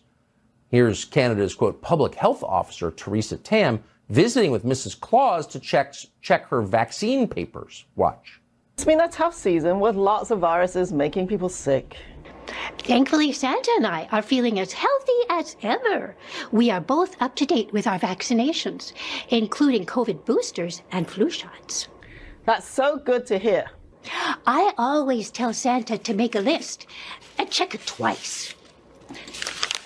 Here's 0.69 1.05
Canada's 1.05 1.55
quote 1.55 1.81
public 1.81 2.15
health 2.15 2.43
officer 2.43 2.91
Teresa 2.91 3.37
Tam 3.37 3.83
visiting 4.09 4.51
with 4.51 4.63
Mrs. 4.63 4.99
Claus 4.99 5.47
to 5.47 5.59
check 5.59 5.93
check 6.21 6.47
her 6.47 6.61
vaccine 6.61 7.27
papers. 7.27 7.85
Watch. 7.95 8.38
It's 8.79 8.85
been 8.85 9.01
a 9.01 9.09
tough 9.09 9.33
season 9.33 9.81
with 9.81 9.97
lots 9.97 10.31
of 10.31 10.39
viruses 10.39 10.93
making 10.93 11.27
people 11.27 11.49
sick. 11.49 11.97
Thankfully, 12.77 13.33
Santa 13.33 13.71
and 13.75 13.85
I 13.85 14.07
are 14.09 14.21
feeling 14.21 14.57
as 14.57 14.71
healthy 14.71 15.19
as 15.29 15.57
ever. 15.61 16.15
We 16.53 16.71
are 16.71 16.79
both 16.79 17.21
up 17.21 17.35
to 17.35 17.45
date 17.45 17.73
with 17.73 17.87
our 17.87 17.99
vaccinations, 17.99 18.93
including 19.27 19.85
COVID 19.85 20.23
boosters 20.23 20.81
and 20.93 21.09
flu 21.09 21.29
shots. 21.29 21.89
That's 22.45 22.65
so 22.65 22.95
good 22.95 23.25
to 23.25 23.37
hear. 23.37 23.65
I 24.47 24.73
always 24.77 25.29
tell 25.29 25.53
Santa 25.53 25.97
to 25.97 26.13
make 26.13 26.35
a 26.35 26.39
list 26.39 26.87
and 27.37 27.51
check 27.51 27.75
it 27.75 27.85
twice. 27.85 28.53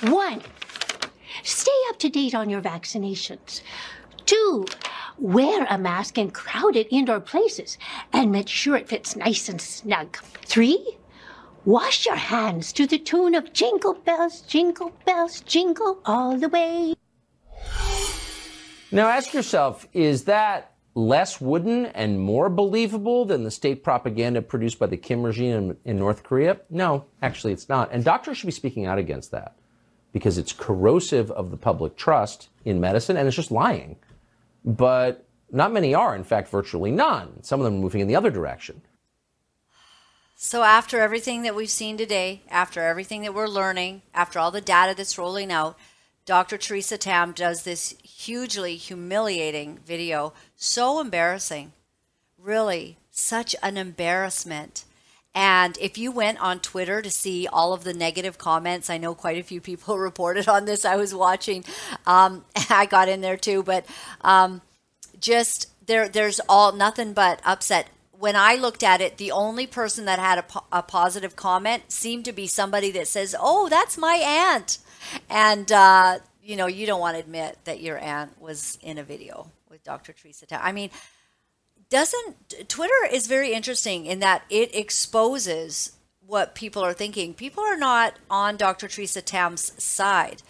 One, 0.02 0.44
stay 1.42 1.72
up 1.90 1.98
to 1.98 2.10
date 2.10 2.36
on 2.36 2.48
your 2.48 2.62
vaccinations. 2.62 3.62
Two, 4.26 4.66
wear 5.18 5.66
a 5.70 5.78
mask 5.78 6.18
in 6.18 6.32
crowded 6.32 6.88
indoor 6.90 7.20
places 7.20 7.78
and 8.12 8.32
make 8.32 8.48
sure 8.48 8.76
it 8.76 8.90
fits 8.90 9.16
nice 9.16 9.50
and 9.50 9.62
snug. 9.62 10.18
Three, 10.46 10.98
wash 11.66 12.06
your 12.06 12.16
hands 12.16 12.74
to 12.74 12.88
the 12.88 13.00
tune 13.00 13.36
of 13.36 13.54
Jingle 13.54 13.94
Bells, 13.94 14.42
Jingle 14.42 14.92
Bells, 15.06 15.42
Jingle 15.42 16.00
all 16.06 16.38
the 16.38 16.50
way. 16.50 16.96
Now 18.92 19.08
ask 19.08 19.34
yourself, 19.34 19.88
is 19.94 20.26
that 20.26 20.74
less 20.96 21.42
wooden 21.42 21.88
and 21.88 22.20
more 22.20 22.50
believable 22.50 23.26
than 23.26 23.44
the 23.44 23.52
state 23.52 23.84
propaganda 23.84 24.42
produced 24.42 24.78
by 24.78 24.86
the 24.86 24.98
Kim 24.98 25.24
regime 25.24 25.72
in, 25.72 25.78
in 25.86 25.98
North 25.98 26.24
Korea? 26.24 26.60
No, 26.70 27.06
actually 27.22 27.54
it's 27.54 27.68
not. 27.68 27.90
And 27.92 28.04
doctors 28.04 28.38
should 28.38 28.46
be 28.46 28.52
speaking 28.52 28.86
out 28.86 29.00
against 29.00 29.32
that 29.32 29.56
because 30.12 30.38
it's 30.38 30.54
corrosive 30.54 31.32
of 31.32 31.50
the 31.50 31.58
public 31.58 31.96
trust 31.98 32.50
in 32.66 32.80
medicine 32.80 33.18
and 33.18 33.28
it's 33.28 33.36
just 33.36 33.52
lying. 33.52 33.96
But 34.64 35.26
not 35.52 35.74
many 35.74 35.94
are, 35.94 36.16
in 36.16 36.24
fact, 36.24 36.50
virtually 36.50 36.92
none. 36.92 37.44
Some 37.44 37.60
of 37.60 37.66
them 37.66 37.76
are 37.76 37.82
moving 37.82 38.02
in 38.02 38.08
the 38.08 38.16
other 38.16 38.32
direction. 38.32 38.82
So, 40.36 40.64
after 40.64 41.00
everything 41.00 41.44
that 41.44 41.56
we've 41.56 41.70
seen 41.70 41.96
today, 41.96 42.42
after 42.50 42.82
everything 42.82 43.22
that 43.22 43.34
we're 43.34 43.48
learning, 43.48 44.02
after 44.14 44.40
all 44.40 44.52
the 44.52 44.62
data 44.62 44.94
that's 44.96 45.18
rolling 45.18 45.52
out, 45.52 45.78
Dr. 46.26 46.58
Teresa 46.58 46.98
Tam 46.98 47.34
does 47.34 47.64
this 47.64 47.96
hugely 48.02 48.78
humiliating 48.78 49.80
video. 49.86 50.34
So 50.56 51.02
embarrassing. 51.02 51.74
Really, 52.38 52.98
such 53.12 53.56
an 53.62 53.76
embarrassment. 53.76 54.86
And 55.36 55.78
if 55.82 55.98
you 55.98 56.12
went 56.12 56.40
on 56.40 56.60
Twitter 56.60 57.02
to 57.02 57.10
see 57.10 57.48
all 57.48 57.74
of 57.74 57.84
the 57.84 57.94
negative 57.94 58.38
comments, 58.38 58.90
I 58.90 58.98
know 58.98 59.16
quite 59.16 59.38
a 59.38 59.44
few 59.44 59.62
people 59.62 59.98
reported 60.10 60.48
on 60.48 60.66
this. 60.66 60.86
I 60.86 60.96
was 60.96 61.14
watching. 61.14 61.64
Um, 62.06 62.46
I 62.70 62.86
got 62.86 63.10
in 63.10 63.22
there 63.22 63.38
too, 63.38 63.64
but 63.64 63.86
um, 64.22 64.62
just 65.20 65.70
there, 65.86 66.08
there's 66.08 66.40
all 66.48 66.72
nothing 66.72 67.14
but 67.14 67.42
upset. 67.46 67.88
When 68.12 68.36
I 68.36 68.56
looked 68.56 68.84
at 68.84 69.02
it, 69.02 69.18
the 69.18 69.32
only 69.32 69.68
person 69.68 70.06
that 70.06 70.18
had 70.18 70.38
a, 70.38 70.44
po- 70.44 70.64
a 70.72 70.82
positive 70.82 71.36
comment 71.36 71.92
seemed 71.92 72.24
to 72.26 72.32
be 72.32 72.48
somebody 72.48 72.90
that 72.92 73.08
says, 73.08 73.36
"Oh, 73.38 73.68
that's 73.68 73.98
my 73.98 74.14
aunt," 74.16 74.78
and 75.30 75.70
uh, 75.70 76.20
you 76.42 76.56
know, 76.56 76.68
you 76.68 76.86
don't 76.86 77.02
want 77.02 77.16
to 77.16 77.20
admit 77.20 77.58
that 77.66 77.82
your 77.82 77.98
aunt 77.98 78.40
was 78.42 78.78
in 78.82 78.98
a 78.98 79.04
video 79.04 79.48
with 79.70 79.84
Dr. 79.84 80.14
Teresa. 80.14 80.46
I 80.52 80.72
mean, 80.72 80.90
doesn't 81.94 82.68
Twitter 82.68 83.08
is 83.12 83.28
very 83.28 83.54
interesting 83.54 84.08
in 84.08 84.18
that 84.18 84.42
it 84.50 84.74
exposes 84.74 85.92
what 86.26 86.56
people 86.56 86.84
are 86.84 86.92
thinking. 86.92 87.36
People 87.36 87.64
are 87.64 87.78
not 87.78 88.16
on 88.32 88.58
Dr. 88.58 88.88
Teresa 88.88 89.22
Tam's 89.22 89.72
side. 89.82 90.42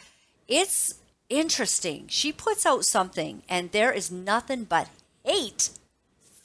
It's 0.47 0.95
interesting. 1.27 2.05
She 2.07 2.31
puts 2.31 2.65
out 2.65 2.85
something 2.85 3.43
and 3.49 3.73
there 3.73 3.91
is 3.91 4.09
nothing 4.09 4.63
but 4.63 4.87
hate 5.25 5.71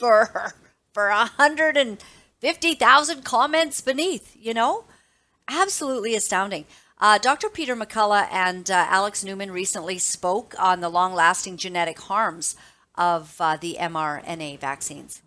for 0.00 0.24
her 0.34 0.54
for 0.92 1.10
150,000 1.10 3.24
comments 3.24 3.80
beneath, 3.80 4.36
you 4.36 4.52
know? 4.52 4.82
Absolutely 5.46 6.16
astounding. 6.16 6.64
Uh, 7.00 7.18
Dr. 7.18 7.48
Peter 7.48 7.76
McCullough 7.76 8.26
and 8.32 8.68
uh, 8.68 8.86
Alex 8.88 9.22
Newman 9.22 9.52
recently 9.52 9.98
spoke 9.98 10.56
on 10.58 10.80
the 10.80 10.88
long 10.88 11.14
lasting 11.14 11.56
genetic 11.56 12.00
harms 12.00 12.56
of 12.98 13.40
uh, 13.40 13.56
the 13.56 13.76
mRNA 13.80 14.58
vaccines. 14.58 15.22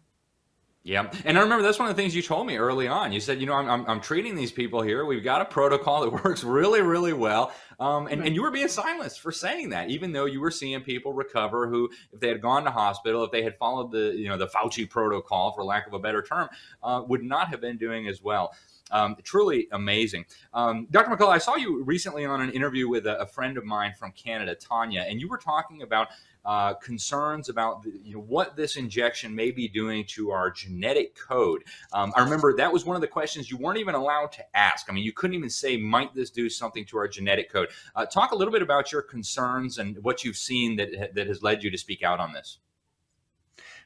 Yeah, 0.84 1.12
and 1.26 1.38
I 1.38 1.42
remember 1.42 1.62
that's 1.62 1.78
one 1.78 1.88
of 1.90 1.96
the 1.96 2.02
things 2.02 2.16
you 2.16 2.24
told 2.24 2.48
me 2.48 2.58
early 2.58 2.88
on. 2.88 3.12
You 3.12 3.20
said, 3.20 3.40
you 3.40 3.46
know, 3.46 3.54
I'm, 3.54 3.70
I'm, 3.70 3.86
I'm 3.88 4.02
treating 4.02 4.34
these 4.36 4.52
people 4.52 4.82
here. 4.82 5.06
We've 5.06 5.24
got 5.24 5.40
a 5.40 5.46
protocol 5.46 6.02
that 6.02 6.10
works 6.26 6.44
really, 6.44 6.82
really 6.82 7.14
well. 7.14 7.52
Um, 7.80 8.08
and, 8.08 8.26
and 8.26 8.34
you 8.34 8.42
were 8.42 8.50
being 8.50 8.68
silenced 8.68 9.20
for 9.20 9.32
saying 9.32 9.70
that, 9.70 9.90
even 9.90 10.12
though 10.12 10.26
you 10.26 10.42
were 10.42 10.50
seeing 10.50 10.82
people 10.82 11.14
recover 11.14 11.68
who, 11.68 11.88
if 12.12 12.20
they 12.20 12.30
had 12.30 12.42
gone 12.42 12.64
to 12.64 12.72
hospital, 12.72 13.24
if 13.24 13.32
they 13.32 13.44
had 13.44 13.58
followed 13.60 13.92
the, 13.92 14.14
you 14.16 14.28
know, 14.28 14.38
the 14.38 14.48
Fauci 14.48 14.90
protocol, 14.90 15.52
for 15.52 15.64
lack 15.64 15.86
of 15.86 15.94
a 15.94 16.00
better 16.00 16.24
term, 16.24 16.50
uh, 16.82 17.04
would 17.08 17.24
not 17.24 17.50
have 17.50 17.62
been 17.62 17.78
doing 17.78 18.08
as 18.08 18.24
well. 18.24 18.52
Um, 18.90 19.16
truly 19.24 19.68
amazing. 19.72 20.26
Um, 20.54 20.88
Dr. 20.92 21.16
McCullough, 21.16 21.30
I 21.30 21.38
saw 21.38 21.56
you 21.56 21.84
recently 21.84 22.26
on 22.26 22.42
an 22.42 22.52
interview 22.52 22.90
with 22.90 23.08
a, 23.08 23.22
a, 23.22 23.26
friend 23.26 23.58
of 23.58 23.64
mine 23.64 23.94
from 23.98 24.12
Canada, 24.12 24.54
Tanya, 24.54 25.06
and 25.08 25.22
you 25.22 25.30
were 25.30 25.38
talking 25.38 25.82
about 25.82 26.10
uh, 26.46 26.74
concerns 26.76 27.50
about 27.50 27.84
the, 27.84 27.92
you 28.04 28.14
know 28.14 28.22
what 28.22 28.56
this 28.56 28.76
injection 28.76 29.36
may 29.36 29.52
be 29.52 29.68
doing 29.68 30.04
to 30.06 30.32
our 30.32 30.50
genetic 30.50 31.16
code. 31.16 31.64
Um, 31.94 32.12
I 32.16 32.24
remember 32.24 32.56
that 32.56 32.72
was 32.72 32.86
one 32.86 32.96
of 32.96 33.02
the 33.02 33.08
questions 33.08 33.50
you 33.50 33.58
weren't 33.58 33.80
even 33.80 33.96
allowed 33.96 34.32
to 34.34 34.58
ask. 34.58 34.88
I 34.90 34.94
mean, 34.94 35.04
you 35.04 35.14
couldn't 35.14 35.36
even 35.36 35.50
say, 35.50 35.78
"Might 35.78 36.14
this 36.14 36.30
do 36.30 36.50
something 36.50 36.86
to 36.86 36.98
our 36.98 37.08
genetic 37.08 37.52
code?" 37.52 37.70
Uh, 37.96 38.06
talk 38.06 38.32
a 38.32 38.36
little 38.36 38.52
bit 38.52 38.62
about 38.62 38.92
your 38.92 39.02
concerns 39.02 39.78
and 39.78 39.98
what 40.04 40.24
you've 40.24 40.38
seen 40.38 40.76
that 40.78 41.14
that 41.16 41.28
has 41.28 41.44
led 41.44 41.64
you 41.64 41.72
to 41.72 41.78
speak 41.78 42.04
out 42.04 42.20
on 42.20 42.34
this. 42.34 42.60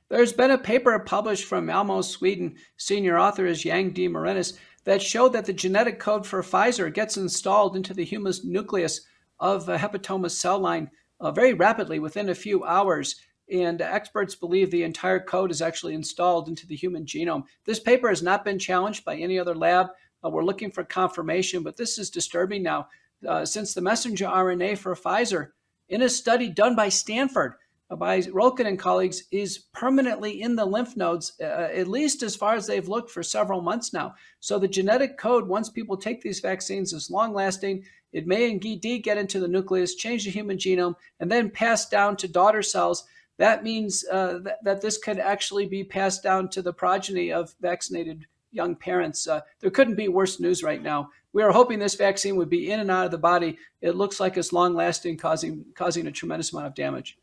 There's 0.08 0.34
been 0.34 0.52
a 0.52 0.58
paper 0.58 0.98
published 1.00 1.46
from 1.46 1.66
Malmo, 1.66 2.02
Sweden. 2.02 2.58
Senior 2.78 3.18
author 3.18 3.48
is 3.48 3.66
Yang 3.66 3.94
De 3.94 4.08
Marinis 4.08 4.58
that 4.84 5.02
showed 5.02 5.34
that 5.34 5.46
the 5.46 5.54
genetic 5.54 6.00
code 6.00 6.28
for 6.28 6.44
Pfizer 6.44 6.94
gets 6.94 7.18
installed 7.18 7.76
into 7.76 7.94
the 7.94 8.06
human 8.06 8.32
nucleus 8.44 9.02
of 9.40 9.68
a 9.68 9.78
hepatoma 9.78 10.30
cell 10.30 10.60
line 10.60 10.92
uh, 11.20 11.32
very 11.32 11.54
rapidly 11.54 12.00
within 12.00 12.30
a 12.30 12.36
few 12.36 12.64
hours. 12.64 13.16
And 13.52 13.82
experts 13.82 14.34
believe 14.34 14.72
the 14.72 14.84
entire 14.84 15.20
code 15.20 15.52
is 15.52 15.62
actually 15.62 15.94
installed 15.94 16.48
into 16.48 16.66
the 16.66 16.76
human 16.76 17.06
genome. 17.06 17.44
This 17.66 17.80
paper 17.80 18.10
has 18.10 18.24
not 18.24 18.44
been 18.44 18.58
challenged 18.58 19.06
by 19.06 19.18
any 19.18 19.38
other 19.38 19.54
lab. 19.54 19.88
Uh, 20.24 20.30
we're 20.30 20.44
looking 20.44 20.72
for 20.72 20.84
confirmation, 20.84 21.62
but 21.62 21.78
this 21.78 22.00
is 22.00 22.10
disturbing 22.10 22.64
now. 22.64 22.88
Uh, 23.28 23.46
since 23.46 23.74
the 23.74 23.82
messenger 23.82 24.26
RNA 24.26 24.78
for 24.78 24.96
Pfizer, 24.96 25.50
in 25.90 26.02
a 26.02 26.10
study 26.10 26.50
done 26.50 26.76
by 26.76 26.90
Stanford, 26.90 27.54
uh, 27.90 27.96
by 27.96 28.20
Röltgen 28.22 28.68
and 28.68 28.80
colleagues, 28.80 29.24
is 29.32 29.60
permanently 29.74 30.42
in 30.42 30.56
the 30.56 30.66
lymph 30.66 30.98
nodes, 30.98 31.34
uh, 31.40 31.70
at 31.74 31.88
least 31.88 32.24
as 32.24 32.36
far 32.36 32.56
as 32.56 32.66
they've 32.66 32.88
looked 32.88 33.12
for 33.12 33.22
several 33.22 33.62
months 33.62 33.94
now. 33.94 34.16
So 34.40 34.58
the 34.58 34.68
genetic 34.68 35.18
code, 35.18 35.48
once 35.48 35.70
people 35.70 35.98
take 35.98 36.22
these 36.22 36.40
vaccines, 36.40 36.94
is 36.94 37.12
long 37.12 37.34
lasting. 37.34 37.84
It 38.14 38.28
may 38.28 38.50
indeed 38.50 39.04
get 39.04 39.18
into 39.18 39.40
the 39.40 39.48
nucleus, 39.48 39.96
change 39.96 40.26
the 40.26 40.32
human 40.32 40.58
genome, 40.58 40.96
and 41.20 41.30
then 41.32 41.50
pass 41.50 41.90
down 41.90 42.16
to 42.18 42.28
daughter 42.28 42.62
cells. 42.62 43.04
That 43.38 43.64
means 43.64 44.06
uh, 44.10 44.40
th- 44.44 44.56
that 44.64 44.82
this 44.82 44.98
could 44.98 45.20
actually 45.20 45.66
be 45.68 45.84
passed 45.84 46.24
down 46.24 46.50
to 46.50 46.62
the 46.62 46.72
progeny 46.74 47.34
of 47.34 47.54
vaccinated 47.60 48.26
young 48.52 48.76
parents. 48.76 49.28
Uh, 49.28 49.42
there 49.60 49.70
couldn't 49.70 49.96
be 49.96 50.08
worse 50.08 50.40
news 50.40 50.64
right 50.64 50.82
now. 50.82 51.10
We 51.34 51.44
are 51.44 51.52
hoping 51.52 51.80
this 51.80 51.96
vaccine 51.96 52.38
would 52.38 52.50
be 52.50 52.72
in 52.72 52.80
and 52.80 52.90
out 52.90 53.06
of 53.06 53.12
the 53.12 53.18
body. 53.18 53.58
It 53.82 53.98
looks 53.98 54.22
like 54.22 54.38
it's 54.38 54.54
long 54.54 54.74
lasting, 54.74 55.18
causing 55.18 55.66
causing 55.76 56.08
a 56.08 56.12
tremendous 56.12 56.54
amount 56.54 56.68
of 56.68 56.76
damage. 56.76 57.18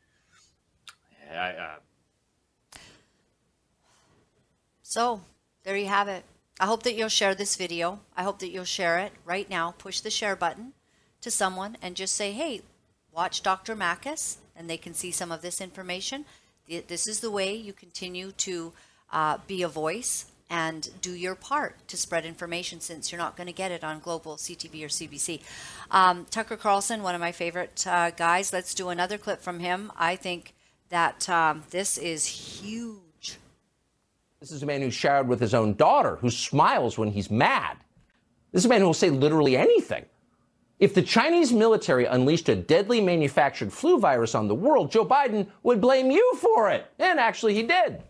I, 1.34 1.52
uh... 1.52 2.78
So 4.82 5.22
there 5.64 5.78
you 5.78 5.86
have 5.86 6.08
it. 6.08 6.24
I 6.60 6.66
hope 6.66 6.82
that 6.82 6.94
you'll 6.94 7.08
share 7.08 7.34
this 7.34 7.56
video. 7.56 8.00
I 8.16 8.22
hope 8.22 8.38
that 8.40 8.50
you'll 8.50 8.64
share 8.64 8.98
it 8.98 9.12
right 9.24 9.48
now. 9.48 9.74
Push 9.78 10.00
the 10.00 10.10
share 10.10 10.36
button 10.36 10.74
to 11.20 11.30
someone 11.30 11.76
and 11.82 11.96
just 11.96 12.14
say, 12.14 12.32
hey, 12.32 12.62
watch 13.10 13.42
Dr. 13.42 13.74
Makis, 13.74 14.36
and 14.54 14.68
they 14.68 14.76
can 14.76 14.94
see 14.94 15.10
some 15.10 15.32
of 15.32 15.42
this 15.42 15.60
information. 15.60 16.24
This 16.68 17.06
is 17.06 17.20
the 17.20 17.30
way 17.30 17.54
you 17.54 17.72
continue 17.72 18.32
to 18.32 18.72
uh, 19.12 19.38
be 19.46 19.62
a 19.62 19.68
voice 19.68 20.26
and 20.48 20.90
do 21.00 21.14
your 21.14 21.34
part 21.34 21.76
to 21.88 21.96
spread 21.96 22.26
information 22.26 22.78
since 22.78 23.10
you're 23.10 23.18
not 23.18 23.36
going 23.36 23.46
to 23.46 23.54
get 23.54 23.72
it 23.72 23.82
on 23.82 23.98
global 24.00 24.36
CTV 24.36 24.84
or 24.84 24.88
CBC. 24.88 25.40
Um, 25.90 26.26
Tucker 26.30 26.58
Carlson, 26.58 27.02
one 27.02 27.14
of 27.14 27.20
my 27.22 27.32
favorite 27.32 27.86
uh, 27.86 28.10
guys, 28.10 28.52
let's 28.52 28.74
do 28.74 28.90
another 28.90 29.16
clip 29.16 29.40
from 29.40 29.60
him. 29.60 29.90
I 29.96 30.14
think 30.14 30.54
that 30.90 31.26
um, 31.28 31.64
this 31.70 31.96
is 31.96 32.26
huge. 32.26 32.98
This 34.42 34.50
is 34.50 34.64
a 34.64 34.66
man 34.66 34.82
who 34.82 34.90
showered 34.90 35.28
with 35.28 35.38
his 35.38 35.54
own 35.54 35.74
daughter, 35.74 36.16
who 36.16 36.28
smiles 36.28 36.98
when 36.98 37.12
he's 37.12 37.30
mad. 37.30 37.76
This 38.50 38.62
is 38.62 38.64
a 38.66 38.68
man 38.68 38.80
who 38.80 38.86
will 38.86 38.92
say 38.92 39.08
literally 39.08 39.56
anything. 39.56 40.04
If 40.80 40.94
the 40.94 41.02
Chinese 41.02 41.52
military 41.52 42.06
unleashed 42.06 42.48
a 42.48 42.56
deadly 42.56 43.00
manufactured 43.00 43.72
flu 43.72 44.00
virus 44.00 44.34
on 44.34 44.48
the 44.48 44.54
world, 44.56 44.90
Joe 44.90 45.06
Biden 45.06 45.46
would 45.62 45.80
blame 45.80 46.10
you 46.10 46.34
for 46.40 46.72
it. 46.72 46.86
And 46.98 47.20
actually, 47.20 47.54
he 47.54 47.62
did. 47.62 48.02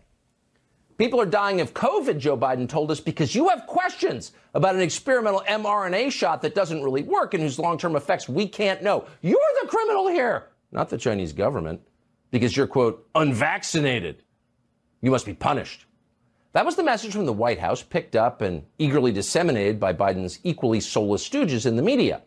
People 0.97 1.21
are 1.21 1.27
dying 1.27 1.61
of 1.61 1.75
COVID, 1.75 2.17
Joe 2.17 2.35
Biden 2.35 2.67
told 2.67 2.89
us, 2.89 2.99
because 2.99 3.35
you 3.35 3.49
have 3.49 3.67
questions 3.67 4.31
about 4.55 4.73
an 4.73 4.81
experimental 4.81 5.41
mRNA 5.41 6.11
shot 6.11 6.41
that 6.41 6.55
doesn't 6.55 6.81
really 6.81 7.03
work 7.03 7.35
and 7.35 7.43
whose 7.43 7.59
long 7.59 7.77
term 7.77 7.95
effects 7.95 8.27
we 8.27 8.47
can't 8.47 8.81
know. 8.81 9.05
You're 9.21 9.37
the 9.61 9.67
criminal 9.67 10.07
here, 10.07 10.49
not 10.71 10.89
the 10.89 10.97
Chinese 10.97 11.31
government, 11.31 11.79
because 12.31 12.57
you're, 12.57 12.65
quote, 12.65 13.07
unvaccinated. 13.13 14.23
You 14.99 15.11
must 15.11 15.27
be 15.27 15.35
punished. 15.35 15.85
That 16.53 16.65
was 16.65 16.75
the 16.75 16.83
message 16.83 17.13
from 17.13 17.25
the 17.25 17.33
White 17.33 17.59
House, 17.59 17.81
picked 17.81 18.15
up 18.15 18.41
and 18.41 18.63
eagerly 18.77 19.11
disseminated 19.11 19.79
by 19.79 19.93
Biden's 19.93 20.39
equally 20.43 20.79
soulless 20.79 21.27
stooges 21.27 21.65
in 21.65 21.75
the 21.75 21.81
media. 21.81 22.21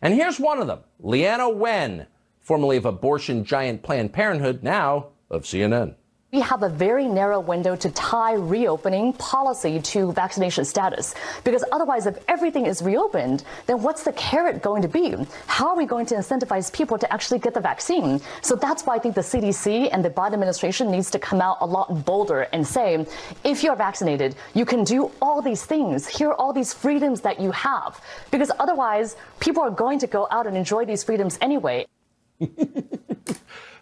And 0.00 0.14
here's 0.14 0.38
one 0.38 0.60
of 0.60 0.68
them 0.68 0.80
Leana 1.02 1.54
Wen, 1.54 2.06
formerly 2.40 2.76
of 2.76 2.84
abortion 2.84 3.44
giant 3.44 3.82
Planned 3.82 4.12
Parenthood, 4.12 4.62
now 4.62 5.08
of 5.30 5.42
CNN 5.42 5.96
we 6.36 6.42
have 6.42 6.62
a 6.62 6.68
very 6.68 7.08
narrow 7.08 7.40
window 7.40 7.74
to 7.74 7.90
tie 7.92 8.34
reopening 8.34 9.14
policy 9.14 9.80
to 9.80 10.12
vaccination 10.12 10.66
status. 10.66 11.14
Because 11.44 11.64
otherwise, 11.72 12.04
if 12.04 12.18
everything 12.28 12.66
is 12.66 12.82
reopened, 12.82 13.42
then 13.64 13.80
what's 13.80 14.02
the 14.02 14.12
carrot 14.12 14.60
going 14.60 14.82
to 14.82 14.88
be? 14.88 15.16
How 15.46 15.68
are 15.68 15.76
we 15.76 15.86
going 15.86 16.04
to 16.06 16.14
incentivize 16.14 16.70
people 16.70 16.98
to 16.98 17.10
actually 17.10 17.38
get 17.38 17.54
the 17.54 17.60
vaccine? 17.62 18.20
So 18.42 18.54
that's 18.54 18.84
why 18.84 18.96
I 18.96 18.98
think 18.98 19.14
the 19.14 19.22
CDC 19.22 19.88
and 19.90 20.04
the 20.04 20.10
Biden 20.10 20.34
administration 20.34 20.90
needs 20.90 21.10
to 21.12 21.18
come 21.18 21.40
out 21.40 21.56
a 21.62 21.66
lot 21.66 22.04
bolder 22.04 22.42
and 22.52 22.66
say, 22.66 23.06
if 23.42 23.62
you're 23.62 23.74
vaccinated, 23.74 24.36
you 24.52 24.66
can 24.66 24.84
do 24.84 25.10
all 25.22 25.40
these 25.40 25.64
things. 25.64 26.06
Here 26.06 26.28
are 26.28 26.34
all 26.34 26.52
these 26.52 26.74
freedoms 26.74 27.22
that 27.22 27.40
you 27.40 27.50
have. 27.52 27.98
Because 28.30 28.50
otherwise, 28.58 29.16
people 29.40 29.62
are 29.62 29.70
going 29.70 29.98
to 30.00 30.06
go 30.06 30.28
out 30.30 30.46
and 30.46 30.54
enjoy 30.54 30.84
these 30.84 31.02
freedoms 31.02 31.38
anyway. 31.40 31.86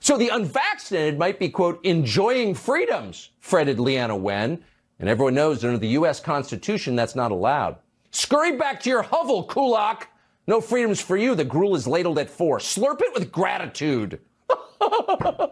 So 0.05 0.19
the 0.19 0.29
unvaccinated 0.29 1.19
might 1.19 1.39
be, 1.39 1.49
quote, 1.49 1.83
enjoying 1.83 2.55
freedoms, 2.55 3.31
fretted 3.41 3.79
Leana 3.79 4.21
Wen. 4.21 4.63
And 4.99 5.09
everyone 5.09 5.33
knows 5.33 5.65
under 5.65 5.79
the 5.79 5.89
U.S. 5.89 6.21
Constitution 6.21 6.95
that's 6.95 7.15
not 7.15 7.31
allowed. 7.31 7.77
Scurry 8.11 8.55
back 8.59 8.81
to 8.81 8.91
your 8.91 9.01
hovel, 9.01 9.45
Kulak. 9.45 10.11
No 10.47 10.61
freedoms 10.61 11.01
for 11.01 11.17
you. 11.17 11.35
The 11.35 11.43
gruel 11.43 11.75
is 11.75 11.87
ladled 11.87 12.19
at 12.19 12.29
four. 12.29 12.59
Slurp 12.59 13.01
it 13.01 13.15
with 13.15 13.33
gratitude. 13.33 14.21
oh, 14.83 15.49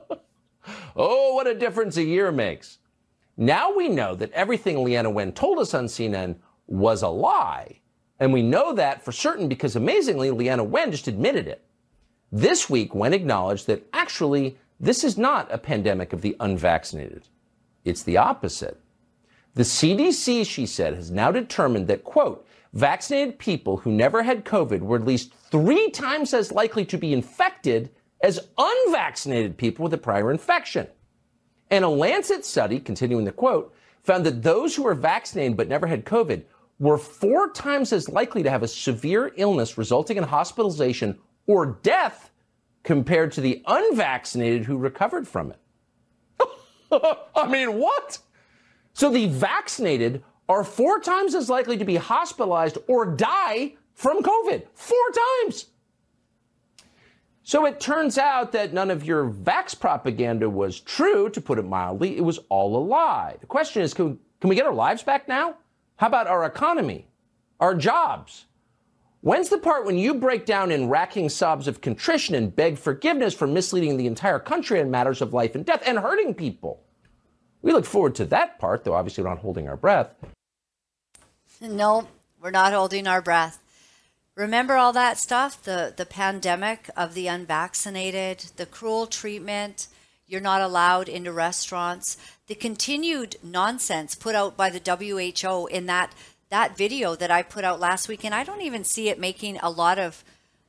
what 0.97 1.47
a 1.47 1.55
difference 1.55 1.97
a 1.97 2.05
year 2.05 2.31
makes. 2.31 2.77
Now 3.39 3.75
we 3.75 3.89
know 3.89 4.15
that 4.17 4.33
everything 4.33 4.77
Leana 4.77 5.11
Wen 5.11 5.33
told 5.33 5.61
us 5.61 5.73
on 5.73 5.87
CNN 5.87 6.37
was 6.67 7.01
a 7.01 7.09
lie. 7.09 7.81
And 8.21 8.35
we 8.35 8.43
know 8.43 8.75
that 8.75 9.03
for 9.03 9.13
certain 9.13 9.49
because 9.49 9.77
amazingly, 9.77 10.29
Leana 10.29 10.67
Wen 10.67 10.91
just 10.91 11.09
admitted 11.09 11.49
it. 11.49 11.65
This 12.35 12.71
week, 12.71 12.95
Wen 12.95 13.13
acknowledged 13.13 13.67
that 13.67 13.87
actually, 13.93 14.57
this 14.81 15.05
is 15.05 15.19
not 15.19 15.53
a 15.53 15.59
pandemic 15.59 16.15
of 16.15 16.23
the 16.23 16.35
unvaccinated. 16.41 17.29
It's 17.85 18.03
the 18.03 18.17
opposite. 18.17 18.81
The 19.55 19.65
CDC, 19.65 20.47
she 20.47 20.65
said, 20.65 20.95
has 20.95 21.11
now 21.11 21.31
determined 21.31 21.89
that, 21.89 22.05
quote, 22.05 22.47
vaccinated 22.73 23.39
people 23.39 23.77
who 23.77 23.93
never 23.93 24.23
had 24.23 24.47
COVID 24.47 24.81
were 24.81 24.97
at 24.97 25.05
least 25.05 25.35
three 25.51 25.91
times 25.91 26.33
as 26.33 26.51
likely 26.51 26.87
to 26.87 26.97
be 26.97 27.13
infected 27.13 27.91
as 28.23 28.49
unvaccinated 28.57 29.59
people 29.59 29.83
with 29.83 29.93
a 29.93 29.99
prior 29.99 30.31
infection. 30.31 30.87
And 31.71 31.85
a 31.85 31.89
Lancet 31.89 32.47
study, 32.47 32.81
continuing 32.81 33.27
the 33.27 33.33
quote, 33.33 33.75
found 34.05 34.25
that 34.25 34.43
those 34.43 34.75
who 34.75 34.85
were 34.85 34.95
vaccinated 34.95 35.55
but 35.55 35.69
never 35.69 35.87
had 35.87 36.07
COVID 36.07 36.45
were 36.79 36.97
four 36.97 37.51
times 37.51 37.93
as 37.93 38.09
likely 38.09 38.43
to 38.43 38.51
have 38.51 38.63
a 38.63 38.69
severe 38.69 39.33
illness 39.37 39.77
resulting 39.77 40.17
in 40.17 40.25
hospitalization 40.25 41.19
or 41.47 41.79
death 41.83 42.31
compared 42.83 43.33
to 43.33 43.41
the 43.41 43.63
unvaccinated 43.67 44.65
who 44.65 44.77
recovered 44.77 45.27
from 45.27 45.53
it. 45.53 45.59
I 47.35 47.47
mean, 47.49 47.79
what? 47.79 48.19
So 48.93 49.11
the 49.11 49.27
vaccinated 49.27 50.23
are 50.49 50.65
four 50.65 51.01
times 51.01 51.35
as 51.35 51.49
likely 51.49 51.77
to 51.79 51.85
be 51.85 51.97
hospitalized 51.97 52.79
or 52.89 53.07
die 53.07 53.75
from 53.95 54.23
COVID. 54.23 54.67
Four 54.75 54.99
times. 55.45 55.67
So 57.45 57.67
it 57.67 57.81
turns 57.81 58.19
out 58.19 58.53
that 58.53 58.73
none 58.73 58.91
of 58.91 59.05
your 59.05 59.29
vax 59.29 59.79
propaganda 59.79 60.49
was 60.49 60.81
true, 60.81 61.29
to 61.31 61.41
put 61.41 61.59
it 61.59 61.65
mildly. 61.65 62.17
It 62.17 62.25
was 62.25 62.39
all 62.49 62.77
a 62.77 62.85
lie. 62.85 63.37
The 63.41 63.47
question 63.47 63.83
is 63.83 63.95
can, 63.95 64.19
can 64.41 64.49
we 64.49 64.57
get 64.57 64.67
our 64.67 64.75
lives 64.75 65.03
back 65.03 65.27
now? 65.27 65.57
How 65.97 66.07
about 66.07 66.29
our 66.29 66.45
economy, 66.45 67.09
our 67.61 67.75
jobs? 67.75 68.47
When's 69.25 69.51
the 69.51 69.59
part 69.59 69.87
when 69.87 69.99
you 69.99 70.15
break 70.15 70.47
down 70.47 70.73
in 70.73 70.89
racking 70.89 71.29
sobs 71.29 71.69
of 71.69 71.81
contrition 71.81 72.35
and 72.35 72.55
beg 72.55 72.77
forgiveness 72.77 73.33
for 73.33 73.47
misleading 73.47 73.97
the 73.97 74.09
entire 74.09 74.41
country 74.41 74.81
in 74.81 74.91
matters 74.91 75.23
of 75.23 75.33
life 75.33 75.55
and 75.55 75.65
death 75.65 75.85
and 75.87 76.01
hurting 76.01 76.35
people? 76.35 76.83
We 77.63 77.73
look 77.73 77.85
forward 77.85 78.17
to 78.17 78.25
that 78.27 78.59
part, 78.59 78.83
though 78.83 78.95
obviously 78.95 79.23
we're 79.23 79.31
not 79.31 79.39
holding 79.39 79.69
our 79.69 79.77
breath. 79.77 80.13
No, 81.61 82.09
we're 82.43 82.51
not 82.51 82.73
holding 82.73 83.07
our 83.07 83.23
breath. 83.23 83.63
Remember 84.35 84.75
all 84.75 84.93
that 84.93 85.19
stuff? 85.19 85.63
The 85.63 85.95
the 85.97 86.07
pandemic 86.07 86.91
of 86.97 87.15
the 87.15 87.29
unvaccinated, 87.29 88.47
the 88.57 88.67
cruel 88.67 89.07
treatment, 89.07 89.87
you're 90.27 90.41
not 90.41 90.63
allowed 90.63 91.09
into 91.09 91.31
restaurants, 91.31 92.17
the 92.49 92.55
continued 92.57 93.37
nonsense 93.41 94.17
put 94.17 94.35
out 94.35 94.57
by 94.57 94.71
the 94.71 94.81
WHO 94.81 95.67
in 95.67 95.87
that 95.87 96.13
that 96.53 96.77
video 96.77 97.17
that 97.17 97.31
I 97.31 97.43
put 97.43 97.65
out 97.65 97.81
last 97.81 98.09
week 98.09 98.25
and 98.25 98.35
I 98.35 98.45
don't 98.45 98.61
even 98.61 98.85
see 98.85 99.09
it 99.09 99.19
making 99.19 99.57
a 99.63 99.71
lot 99.71 99.99
of 99.99 100.23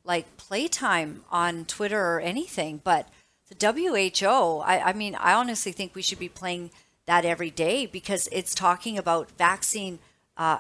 like 0.05 0.38
playtime 0.38 1.25
on 1.29 1.65
Twitter 1.65 1.99
or 1.99 2.21
anything, 2.21 2.79
but 2.81 3.09
the 3.49 3.73
WHO, 3.73 4.59
I, 4.59 4.79
I 4.79 4.93
mean, 4.93 5.13
I 5.15 5.34
honestly 5.34 5.73
think 5.73 5.93
we 5.93 6.01
should 6.01 6.19
be 6.19 6.29
playing 6.29 6.71
that 7.05 7.25
every 7.25 7.49
day 7.49 7.86
because 7.86 8.29
it's 8.31 8.55
talking 8.55 8.97
about 8.97 9.31
vaccine 9.31 9.99
uh, 10.38 10.59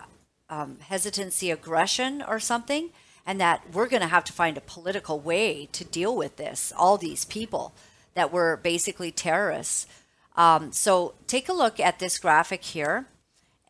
um, 0.49 0.79
hesitancy, 0.81 1.51
aggression, 1.51 2.21
or 2.21 2.41
something, 2.41 2.89
and 3.25 3.39
that 3.39 3.63
we're 3.71 3.87
going 3.87 4.01
to 4.01 4.07
have 4.09 4.25
to 4.25 4.33
find 4.33 4.57
a 4.57 4.61
political 4.61 5.21
way 5.21 5.69
to 5.71 5.85
deal 5.85 6.13
with 6.17 6.35
this. 6.35 6.73
All 6.77 6.97
these 6.97 7.23
people 7.23 7.73
that 8.13 8.33
were 8.33 8.59
basically 8.61 9.11
terrorists. 9.11 9.87
Um, 10.35 10.73
so 10.73 11.13
take 11.27 11.47
a 11.47 11.53
look 11.53 11.79
at 11.79 11.99
this 11.99 12.19
graphic 12.19 12.61
here, 12.61 13.07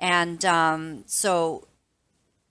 and 0.04 0.44
um, 0.44 1.04
so 1.08 1.68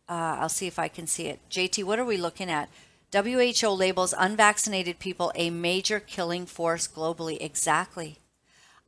uh, 0.09 0.39
I'll 0.41 0.49
see 0.49 0.67
if 0.67 0.79
I 0.79 0.89
can 0.89 1.07
see 1.07 1.27
it. 1.27 1.39
JT, 1.51 1.85
what 1.85 1.99
are 1.99 2.05
we 2.05 2.17
looking 2.17 2.51
at? 2.51 2.69
WHO 3.13 3.69
labels 3.69 4.15
unvaccinated 4.17 4.99
people 4.99 5.31
a 5.35 5.51
major 5.51 6.01
killing 6.01 6.47
force 6.47 6.89
globally. 6.89 7.37
Exactly 7.41 8.19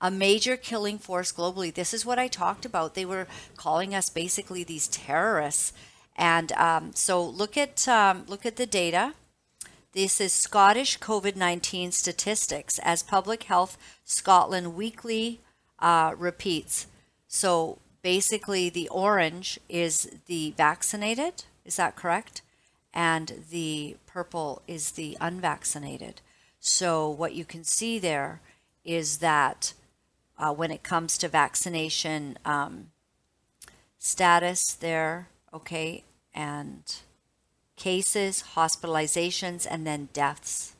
a 0.01 0.11
major 0.11 0.57
killing 0.57 0.99
force 0.99 1.33
globally. 1.33 1.73
This 1.73 1.95
is 1.95 2.05
what 2.05 2.19
I 2.19 2.29
talked 2.29 2.67
about. 2.67 2.95
They 2.95 3.07
were 3.07 3.27
calling 3.57 3.95
us 3.95 4.11
basically 4.11 4.63
these 4.63 4.87
terrorists. 4.89 5.73
And 6.15 6.53
um, 6.53 6.93
so 6.95 7.25
look 7.25 7.57
at 7.57 7.89
um, 7.89 8.25
look 8.29 8.45
at 8.45 8.57
the 8.57 8.67
data. 8.67 9.15
This 9.93 10.21
is 10.21 10.33
Scottish 10.33 10.99
COVID 10.99 11.37
19 11.37 11.93
statistics 11.93 12.79
as 12.81 13.03
Public 13.03 13.45
Health 13.45 13.79
Scotland 14.05 14.75
weekly 14.75 15.41
uh, 15.79 16.15
repeats. 16.19 16.87
So 17.27 17.79
basically, 18.05 18.69
the 18.69 18.89
orange 18.91 19.59
is 19.67 20.19
the 20.27 20.51
vaccinated. 20.59 21.45
Is 21.65 21.77
that 21.77 21.97
correct? 21.97 22.43
And 22.93 23.43
the 23.51 23.97
purple 24.07 24.61
is 24.69 24.93
the 24.93 25.17
unvaccinated. 25.23 26.21
So 26.61 27.09
what 27.09 27.35
you 27.35 27.47
can 27.47 27.65
see 27.65 27.99
there 27.99 28.43
is 28.85 29.19
that 29.19 29.73
uh, 30.39 30.53
when 30.53 30.71
it 30.71 30.83
comes 30.83 31.17
to 31.17 31.29
vaccination 31.29 32.37
um, 32.45 32.91
status 33.99 34.75
there, 34.75 35.29
okay, 35.55 36.05
and 36.35 36.83
cases, 37.77 38.45
hospitalizations, 38.55 39.67
and 39.69 39.87
then 39.87 40.11
deaths. 40.13 40.75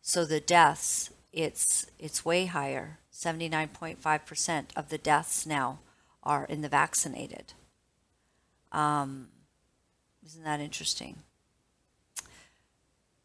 So 0.00 0.24
the 0.24 0.40
deaths, 0.40 1.10
it's 1.32 1.86
it's 1.98 2.24
way 2.24 2.46
higher. 2.46 2.98
79.5% 3.12 4.64
of 4.76 4.90
the 4.90 4.98
deaths 4.98 5.46
now 5.46 5.78
are 6.24 6.44
in 6.46 6.62
the 6.62 6.68
vaccinated. 6.68 7.52
Um, 8.72 9.28
isn't 10.24 10.44
that 10.44 10.60
interesting? 10.60 11.18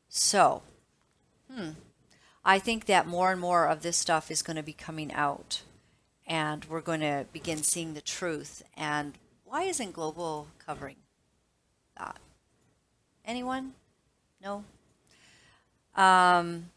So, 0.10 0.62
hmm. 1.52 1.70
I 2.44 2.60
think 2.60 2.86
that 2.86 3.08
more 3.08 3.32
and 3.32 3.42
more 3.42 3.68
of 3.68 3.82
this 3.82 3.98
stuff 3.98 4.32
is 4.32 4.42
going 4.42 4.58
to 4.58 4.64
be 4.64 4.74
coming 4.74 5.14
out 5.14 5.62
and 6.30 6.66
we're 6.66 6.82
going 6.82 7.02
to 7.02 7.26
begin 7.34 7.64
seeing 7.64 7.96
the 7.96 8.02
truth. 8.02 8.62
And 8.78 9.18
why 9.44 9.64
isn't 9.64 9.94
Global 9.94 10.48
covering 10.64 10.98
that? 11.98 12.18
Anyone? 13.26 13.74
No? 14.42 14.64
Um, 15.96 16.70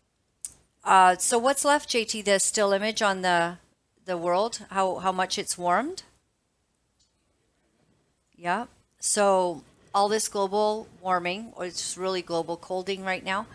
uh, 0.84 1.16
so 1.16 1.38
what's 1.38 1.64
left, 1.64 1.90
JT? 1.90 2.24
The 2.24 2.40
still 2.40 2.72
image 2.72 3.02
on 3.02 3.22
the 3.22 3.58
the 4.04 4.18
world, 4.18 4.66
how 4.70 4.96
how 4.96 5.12
much 5.12 5.38
it's 5.38 5.56
warmed? 5.56 6.02
Yeah. 8.42 8.66
So 8.98 9.62
all 9.94 10.08
this 10.08 10.26
global 10.26 10.88
warming, 11.00 11.52
or 11.54 11.64
it's 11.64 11.96
really 11.96 12.22
global 12.22 12.56
colding 12.56 13.04
right 13.04 13.24
now, 13.24 13.46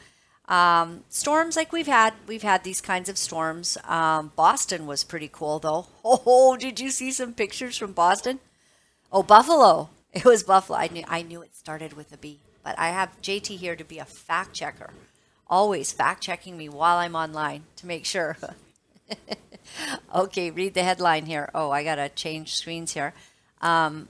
um, 0.47 1.03
storms 1.09 1.57
like 1.57 1.73
we've 1.73 1.87
had, 1.87 2.13
we've 2.25 2.41
had 2.41 2.63
these 2.63 2.79
kinds 2.79 3.09
of 3.09 3.17
storms. 3.17 3.77
Um, 3.83 4.31
Boston 4.37 4.87
was 4.87 5.03
pretty 5.03 5.29
cool 5.29 5.59
though. 5.59 5.87
Oh, 6.05 6.55
did 6.55 6.79
you 6.79 6.89
see 6.89 7.11
some 7.11 7.33
pictures 7.33 7.77
from 7.77 7.91
Boston? 7.91 8.39
Oh, 9.11 9.23
Buffalo. 9.23 9.89
It 10.13 10.23
was 10.23 10.43
Buffalo. 10.43 10.79
I 10.79 10.87
knew 10.87 11.03
I 11.05 11.21
knew 11.21 11.41
it 11.41 11.53
started 11.53 11.91
with 11.91 12.13
a 12.13 12.17
B, 12.17 12.39
but 12.63 12.79
I 12.79 12.87
have 12.91 13.21
JT 13.21 13.57
here 13.57 13.75
to 13.75 13.83
be 13.83 13.99
a 13.99 14.05
fact 14.05 14.53
checker, 14.53 14.91
always 15.49 15.91
fact 15.91 16.23
checking 16.23 16.55
me 16.55 16.69
while 16.69 16.95
I'm 16.95 17.13
online 17.13 17.63
to 17.75 17.87
make 17.87 18.05
sure. 18.05 18.37
okay, 20.15 20.49
read 20.49 20.75
the 20.75 20.83
headline 20.83 21.25
here. 21.25 21.49
Oh, 21.53 21.71
I 21.71 21.83
gotta 21.83 22.07
change 22.07 22.55
screens 22.55 22.93
here. 22.93 23.13
Um, 23.59 24.07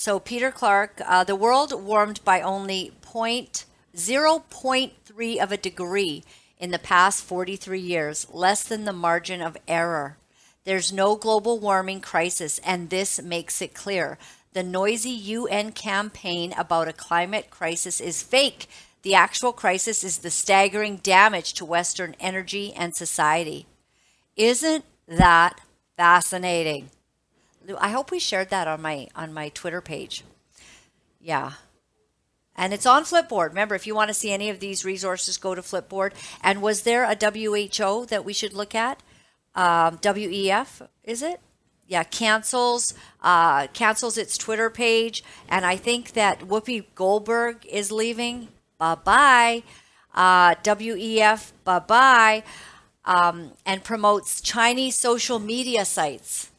so 0.00 0.18
Peter 0.18 0.50
Clark, 0.50 1.02
uh, 1.06 1.24
the 1.24 1.36
world 1.36 1.74
warmed 1.78 2.24
by 2.24 2.40
only 2.40 2.92
point 3.02 3.66
0.3 3.94 5.36
of 5.36 5.52
a 5.52 5.58
degree 5.58 6.24
in 6.56 6.70
the 6.70 6.78
past 6.78 7.22
43 7.22 7.78
years, 7.78 8.26
less 8.32 8.62
than 8.62 8.86
the 8.86 8.94
margin 8.94 9.42
of 9.42 9.58
error. 9.68 10.16
There's 10.64 10.90
no 10.90 11.16
global 11.16 11.58
warming 11.58 12.00
crisis, 12.00 12.58
and 12.64 12.88
this 12.88 13.20
makes 13.20 13.60
it 13.60 13.74
clear. 13.74 14.16
The 14.54 14.62
noisy 14.62 15.10
UN 15.10 15.72
campaign 15.72 16.54
about 16.56 16.88
a 16.88 16.94
climate 16.94 17.50
crisis 17.50 18.00
is 18.00 18.22
fake. 18.22 18.70
The 19.02 19.14
actual 19.14 19.52
crisis 19.52 20.02
is 20.02 20.20
the 20.20 20.30
staggering 20.30 20.96
damage 20.96 21.52
to 21.54 21.66
Western 21.66 22.16
energy 22.18 22.72
and 22.72 22.96
society. 22.96 23.66
Isn't 24.34 24.86
that 25.06 25.60
fascinating? 25.98 26.88
I 27.78 27.88
hope 27.88 28.10
we 28.10 28.18
shared 28.18 28.50
that 28.50 28.68
on 28.68 28.82
my 28.82 29.08
on 29.14 29.32
my 29.32 29.48
Twitter 29.50 29.80
page. 29.80 30.24
Yeah, 31.20 31.52
and 32.56 32.74
it's 32.74 32.86
on 32.86 33.04
Flipboard. 33.04 33.48
Remember, 33.48 33.74
if 33.74 33.86
you 33.86 33.94
want 33.94 34.08
to 34.08 34.14
see 34.14 34.30
any 34.30 34.50
of 34.50 34.60
these 34.60 34.84
resources, 34.84 35.38
go 35.38 35.54
to 35.54 35.62
Flipboard. 35.62 36.12
And 36.42 36.60
was 36.60 36.82
there 36.82 37.04
a 37.04 37.16
WHO 37.16 38.06
that 38.06 38.24
we 38.24 38.32
should 38.32 38.52
look 38.52 38.74
at? 38.74 39.02
Um, 39.54 39.98
WEF, 39.98 40.86
is 41.02 41.22
it? 41.22 41.40
Yeah, 41.86 42.04
cancels 42.04 42.94
uh, 43.22 43.66
cancels 43.68 44.16
its 44.16 44.38
Twitter 44.38 44.70
page, 44.70 45.24
and 45.48 45.64
I 45.64 45.76
think 45.76 46.12
that 46.12 46.40
Whoopi 46.40 46.84
Goldberg 46.94 47.66
is 47.66 47.90
leaving. 47.90 48.48
Bye 48.78 48.94
bye. 48.94 49.62
Uh, 50.14 50.54
WEF, 50.56 51.52
bye 51.64 51.78
bye. 51.78 52.42
Um, 53.04 53.52
and 53.64 53.82
promotes 53.82 54.40
Chinese 54.40 54.96
social 54.96 55.38
media 55.38 55.84
sites. 55.84 56.49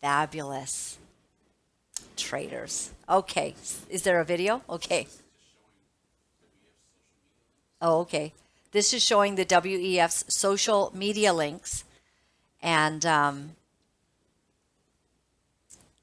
Fabulous. 0.00 0.98
Traders. 2.16 2.90
Okay. 3.08 3.54
Is 3.88 4.02
there 4.02 4.20
a 4.20 4.24
video? 4.24 4.62
Okay. 4.68 5.06
Oh, 7.80 8.00
okay. 8.00 8.32
This 8.72 8.92
is 8.92 9.02
showing 9.04 9.36
the 9.36 9.44
WEF's 9.44 10.24
social 10.32 10.92
media 10.94 11.32
links. 11.32 11.84
And, 12.60 13.06
um, 13.06 13.52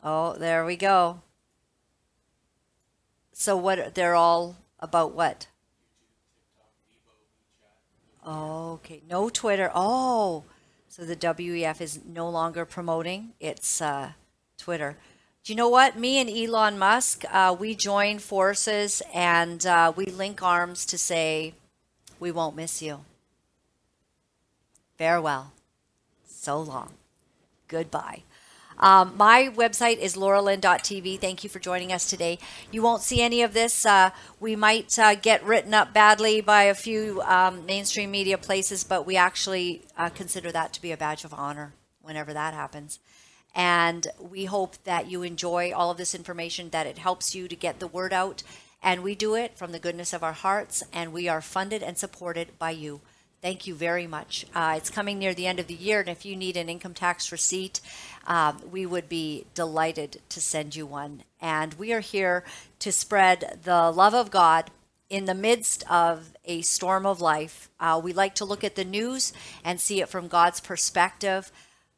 oh, 0.04 0.34
there 0.38 0.66
we 0.66 0.76
go. 0.76 1.22
So, 3.34 3.58
what, 3.58 3.94
they're 3.96 4.16
all 4.16 4.56
about 4.80 5.14
what? 5.14 5.48
Oh, 8.26 8.74
okay. 8.74 9.02
No 9.10 9.30
Twitter. 9.30 9.70
Oh, 9.76 10.46
so 10.96 11.04
the 11.04 11.18
WEF 11.18 11.82
is 11.82 12.00
no 12.06 12.30
longer 12.30 12.64
promoting 12.64 13.34
its 13.42 13.82
uh, 13.82 14.12
Twitter. 14.58 14.96
Do 15.44 15.52
you 15.52 15.58
know 15.58 15.68
what? 15.68 16.00
Me 16.00 16.22
and 16.22 16.30
Elon 16.30 16.80
Musk, 16.80 17.26
uh, 17.30 17.54
we 17.60 17.76
join 17.76 18.18
forces 18.18 19.02
and 19.14 19.66
uh, 19.66 19.92
we 19.94 20.06
link 20.06 20.42
arms 20.42 20.86
to 20.86 20.98
say, 20.98 21.54
We 22.18 22.32
won't 22.32 22.56
miss 22.56 22.82
you. 22.82 23.02
Farewell. 24.98 25.52
So 26.26 26.62
long. 26.62 26.94
Goodbye. 27.68 28.24
Um, 28.80 29.14
my 29.18 29.49
website 29.56 29.99
is 29.99 30.15
lauralyn.tv. 30.15 31.19
Thank 31.19 31.43
you 31.43 31.49
for 31.49 31.60
joining 31.60 31.93
us 31.93 32.10
today. 32.10 32.39
You 32.72 32.81
won't 32.81 33.02
see 33.02 33.22
any 33.22 33.41
of 33.41 33.53
this. 33.53 33.85
Uh, 33.85 34.10
we 34.39 34.56
might 34.56 34.97
uh, 34.99 35.15
get 35.15 35.43
written 35.43 35.73
up 35.73 35.93
badly 35.93 36.41
by 36.41 36.64
a 36.64 36.73
few 36.73 37.22
um, 37.22 37.65
mainstream 37.65 38.11
media 38.11 38.38
places, 38.38 38.84
but 38.84 39.06
we 39.06 39.15
actually 39.15 39.84
uh, 39.97 40.10
consider 40.10 40.52
that 40.52 40.73
to 40.73 40.81
be 40.81 40.91
a 40.91 40.97
badge 40.97 41.23
of 41.23 41.34
honor 41.34 41.73
whenever 42.02 42.34
that 42.34 42.53
happens. 42.53 42.99
And 43.56 44.07
we 44.19 44.45
hope 44.45 44.84
that 44.84 45.10
you 45.10 45.23
enjoy 45.23 45.72
all 45.73 45.89
of 45.89 45.97
this 45.97 46.14
information, 46.14 46.69
that 46.72 46.88
it 46.88 46.97
helps 46.97 47.34
you 47.34 47.47
to 47.47 47.56
get 47.56 47.80
the 47.80 47.88
word 47.88 48.11
out. 48.11 48.43
And 48.84 49.02
we 49.02 49.15
do 49.15 49.34
it 49.35 49.57
from 49.57 49.72
the 49.72 49.80
goodness 49.80 50.14
of 50.14 50.23
our 50.23 50.34
hearts, 50.34 50.84
and 50.91 51.14
we 51.14 51.30
are 51.30 51.41
funded 51.41 51.81
and 51.81 51.97
supported 51.97 52.60
by 52.60 52.72
you. 52.72 53.02
Thank 53.46 53.68
you 53.68 53.76
very 53.76 54.08
much. 54.08 54.48
Uh, 54.56 54.74
it's 54.76 54.90
coming 54.90 55.20
near 55.20 55.36
the 55.36 55.46
end 55.46 55.60
of 55.60 55.68
the 55.68 55.76
year, 55.76 56.00
and 56.00 56.10
if 56.10 56.26
you 56.26 56.36
need 56.36 56.58
an 56.58 56.68
income 56.68 56.96
tax 56.96 57.32
receipt, 57.32 57.80
um, 58.26 58.60
we 58.72 58.88
would 58.88 59.08
be 59.08 59.46
delighted 59.54 60.20
to 60.30 60.42
send 60.42 60.76
you 60.76 60.88
one. 60.88 61.22
And 61.40 61.76
we 61.76 61.94
are 61.94 62.00
here 62.00 62.44
to 62.80 62.92
spread 62.92 63.60
the 63.64 63.92
love 63.92 64.16
of 64.16 64.32
God 64.32 64.72
in 65.12 65.26
the 65.26 65.36
midst 65.36 65.84
of 65.92 66.34
a 66.44 66.64
storm 66.64 67.06
of 67.06 67.22
life. 67.22 67.70
Uh, 67.80 68.02
we 68.04 68.14
like 68.14 68.34
to 68.34 68.46
look 68.46 68.64
at 68.64 68.74
the 68.74 68.84
news 68.84 69.32
and 69.64 69.80
see 69.80 70.02
it 70.02 70.10
from 70.10 70.28
God's 70.28 70.60
perspective. 70.60 71.52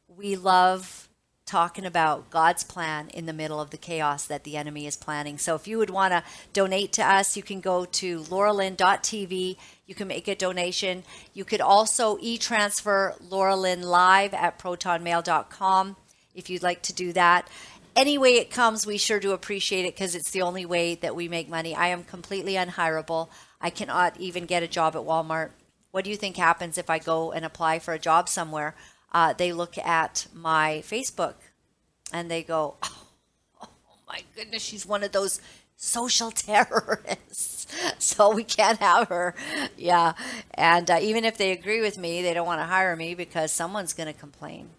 We 0.10 0.36
love 0.36 1.08
talking 1.46 1.86
about 1.86 2.30
God's 2.30 2.66
plan 2.66 3.08
in 3.14 3.26
the 3.26 3.32
middle 3.32 3.62
of 3.62 3.70
the 3.70 3.78
chaos 3.78 4.26
that 4.26 4.44
the 4.44 4.58
enemy 4.58 4.86
is 4.86 4.98
planning. 4.98 5.38
So 5.38 5.56
if 5.56 5.66
you 5.66 5.78
would 5.78 5.90
want 5.90 6.12
to 6.12 6.24
donate 6.52 6.92
to 6.94 7.10
us, 7.10 7.38
you 7.38 7.42
can 7.42 7.62
go 7.62 7.86
to 7.86 8.20
lauralyn.tv. 8.20 9.56
You 9.88 9.96
can 9.96 10.08
make 10.08 10.28
a 10.28 10.36
donation. 10.36 11.04
You 11.34 11.46
could 11.46 11.62
also 11.62 12.18
e-transfer 12.22 13.16
Lauralyn 13.30 13.84
live 13.84 14.34
at 14.34 14.60
protonmail.com 14.60 15.96
if 16.36 16.50
you'd 16.50 16.64
like 16.64 16.84
to 16.84 16.94
do 16.94 17.14
that. 17.14 17.48
Any 17.96 18.18
way 18.20 18.36
it 18.36 18.52
comes, 18.52 18.86
we 18.86 19.00
sure 19.00 19.20
do 19.20 19.32
appreciate 19.32 19.86
it 19.86 19.96
because 19.96 20.14
it's 20.14 20.30
the 20.30 20.44
only 20.44 20.66
way 20.66 20.94
that 20.96 21.16
we 21.16 21.28
make 21.28 21.50
money. 21.50 21.74
I 21.74 21.88
am 21.88 22.04
completely 22.04 22.54
unhirable. 22.54 23.30
I 23.60 23.72
cannot 23.72 24.20
even 24.20 24.46
get 24.46 24.62
a 24.62 24.68
job 24.68 24.96
at 24.96 25.02
Walmart. 25.02 25.50
What 25.90 26.04
do 26.04 26.12
you 26.12 26.18
think 26.18 26.38
happens 26.38 26.78
if 26.78 26.92
I 26.92 27.00
go 27.00 27.32
and 27.32 27.44
apply 27.44 27.80
for 27.80 27.96
a 27.96 28.00
job 28.00 28.30
somewhere? 28.30 28.76
uh, 29.12 29.34
they 29.34 29.54
look 29.54 29.78
at 29.78 30.28
my 30.34 30.84
Facebook 30.86 31.36
and 32.12 32.30
they 32.30 32.44
go, 32.44 32.76
oh, 32.84 33.06
oh, 33.62 33.70
my 34.08 34.22
goodness, 34.36 34.64
she's 34.64 34.86
one 34.86 35.04
of 35.04 35.12
those 35.12 35.42
social 35.78 36.32
terrorists. 36.32 37.68
so 38.00 38.34
we 38.34 38.44
can't 38.44 38.80
have 38.80 39.08
her. 39.08 39.34
Yeah. 39.78 40.14
And 40.54 40.92
uh, 40.92 41.00
even 41.02 41.24
if 41.24 41.38
they 41.38 41.52
agree 41.52 41.80
with 41.80 41.98
me, 41.98 42.22
they 42.22 42.34
don't 42.34 42.48
want 42.48 42.60
to 42.60 42.66
hire 42.66 42.96
me 42.96 43.16
because 43.16 43.52
someone's 43.52 43.94
going 43.94 44.12
to 44.12 44.20
complain. 44.20 44.70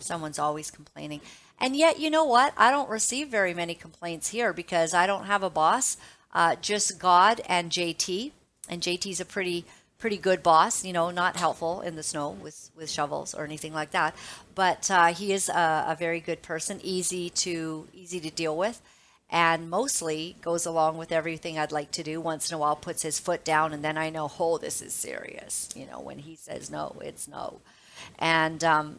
Someone's 0.00 0.38
always 0.38 0.70
complaining. 0.70 1.20
And 1.60 1.76
yet, 1.76 2.00
you 2.00 2.10
know 2.10 2.24
what? 2.24 2.52
I 2.56 2.70
don't 2.70 2.88
receive 2.88 3.28
very 3.28 3.54
many 3.54 3.74
complaints 3.74 4.30
here 4.30 4.52
because 4.52 4.94
I 4.94 5.06
don't 5.06 5.26
have 5.26 5.42
a 5.42 5.50
boss, 5.50 5.96
uh, 6.32 6.56
just 6.56 6.98
God 6.98 7.40
and 7.48 7.70
JT. 7.70 8.32
And 8.68 8.80
JT's 8.80 9.20
a 9.20 9.24
pretty 9.24 9.66
pretty 9.98 10.16
good 10.18 10.42
boss, 10.42 10.84
you 10.84 10.92
know, 10.92 11.10
not 11.10 11.36
helpful 11.36 11.80
in 11.80 11.96
the 11.96 12.02
snow 12.02 12.28
with, 12.28 12.70
with 12.76 12.90
shovels 12.90 13.32
or 13.32 13.42
anything 13.44 13.72
like 13.72 13.92
that. 13.92 14.14
But 14.54 14.90
uh, 14.90 15.14
he 15.14 15.32
is 15.32 15.48
a, 15.48 15.86
a, 15.88 15.96
very 15.98 16.20
good 16.20 16.42
person, 16.42 16.78
easy 16.82 17.30
to 17.30 17.88
easy 17.94 18.20
to 18.20 18.30
deal 18.30 18.54
with, 18.54 18.82
and 19.30 19.70
mostly 19.70 20.36
goes 20.40 20.66
along 20.66 20.96
with 20.96 21.12
everything 21.12 21.58
I'd 21.58 21.72
like 21.72 21.90
to 21.92 22.02
do. 22.02 22.20
Once 22.20 22.50
in 22.50 22.54
a 22.54 22.58
while, 22.58 22.76
puts 22.76 23.02
his 23.02 23.18
foot 23.18 23.44
down, 23.44 23.72
and 23.72 23.84
then 23.84 23.98
I 23.98 24.10
know, 24.10 24.30
oh, 24.38 24.58
this 24.58 24.82
is 24.82 24.92
serious. 24.92 25.68
You 25.74 25.86
know, 25.86 26.00
when 26.00 26.18
he 26.18 26.36
says 26.36 26.70
no, 26.70 26.96
it's 27.02 27.26
no, 27.28 27.60
and 28.18 28.62
um, 28.62 28.98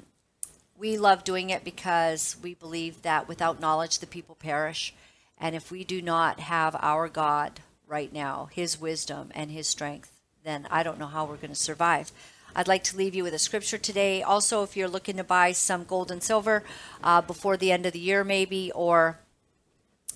we 0.77 0.97
love 0.97 1.23
doing 1.23 1.49
it 1.49 1.63
because 1.63 2.35
we 2.41 2.53
believe 2.53 3.01
that 3.03 3.27
without 3.27 3.59
knowledge, 3.59 3.99
the 3.99 4.07
people 4.07 4.35
perish, 4.35 4.93
and 5.37 5.55
if 5.55 5.71
we 5.71 5.83
do 5.83 6.01
not 6.01 6.39
have 6.39 6.75
our 6.81 7.07
God 7.07 7.61
right 7.87 8.11
now, 8.11 8.49
His 8.51 8.79
wisdom 8.79 9.31
and 9.35 9.51
His 9.51 9.67
strength 9.67 10.15
then 10.45 10.67
I 10.71 10.83
don't 10.83 10.99
know 10.99 11.07
how 11.07 11.25
we're 11.25 11.35
going 11.35 11.49
to 11.49 11.55
survive. 11.55 12.11
I'd 12.55 12.69
like 12.69 12.83
to 12.85 12.95
leave 12.95 13.15
you 13.15 13.23
with 13.23 13.33
a 13.33 13.39
scripture 13.39 13.77
today. 13.77 14.21
Also, 14.21 14.63
if 14.63 14.77
you're 14.77 14.87
looking 14.87 15.17
to 15.17 15.23
buy 15.23 15.51
some 15.51 15.83
gold 15.83 16.09
and 16.09 16.23
silver 16.23 16.63
uh, 17.03 17.21
before 17.21 17.57
the 17.57 17.71
end 17.71 17.85
of 17.85 17.91
the 17.91 17.99
year, 17.99 18.23
maybe, 18.23 18.71
or 18.73 19.19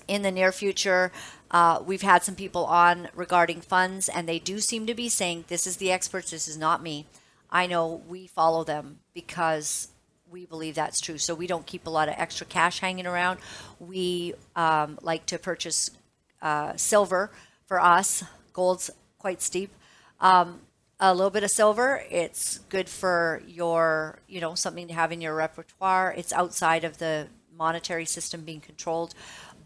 in 0.10 0.24
the 0.24 0.32
near 0.32 0.52
future, 0.52 1.12
uh, 1.52 1.82
we've 1.86 2.02
had 2.02 2.24
some 2.24 2.36
people 2.36 2.66
on 2.66 3.10
regarding 3.16 3.62
funds, 3.62 4.10
and 4.10 4.28
they 4.28 4.40
do 4.40 4.60
seem 4.60 4.86
to 4.88 4.94
be 4.94 5.08
saying, 5.08 5.46
This 5.48 5.66
is 5.66 5.78
the 5.78 5.92
experts, 5.92 6.32
this 6.32 6.48
is 6.48 6.58
not 6.58 6.84
me. 6.84 7.06
I 7.52 7.68
know 7.68 8.02
we 8.08 8.28
follow 8.28 8.64
them 8.64 9.00
because 9.14 9.90
we 10.30 10.46
believe 10.46 10.76
that's 10.76 11.02
true. 11.02 11.18
So 11.18 11.34
we 11.34 11.48
don't 11.48 11.66
keep 11.66 11.88
a 11.88 11.90
lot 11.90 12.08
of 12.08 12.16
extra 12.18 12.46
cash 12.46 12.80
hanging 12.80 13.08
around. 13.08 13.40
We 13.80 14.34
um, 14.56 15.00
like 15.02 15.26
to 15.28 15.40
purchase 15.40 15.90
uh, 16.42 16.74
silver 16.76 17.32
for 17.66 17.82
us. 17.82 18.24
Gold's 18.54 18.92
quite 19.18 19.42
steep. 19.42 19.72
Um, 20.22 20.60
a 21.00 21.14
little 21.16 21.32
bit 21.32 21.44
of 21.44 21.50
silver. 21.50 22.04
It's 22.12 22.60
good 22.70 22.90
for 22.90 23.42
your, 23.48 24.20
you 24.28 24.42
know, 24.42 24.54
something 24.54 24.88
to 24.88 24.94
have 24.94 25.12
in 25.12 25.22
your 25.22 25.34
repertoire. 25.34 26.14
It's 26.16 26.34
outside 26.34 26.84
of 26.84 26.98
the 26.98 27.28
monetary 27.60 28.06
system 28.06 28.42
being 28.42 28.62
controlled 28.62 29.14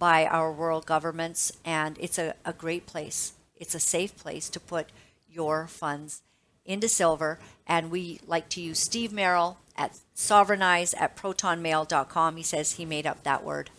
by 0.04 0.26
our 0.26 0.52
world 0.52 0.86
governments, 0.86 1.54
and 1.64 1.98
it's 1.98 2.20
a, 2.20 2.34
a 2.44 2.52
great 2.52 2.86
place. 2.86 3.32
It's 3.56 3.74
a 3.74 3.80
safe 3.80 4.18
place 4.18 4.50
to 4.50 4.60
put 4.60 4.88
your 5.32 5.66
funds 5.68 6.24
into 6.66 6.90
silver. 6.90 7.40
And 7.66 7.90
we 7.90 8.20
like 8.28 8.50
to 8.50 8.62
use 8.62 8.80
Steve 8.80 9.14
Merrill 9.14 9.60
at 9.78 9.98
sovereignize 10.14 10.94
at 11.00 11.16
protonmail.com. 11.16 12.36
He 12.36 12.44
says 12.44 12.74
he 12.74 12.84
made 12.84 13.08
up 13.08 13.24
that 13.24 13.46
word. 13.46 13.70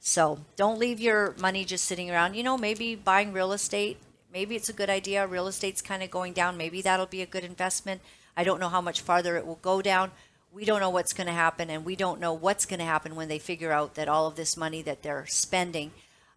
So 0.00 0.38
don't 0.56 0.78
leave 0.78 1.00
your 1.00 1.34
money 1.38 1.66
just 1.66 1.84
sitting 1.84 2.10
around. 2.10 2.34
You 2.34 2.44
know, 2.44 2.56
maybe 2.56 2.94
buying 2.94 3.34
real 3.34 3.52
estate 3.52 3.98
maybe 4.34 4.56
it's 4.56 4.68
a 4.68 4.74
good 4.74 4.90
idea. 4.90 5.26
Real 5.26 5.46
estate's 5.46 5.80
kind 5.80 6.02
of 6.02 6.10
going 6.10 6.32
down. 6.32 6.58
Maybe 6.58 6.82
that'll 6.82 7.06
be 7.06 7.22
a 7.22 7.26
good 7.26 7.44
investment. 7.44 8.02
I 8.36 8.42
don't 8.42 8.58
know 8.58 8.68
how 8.68 8.80
much 8.80 9.00
farther 9.00 9.36
it 9.36 9.46
will 9.46 9.60
go 9.62 9.80
down. 9.80 10.10
We 10.54 10.64
don't 10.64 10.78
know 10.78 10.90
what's 10.90 11.12
going 11.12 11.26
to 11.26 11.32
happen, 11.32 11.68
and 11.68 11.84
we 11.84 11.96
don't 11.96 12.20
know 12.20 12.32
what's 12.32 12.64
going 12.64 12.78
to 12.78 12.84
happen 12.84 13.16
when 13.16 13.26
they 13.26 13.40
figure 13.40 13.72
out 13.72 13.96
that 13.96 14.06
all 14.06 14.28
of 14.28 14.36
this 14.36 14.56
money 14.56 14.82
that 14.82 15.02
they're 15.02 15.26
spending, 15.26 15.90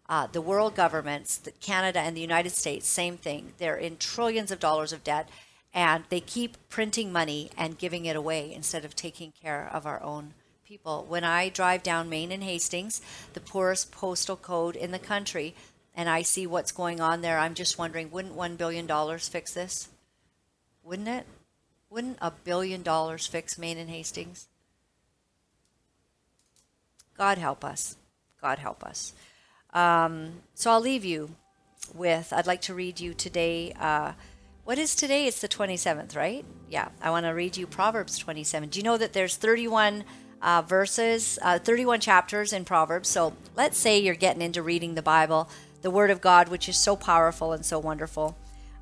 uh, 0.08 0.26
the 0.26 0.40
world 0.40 0.74
governments, 0.74 1.36
the 1.36 1.52
Canada 1.52 2.00
and 2.00 2.16
the 2.16 2.20
United 2.20 2.50
States, 2.50 2.88
same 2.88 3.16
thing. 3.16 3.52
They're 3.58 3.76
in 3.76 3.96
trillions 3.96 4.50
of 4.50 4.58
dollars 4.58 4.92
of 4.92 5.04
debt, 5.04 5.28
and 5.72 6.02
they 6.08 6.18
keep 6.18 6.56
printing 6.68 7.12
money 7.12 7.52
and 7.56 7.78
giving 7.78 8.06
it 8.06 8.16
away 8.16 8.52
instead 8.52 8.84
of 8.84 8.96
taking 8.96 9.32
care 9.40 9.70
of 9.72 9.86
our 9.86 10.02
own 10.02 10.34
people. 10.66 11.06
When 11.08 11.22
I 11.22 11.48
drive 11.48 11.84
down 11.84 12.08
Main 12.08 12.32
and 12.32 12.42
Hastings, 12.42 13.00
the 13.34 13.40
poorest 13.40 13.92
postal 13.92 14.36
code 14.36 14.74
in 14.74 14.90
the 14.90 14.98
country, 14.98 15.54
and 15.94 16.08
I 16.08 16.22
see 16.22 16.44
what's 16.44 16.72
going 16.72 17.00
on 17.00 17.20
there, 17.20 17.38
I'm 17.38 17.54
just 17.54 17.78
wondering, 17.78 18.10
wouldn't 18.10 18.36
$1 18.36 18.56
billion 18.56 19.18
fix 19.20 19.54
this? 19.54 19.90
Wouldn't 20.82 21.06
it? 21.06 21.24
Wouldn't 21.90 22.18
a 22.20 22.30
billion 22.30 22.82
dollars 22.82 23.26
fix 23.26 23.58
Main 23.58 23.78
and 23.78 23.90
Hastings? 23.90 24.48
God 27.16 27.38
help 27.38 27.64
us. 27.64 27.96
God 28.40 28.58
help 28.58 28.84
us. 28.84 29.12
Um, 29.72 30.42
so 30.54 30.70
I'll 30.70 30.80
leave 30.80 31.04
you 31.04 31.30
with, 31.94 32.32
I'd 32.32 32.46
like 32.46 32.60
to 32.62 32.74
read 32.74 33.00
you 33.00 33.14
today. 33.14 33.72
Uh, 33.78 34.12
what 34.64 34.78
is 34.78 34.94
today? 34.94 35.26
It's 35.26 35.40
the 35.40 35.48
27th, 35.48 36.14
right? 36.14 36.44
Yeah, 36.70 36.88
I 37.02 37.10
want 37.10 37.26
to 37.26 37.30
read 37.30 37.56
you 37.56 37.66
Proverbs 37.66 38.18
27. 38.18 38.68
Do 38.68 38.78
you 38.78 38.82
know 38.82 38.98
that 38.98 39.14
there's 39.14 39.36
31 39.36 40.04
uh, 40.42 40.62
verses, 40.62 41.38
uh, 41.42 41.58
31 41.58 42.00
chapters 42.00 42.52
in 42.52 42.64
Proverbs? 42.64 43.08
So 43.08 43.32
let's 43.56 43.78
say 43.78 43.98
you're 43.98 44.14
getting 44.14 44.42
into 44.42 44.62
reading 44.62 44.94
the 44.94 45.02
Bible 45.02 45.48
the 45.80 45.90
Word 45.90 46.10
of 46.10 46.20
God, 46.20 46.48
which 46.48 46.68
is 46.68 46.76
so 46.76 46.96
powerful 46.96 47.52
and 47.52 47.64
so 47.64 47.78
wonderful. 47.78 48.36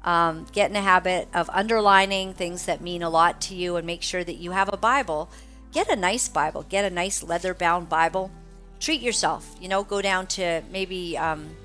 Um, 0.07 0.47
get 0.53 0.71
in 0.71 0.77
a 0.77 0.83
habit 0.83 1.27
of 1.35 1.51
underlining 1.53 2.33
things 2.33 2.67
that 2.67 2.81
mean 2.81 3.03
a 3.03 3.11
lot 3.11 3.41
to 3.43 3.57
you 3.57 3.75
and 3.75 3.85
make 3.85 4.03
sure 4.03 4.23
that 4.23 4.37
you 4.37 4.53
have 4.53 4.73
a 4.73 4.77
Bible. 4.77 5.29
Get 5.73 5.91
a 5.91 5.97
nice 5.97 6.29
Bible, 6.29 6.65
get 6.69 6.85
a 6.85 6.95
nice 6.95 7.25
leather 7.25 7.53
bound 7.53 7.89
Bible. 7.89 8.31
Treat 8.79 9.01
yourself, 9.01 9.57
you 9.61 9.69
know, 9.69 9.83
go 9.83 10.01
down 10.01 10.29
to 10.29 10.63
maybe 10.71 11.19
um, 11.19 11.57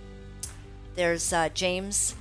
there's 0.95 1.31
uh, 1.31 1.49
James, 1.53 2.15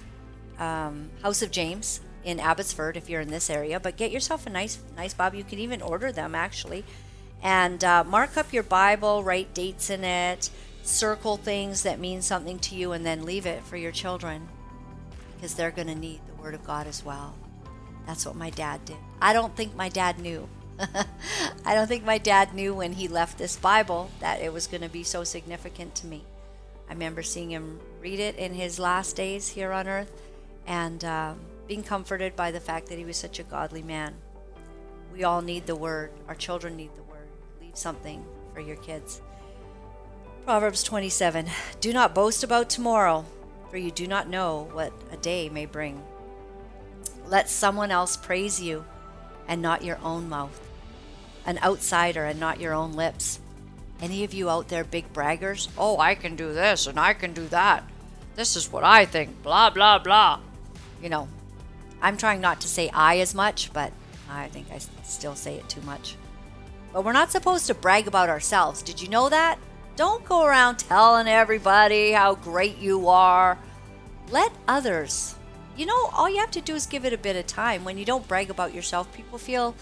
um, 0.59 1.11
House 1.23 1.41
of 1.41 1.51
James 1.51 2.03
in 2.23 2.39
Abbotsford 2.39 2.99
if 2.99 3.09
you're 3.09 3.23
in 3.23 3.31
this 3.31 3.49
area, 3.49 3.81
but 3.81 3.97
get 3.97 4.11
yourself 4.11 4.47
a 4.47 4.51
nice, 4.51 4.79
nice 4.97 5.15
Bible. 5.15 5.39
You 5.39 5.45
can 5.45 5.59
even 5.59 5.81
order 5.81 6.13
them 6.13 6.35
actually. 6.35 6.85
And 7.43 7.83
uh, 7.83 8.05
mark 8.05 8.37
up 8.37 8.53
your 8.53 8.63
Bible, 8.63 9.25
write 9.25 9.55
dates 9.55 9.89
in 9.89 10.05
it 10.05 10.51
circle 10.83 11.37
things 11.37 11.83
that 11.83 11.99
mean 11.99 12.23
something 12.23 12.59
to 12.59 12.75
you 12.75 12.93
and 12.93 13.05
then 13.05 13.25
leave 13.25 13.47
it 13.47 13.63
for 13.65 13.77
your 13.77 13.93
children 13.93 14.49
because 15.41 15.55
they're 15.55 15.71
going 15.71 15.89
to 15.89 15.95
need 15.95 16.21
the 16.27 16.43
Word 16.43 16.53
of 16.53 16.63
God 16.67 16.87
as 16.87 17.03
well. 17.03 17.35
That's 18.07 18.27
what 18.27 18.37
my 18.37 18.51
dad 18.51 18.85
did. 18.85 18.99
I 19.23 19.33
don't 19.33 19.57
think 19.57 19.75
my 19.75 19.89
dad 19.89 20.19
knew. 20.19 20.47
I 21.65 21.75
don't 21.75 21.87
think 21.87 22.05
my 22.05 22.19
dad 22.19 22.53
knew 22.53 22.75
when 22.75 22.93
he 22.93 23.09
left 23.09 23.39
this 23.39 23.57
Bible 23.57 24.11
that 24.21 24.43
it 24.43 24.53
was 24.53 24.67
going 24.67 24.83
to 24.83 24.91
be 24.91 25.03
so 25.03 25.25
significant 25.25 25.95
to 25.95 26.07
me. 26.07 26.25
I 26.91 26.93
remember 26.93 27.23
seeing 27.23 27.51
him 27.51 27.81
read 28.03 28.21
it 28.21 28.37
in 28.37 28.53
his 28.53 28.79
last 28.79 29.17
days 29.17 29.49
here 29.49 29.73
on 29.73 29.89
earth 29.89 30.13
and 30.67 31.03
um, 31.07 31.41
being 31.67 31.83
comforted 31.83 32.37
by 32.37 32.51
the 32.51 32.61
fact 32.61 32.89
that 32.89 32.99
he 32.99 33.07
was 33.07 33.17
such 33.17 33.39
a 33.39 33.45
godly 33.45 33.83
man. 33.83 34.17
We 35.11 35.25
all 35.25 35.41
need 35.41 35.65
the 35.65 35.77
word. 35.77 36.11
Our 36.29 36.35
children 36.35 36.77
need 36.77 36.95
the 36.97 37.03
word. 37.05 37.29
Leave 37.63 37.77
something 37.77 38.23
for 38.53 38.61
your 38.61 38.77
kids. 38.77 39.23
Proverbs 40.45 40.83
27 40.83 41.47
Do 41.81 41.95
not 41.95 42.15
boast 42.15 42.45
about 42.45 42.69
tomorrow, 42.69 43.25
for 43.71 43.79
you 43.79 43.91
do 43.91 44.07
not 44.07 44.29
know 44.29 44.69
what 44.73 44.93
a 45.13 45.17
day 45.17 45.49
may 45.49 45.67
bring. 45.67 46.03
Let 47.27 47.49
someone 47.49 47.91
else 47.91 48.17
praise 48.17 48.61
you 48.61 48.85
and 49.47 49.63
not 49.63 49.85
your 49.85 49.99
own 50.03 50.29
mouth, 50.29 50.61
an 51.47 51.59
outsider 51.63 52.25
and 52.25 52.41
not 52.41 52.61
your 52.61 52.75
own 52.75 52.93
lips. 52.93 53.41
Any 54.01 54.25
of 54.25 54.35
you 54.35 54.51
out 54.51 54.69
there, 54.69 54.83
big 54.83 55.13
braggers? 55.13 55.69
Oh, 55.79 55.99
I 55.99 56.15
can 56.15 56.35
do 56.35 56.53
this 56.53 56.87
and 56.87 56.99
I 56.99 57.15
can 57.15 57.33
do 57.33 57.47
that. 57.49 57.85
This 58.35 58.57
is 58.57 58.73
what 58.73 58.85
I 58.85 59.05
think. 59.05 59.43
Blah, 59.43 59.71
blah, 59.71 59.99
blah. 59.99 60.41
You 61.03 61.09
know, 61.09 61.29
I'm 62.03 62.17
trying 62.17 62.41
not 62.41 62.61
to 62.63 62.69
say 62.69 62.89
I 62.91 63.19
as 63.19 63.35
much, 63.35 63.73
but 63.73 63.93
I 64.29 64.49
think 64.49 64.69
I 64.73 64.79
still 65.03 65.35
say 65.35 65.57
it 65.57 65.69
too 65.69 65.83
much. 65.83 66.17
But 66.93 67.05
we're 67.05 67.13
not 67.13 67.31
supposed 67.31 67.67
to 67.67 67.75
brag 67.75 68.09
about 68.09 68.29
ourselves. 68.29 68.83
Did 68.83 69.01
you 69.01 69.09
know 69.09 69.29
that? 69.29 69.59
Don't 70.01 70.25
go 70.25 70.47
around 70.47 70.79
telling 70.79 71.29
everybody 71.29 72.13
how 72.13 72.35
great 72.35 72.79
you 72.79 73.09
are. 73.09 73.59
Let 74.31 74.51
others. 74.67 75.35
You 75.77 75.85
know, 75.85 76.09
all 76.15 76.27
you 76.27 76.39
have 76.39 76.51
to 76.53 76.63
do 76.63 76.75
is 76.75 76.87
give 76.87 77.05
it 77.05 77.13
a 77.13 77.19
bit 77.19 77.37
of 77.37 77.47
time. 77.47 77.85
When 77.85 77.99
you 77.99 78.07
don't 78.07 78.27
brag 78.27 78.49
about 78.49 78.73
yourself, 78.73 79.13
people 79.13 79.37
feel 79.37 79.75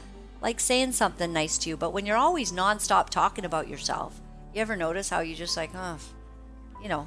like 0.42 0.58
saying 0.58 0.90
something 0.90 1.32
nice 1.32 1.56
to 1.58 1.68
you. 1.68 1.76
But 1.76 1.92
when 1.92 2.04
you're 2.04 2.16
always 2.16 2.50
nonstop 2.50 3.10
talking 3.10 3.44
about 3.44 3.68
yourself, 3.68 4.20
you 4.52 4.60
ever 4.60 4.74
notice 4.74 5.08
how 5.08 5.20
you 5.20 5.36
just 5.36 5.56
like, 5.56 5.70
oh, 5.76 5.98
you 6.82 6.88
know, 6.88 7.06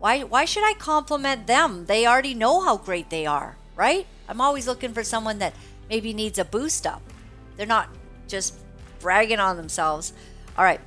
why 0.00 0.24
why 0.24 0.44
should 0.44 0.64
I 0.64 0.72
compliment 0.72 1.46
them? 1.46 1.86
They 1.86 2.04
already 2.04 2.34
know 2.34 2.62
how 2.62 2.78
great 2.78 3.10
they 3.10 3.26
are, 3.26 3.58
right? 3.76 4.08
I'm 4.28 4.40
always 4.40 4.66
looking 4.66 4.92
for 4.92 5.04
someone 5.04 5.38
that 5.38 5.54
maybe 5.88 6.12
needs 6.12 6.36
a 6.36 6.44
boost 6.44 6.84
up. 6.84 7.02
They're 7.56 7.64
not 7.64 7.90
just 8.26 8.58
bragging 8.98 9.38
on 9.38 9.56
themselves. 9.56 10.12
All 10.58 10.64
right. 10.64 10.80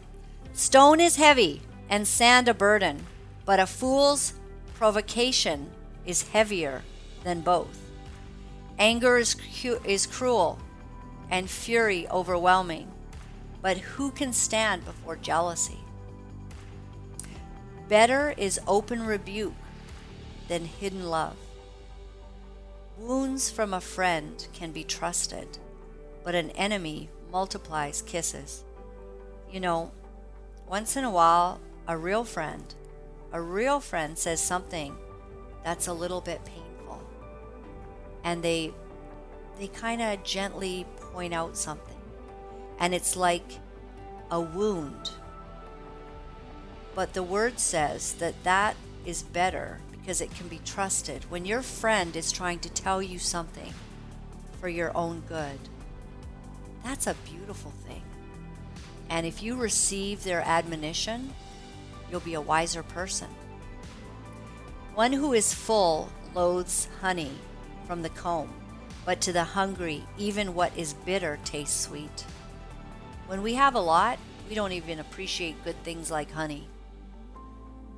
Stone 0.53 0.99
is 0.99 1.15
heavy 1.15 1.63
and 1.89 2.07
sand 2.07 2.47
a 2.47 2.53
burden, 2.53 3.07
but 3.43 3.59
a 3.59 3.65
fool's 3.65 4.33
provocation 4.75 5.71
is 6.05 6.29
heavier 6.29 6.83
than 7.23 7.41
both. 7.41 7.79
Anger 8.77 9.17
is, 9.17 9.33
cu- 9.33 9.81
is 9.83 10.05
cruel 10.05 10.59
and 11.31 11.49
fury 11.49 12.07
overwhelming, 12.09 12.91
but 13.63 13.77
who 13.77 14.11
can 14.11 14.31
stand 14.31 14.85
before 14.85 15.15
jealousy? 15.15 15.79
Better 17.89 18.35
is 18.37 18.59
open 18.67 19.07
rebuke 19.07 19.55
than 20.49 20.65
hidden 20.65 21.09
love. 21.09 21.35
Wounds 22.99 23.49
from 23.49 23.73
a 23.73 23.81
friend 23.81 24.47
can 24.53 24.71
be 24.71 24.83
trusted, 24.83 25.57
but 26.23 26.35
an 26.35 26.51
enemy 26.51 27.09
multiplies 27.31 28.03
kisses. 28.03 28.63
You 29.51 29.59
know, 29.59 29.91
once 30.73 30.97
in 30.97 31.03
a 31.03 31.11
while, 31.11 31.61
a 31.87 31.95
real 31.95 32.23
friend, 32.23 32.73
a 33.31 33.39
real 33.39 33.79
friend 33.79 34.17
says 34.17 34.41
something 34.41 34.97
that's 35.63 35.85
a 35.85 35.93
little 35.93 36.19
bit 36.19 36.43
painful. 36.45 36.99
And 38.23 38.41
they 38.41 38.73
they 39.59 39.67
kind 39.67 40.01
of 40.01 40.23
gently 40.23 40.87
point 41.13 41.31
out 41.31 41.55
something. 41.55 42.01
And 42.79 42.91
it's 42.95 43.15
like 43.15 43.59
a 44.31 44.41
wound. 44.41 45.11
But 46.95 47.13
the 47.13 47.21
word 47.21 47.59
says 47.59 48.13
that 48.13 48.43
that 48.43 48.75
is 49.05 49.21
better 49.21 49.79
because 49.91 50.21
it 50.21 50.33
can 50.33 50.47
be 50.47 50.59
trusted. 50.65 51.29
When 51.29 51.45
your 51.45 51.61
friend 51.61 52.15
is 52.15 52.31
trying 52.31 52.61
to 52.61 52.69
tell 52.69 52.99
you 52.99 53.19
something 53.19 53.75
for 54.59 54.69
your 54.69 54.91
own 54.97 55.21
good, 55.27 55.59
that's 56.83 57.05
a 57.05 57.15
beautiful 57.29 57.73
thing. 57.85 58.01
And 59.09 59.25
if 59.25 59.43
you 59.43 59.55
receive 59.55 60.23
their 60.23 60.41
admonition, 60.41 61.33
you'll 62.09 62.19
be 62.21 62.33
a 62.33 62.41
wiser 62.41 62.83
person. 62.83 63.27
One 64.95 65.13
who 65.13 65.33
is 65.33 65.53
full 65.53 66.09
loathes 66.35 66.87
honey 67.01 67.31
from 67.87 68.01
the 68.01 68.09
comb, 68.09 68.53
but 69.05 69.21
to 69.21 69.33
the 69.33 69.43
hungry, 69.43 70.03
even 70.17 70.53
what 70.53 70.75
is 70.77 70.93
bitter 70.93 71.39
tastes 71.43 71.79
sweet. 71.79 72.25
When 73.27 73.41
we 73.41 73.55
have 73.55 73.75
a 73.75 73.79
lot, 73.79 74.19
we 74.47 74.55
don't 74.55 74.71
even 74.71 74.99
appreciate 74.99 75.63
good 75.63 75.81
things 75.83 76.11
like 76.11 76.31
honey. 76.31 76.67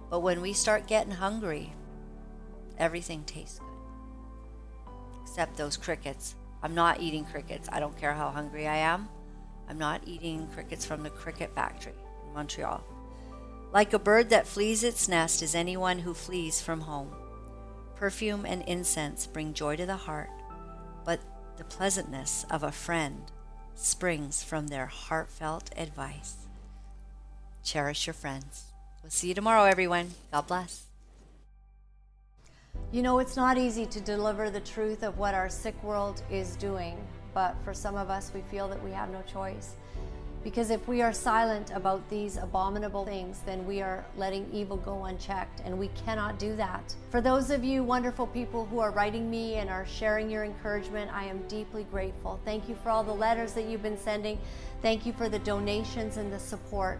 But 0.10 0.22
when 0.22 0.40
we 0.42 0.54
start 0.54 0.88
getting 0.88 1.12
hungry, 1.12 1.74
everything 2.78 3.24
tastes 3.26 3.60
good. 3.60 3.68
Except 5.24 5.58
those 5.58 5.76
crickets. 5.76 6.36
I'm 6.64 6.76
not 6.76 7.02
eating 7.02 7.26
crickets. 7.26 7.68
I 7.72 7.80
don't 7.80 7.98
care 7.98 8.14
how 8.14 8.30
hungry 8.30 8.68
I 8.68 8.78
am. 8.78 9.10
I'm 9.68 9.78
not 9.78 10.02
eating 10.06 10.48
crickets 10.54 10.86
from 10.86 11.04
the 11.04 11.10
cricket 11.10 11.54
factory 11.56 11.94
in 12.28 12.34
Montreal. 12.34 12.84
Like 13.72 13.94
a 13.94 14.00
bird 14.00 14.30
that 14.30 14.48
flees 14.48 14.84
its 14.84 15.08
nest 15.08 15.42
is 15.42 15.56
anyone 15.56 16.00
who 16.00 16.14
flees 16.14 16.62
from 16.62 16.82
home. 16.82 17.14
Perfume 17.96 18.46
and 18.46 18.62
incense 18.64 19.28
bring 19.28 19.54
joy 19.54 19.76
to 19.76 19.86
the 19.86 19.96
heart, 19.96 20.30
but 21.06 21.20
the 21.58 21.64
pleasantness 21.64 22.46
of 22.50 22.64
a 22.64 22.72
friend 22.72 23.32
springs 23.76 24.44
from 24.44 24.68
their 24.68 24.86
heartfelt 24.86 25.72
advice. 25.78 26.36
Cherish 27.64 28.08
your 28.08 28.14
friends. 28.14 28.66
We'll 29.02 29.10
see 29.10 29.30
you 29.30 29.34
tomorrow, 29.34 29.64
everyone. 29.64 30.12
God 30.32 30.48
bless. 30.48 30.84
You 32.92 33.02
know, 33.02 33.20
it's 33.20 33.36
not 33.36 33.58
easy 33.58 33.86
to 33.88 34.00
deliver 34.00 34.50
the 34.50 34.60
truth 34.62 35.04
of 35.04 35.18
what 35.18 35.34
our 35.34 35.50
sick 35.50 35.82
world 35.84 36.22
is 36.32 36.56
doing, 36.56 36.98
but 37.36 37.56
for 37.64 37.76
some 37.76 37.96
of 37.96 38.10
us, 38.10 38.32
we 38.34 38.42
feel 38.50 38.68
that 38.70 38.84
we 38.84 38.90
have 38.90 39.12
no 39.12 39.22
choice. 39.32 39.76
Because 40.44 40.70
if 40.70 40.88
we 40.88 41.02
are 41.02 41.12
silent 41.12 41.72
about 41.74 42.08
these 42.08 42.38
abominable 42.38 43.04
things, 43.04 43.42
then 43.48 43.66
we 43.66 43.82
are 43.82 44.06
letting 44.16 44.48
evil 44.54 44.78
go 44.78 45.06
unchecked, 45.06 45.62
and 45.66 45.78
we 45.78 45.90
cannot 46.06 46.40
do 46.40 46.56
that. 46.56 46.96
For 47.10 47.20
those 47.20 47.50
of 47.50 47.64
you 47.64 47.84
wonderful 47.84 48.28
people 48.28 48.66
who 48.68 48.80
are 48.80 48.92
writing 48.92 49.30
me 49.30 49.56
and 49.56 49.72
are 49.72 49.88
sharing 49.88 50.30
your 50.30 50.44
encouragement, 50.44 51.12
I 51.12 51.26
am 51.26 51.40
deeply 51.48 51.86
grateful. 51.92 52.40
Thank 52.46 52.70
you 52.70 52.76
for 52.76 52.92
all 52.92 53.04
the 53.04 53.12
letters 53.12 53.54
that 53.54 53.66
you've 53.66 53.84
been 53.84 53.98
sending. 53.98 54.38
Thank 54.84 55.06
you 55.06 55.14
for 55.14 55.30
the 55.30 55.40
donations 55.40 56.18
and 56.18 56.32
the 56.32 56.40
support. 56.40 57.00